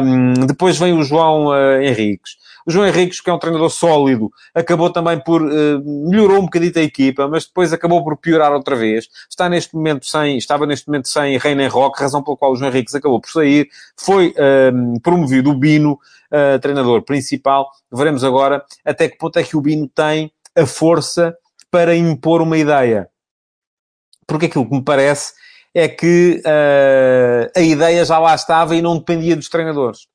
Um, 0.02 0.46
depois 0.46 0.78
vem 0.78 0.92
o 0.92 1.02
João 1.02 1.48
uh, 1.48 1.80
Henriques. 1.80 2.36
O 2.66 2.70
João 2.72 2.84
Henriques, 2.84 3.20
que 3.20 3.30
é 3.30 3.32
um 3.32 3.38
treinador 3.38 3.70
sólido, 3.70 4.28
acabou 4.52 4.90
também 4.90 5.20
por... 5.20 5.40
Uh, 5.40 6.08
melhorou 6.10 6.38
um 6.38 6.46
bocadinho 6.46 6.72
a 6.76 6.82
equipa, 6.82 7.28
mas 7.28 7.46
depois 7.46 7.72
acabou 7.72 8.02
por 8.02 8.16
piorar 8.16 8.52
outra 8.52 8.74
vez. 8.74 9.08
Está 9.30 9.48
neste 9.48 9.74
momento 9.76 10.04
sem... 10.04 10.36
Estava 10.36 10.66
neste 10.66 10.88
momento 10.88 11.08
sem 11.08 11.38
Reina 11.38 11.68
Roque, 11.68 12.02
razão 12.02 12.24
pela 12.24 12.36
qual 12.36 12.52
o 12.52 12.56
João 12.56 12.70
Henriques 12.70 12.94
acabou 12.94 13.20
por 13.20 13.30
sair. 13.30 13.68
Foi 13.96 14.34
promovido 15.00 15.50
o 15.50 15.54
Bino, 15.76 15.92
uh, 15.94 16.58
treinador 16.60 17.02
principal. 17.02 17.70
Veremos 17.92 18.24
agora 18.24 18.64
até 18.84 19.08
que 19.08 19.18
ponto 19.18 19.38
é 19.38 19.42
que 19.42 19.56
o 19.56 19.60
Bino 19.60 19.88
tem 19.88 20.32
a 20.56 20.66
força 20.66 21.36
para 21.70 21.94
impor 21.94 22.40
uma 22.40 22.56
ideia. 22.56 23.08
Porque 24.26 24.46
aquilo 24.46 24.68
que 24.68 24.74
me 24.74 24.82
parece 24.82 25.34
é 25.74 25.88
que 25.88 26.42
uh, 26.44 27.50
a 27.54 27.60
ideia 27.60 28.04
já 28.04 28.18
lá 28.18 28.34
estava 28.34 28.74
e 28.74 28.82
não 28.82 28.98
dependia 28.98 29.36
dos 29.36 29.48
treinadores. 29.48 30.06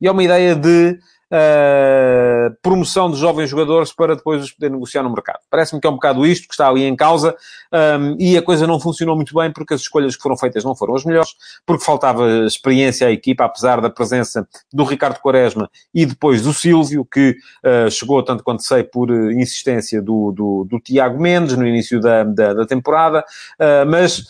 E 0.00 0.08
é 0.08 0.10
uma 0.10 0.24
ideia 0.24 0.54
de 0.54 0.98
uh, 1.34 2.56
promoção 2.62 3.10
de 3.10 3.18
jovens 3.18 3.50
jogadores 3.50 3.92
para 3.92 4.14
depois 4.14 4.42
os 4.42 4.52
poder 4.52 4.70
negociar 4.70 5.02
no 5.02 5.10
mercado. 5.10 5.40
Parece-me 5.50 5.80
que 5.80 5.86
é 5.86 5.90
um 5.90 5.94
bocado 5.94 6.24
isto 6.24 6.46
que 6.46 6.54
está 6.54 6.68
ali 6.68 6.84
em 6.84 6.94
causa 6.94 7.34
um, 7.72 8.16
e 8.18 8.38
a 8.38 8.42
coisa 8.42 8.66
não 8.66 8.78
funcionou 8.78 9.16
muito 9.16 9.34
bem 9.34 9.52
porque 9.52 9.74
as 9.74 9.80
escolhas 9.80 10.14
que 10.16 10.22
foram 10.22 10.36
feitas 10.36 10.64
não 10.64 10.76
foram 10.76 10.94
as 10.94 11.04
melhores, 11.04 11.30
porque 11.66 11.84
faltava 11.84 12.44
experiência 12.46 13.08
à 13.08 13.10
equipa, 13.10 13.44
apesar 13.44 13.80
da 13.80 13.90
presença 13.90 14.46
do 14.72 14.84
Ricardo 14.84 15.18
Quaresma 15.18 15.68
e 15.92 16.06
depois 16.06 16.42
do 16.42 16.52
Silvio, 16.52 17.04
que 17.04 17.36
uh, 17.64 17.90
chegou, 17.90 18.22
tanto 18.22 18.44
quanto 18.44 18.62
sei, 18.62 18.84
por 18.84 19.10
uh, 19.10 19.32
insistência 19.32 20.00
do, 20.00 20.32
do, 20.32 20.66
do, 20.68 20.80
Tiago 20.80 21.20
Mendes 21.20 21.56
no 21.56 21.66
início 21.66 22.00
da, 22.00 22.22
da, 22.24 22.54
da 22.54 22.66
temporada, 22.66 23.20
uh, 23.20 23.88
mas 23.88 24.24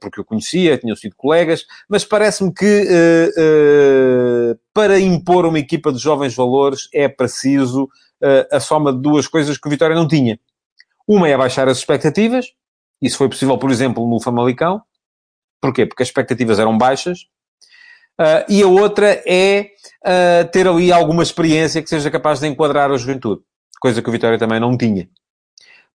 porque 0.00 0.20
eu 0.20 0.24
conhecia, 0.24 0.76
tinham 0.76 0.94
sido 0.94 1.14
colegas, 1.16 1.64
mas 1.88 2.04
parece-me 2.04 2.52
que 2.52 2.86
para 4.74 4.98
impor 4.98 5.46
uma 5.46 5.58
equipa 5.58 5.92
de 5.92 5.98
jovens 5.98 6.34
valores 6.34 6.88
é 6.92 7.08
preciso 7.08 7.88
a 8.50 8.58
soma 8.58 8.90
de 8.90 9.00
duas 9.00 9.28
coisas 9.28 9.58
que 9.58 9.68
o 9.68 9.70
Vitória 9.70 9.94
não 9.94 10.08
tinha. 10.08 10.40
Uma 11.06 11.28
é 11.28 11.36
baixar 11.36 11.68
as 11.68 11.78
expectativas, 11.78 12.46
isso 13.00 13.18
foi 13.18 13.28
possível, 13.28 13.58
por 13.58 13.70
exemplo, 13.70 14.08
no 14.08 14.18
Famalicão. 14.18 14.82
Porquê? 15.60 15.84
Porque 15.84 16.02
as 16.02 16.08
expectativas 16.08 16.58
eram 16.58 16.76
baixas. 16.76 17.26
Uh, 18.18 18.44
e 18.48 18.62
a 18.62 18.66
outra 18.66 19.22
é 19.26 19.70
uh, 20.04 20.48
ter 20.50 20.66
ali 20.66 20.92
alguma 20.92 21.22
experiência 21.22 21.82
que 21.82 21.88
seja 21.88 22.10
capaz 22.10 22.40
de 22.40 22.46
enquadrar 22.46 22.90
a 22.90 22.96
juventude. 22.96 23.42
Coisa 23.80 24.00
que 24.00 24.08
o 24.08 24.12
Vitória 24.12 24.38
também 24.38 24.60
não 24.60 24.76
tinha. 24.76 25.08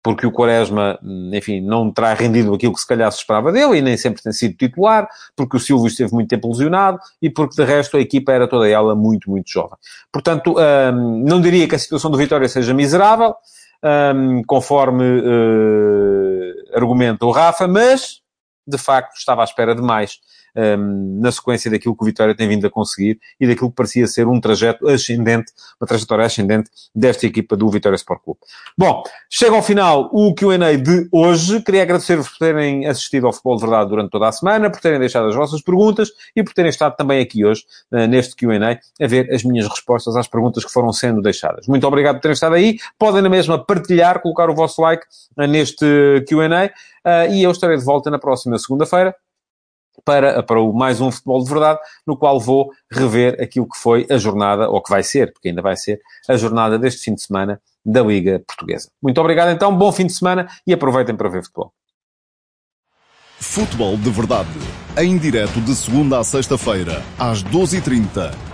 Porque 0.01 0.25
o 0.25 0.31
Quaresma, 0.31 0.97
enfim, 1.33 1.59
não 1.59 1.91
terá 1.91 2.13
rendido 2.13 2.53
aquilo 2.53 2.73
que 2.73 2.79
se 2.79 2.87
calhar 2.87 3.11
se 3.11 3.19
esperava 3.19 3.51
dele 3.51 3.77
e 3.77 3.81
nem 3.81 3.97
sempre 3.97 4.23
tem 4.23 4.31
sido 4.31 4.55
titular, 4.55 5.07
porque 5.35 5.57
o 5.57 5.59
Silvio 5.59 5.87
esteve 5.87 6.13
muito 6.13 6.29
tempo 6.29 6.47
lesionado 6.47 6.99
e 7.21 7.29
porque 7.29 7.61
de 7.61 7.67
resto 7.67 7.97
a 7.97 7.99
equipa 7.99 8.31
era 8.31 8.47
toda 8.47 8.67
ela 8.67 8.95
muito, 8.95 9.29
muito 9.29 9.49
jovem. 9.49 9.77
Portanto, 10.11 10.53
uh, 10.53 10.91
não 10.91 11.41
diria 11.41 11.67
que 11.67 11.75
a 11.75 11.79
situação 11.79 12.09
do 12.09 12.17
Vitória 12.17 12.47
seja 12.47 12.73
miserável, 12.73 13.35
um, 14.15 14.41
conforme 14.43 15.03
uh, 15.03 16.77
argumenta 16.77 17.25
o 17.25 17.31
Rafa, 17.31 17.67
mas 17.67 18.21
de 18.67 18.77
facto 18.77 19.17
estava 19.17 19.41
à 19.41 19.43
espera 19.43 19.75
de 19.75 19.81
mais 19.81 20.19
um, 20.59 21.21
na 21.21 21.31
sequência 21.31 21.71
daquilo 21.71 21.95
que 21.95 22.03
o 22.03 22.05
Vitória 22.05 22.35
tem 22.35 22.47
vindo 22.47 22.65
a 22.67 22.69
conseguir 22.69 23.19
e 23.39 23.47
daquilo 23.47 23.69
que 23.69 23.75
parecia 23.75 24.07
ser 24.07 24.27
um 24.27 24.39
trajeto 24.39 24.87
ascendente, 24.87 25.51
uma 25.79 25.87
trajetória 25.87 26.25
ascendente 26.25 26.69
desta 26.93 27.25
equipa 27.25 27.55
do 27.55 27.69
Vitória 27.69 27.95
Sport 27.95 28.21
Clube. 28.23 28.39
Bom, 28.77 29.03
chega 29.29 29.55
ao 29.55 29.63
final 29.63 30.09
o 30.11 30.33
Q&A 30.33 30.75
de 30.75 31.07
hoje. 31.11 31.61
Queria 31.61 31.83
agradecer-vos 31.83 32.29
por 32.29 32.37
terem 32.37 32.85
assistido 32.85 33.27
ao 33.27 33.33
Futebol 33.33 33.55
de 33.55 33.61
Verdade 33.61 33.89
durante 33.89 34.09
toda 34.09 34.27
a 34.27 34.31
semana, 34.31 34.69
por 34.69 34.81
terem 34.81 34.99
deixado 34.99 35.27
as 35.27 35.35
vossas 35.35 35.61
perguntas 35.61 36.09
e 36.35 36.43
por 36.43 36.53
terem 36.53 36.69
estado 36.69 36.95
também 36.95 37.21
aqui 37.21 37.45
hoje, 37.45 37.63
uh, 37.91 38.07
neste 38.07 38.35
Q&A, 38.35 38.79
a 39.03 39.07
ver 39.07 39.33
as 39.33 39.43
minhas 39.43 39.67
respostas 39.67 40.15
às 40.15 40.27
perguntas 40.27 40.65
que 40.65 40.71
foram 40.71 40.91
sendo 40.91 41.21
deixadas. 41.21 41.67
Muito 41.67 41.87
obrigado 41.87 42.15
por 42.15 42.21
terem 42.21 42.33
estado 42.33 42.55
aí. 42.55 42.77
Podem 42.97 43.21
na 43.21 43.29
mesma 43.29 43.63
partilhar, 43.63 44.21
colocar 44.21 44.49
o 44.49 44.55
vosso 44.55 44.81
like 44.81 45.05
uh, 45.37 45.45
neste 45.45 45.85
Q&A 46.27 46.65
uh, 46.65 47.33
e 47.33 47.43
eu 47.43 47.51
estarei 47.51 47.77
de 47.77 47.85
volta 47.85 48.09
na 48.09 48.19
próxima 48.19 48.57
segunda-feira 48.57 49.15
para, 50.03 50.41
para 50.43 50.61
o 50.61 50.73
mais 50.73 51.01
um 51.01 51.11
futebol 51.11 51.43
de 51.43 51.49
verdade, 51.49 51.79
no 52.05 52.17
qual 52.17 52.39
vou 52.39 52.71
rever 52.91 53.37
aquilo 53.41 53.67
que 53.67 53.77
foi 53.77 54.05
a 54.09 54.17
jornada, 54.17 54.69
ou 54.69 54.81
que 54.81 54.89
vai 54.89 55.03
ser, 55.03 55.31
porque 55.33 55.49
ainda 55.49 55.61
vai 55.61 55.75
ser, 55.75 55.99
a 56.27 56.35
jornada 56.35 56.77
deste 56.77 57.03
fim 57.03 57.15
de 57.15 57.21
semana 57.21 57.61
da 57.85 58.01
Liga 58.01 58.41
Portuguesa. 58.47 58.89
Muito 59.01 59.19
obrigado 59.19 59.49
então, 59.49 59.75
bom 59.75 59.91
fim 59.91 60.05
de 60.05 60.13
semana 60.13 60.47
e 60.65 60.73
aproveitem 60.73 61.15
para 61.15 61.29
ver 61.29 61.43
futebol. 61.43 61.73
Futebol 63.39 63.95
de 63.95 64.09
verdade, 64.09 64.49
em 64.97 65.17
direto 65.17 65.61
de 65.61 65.73
segunda 65.73 66.19
a 66.19 66.23
sexta-feira, 66.23 67.01
às 67.17 67.41
12h30 67.43 68.48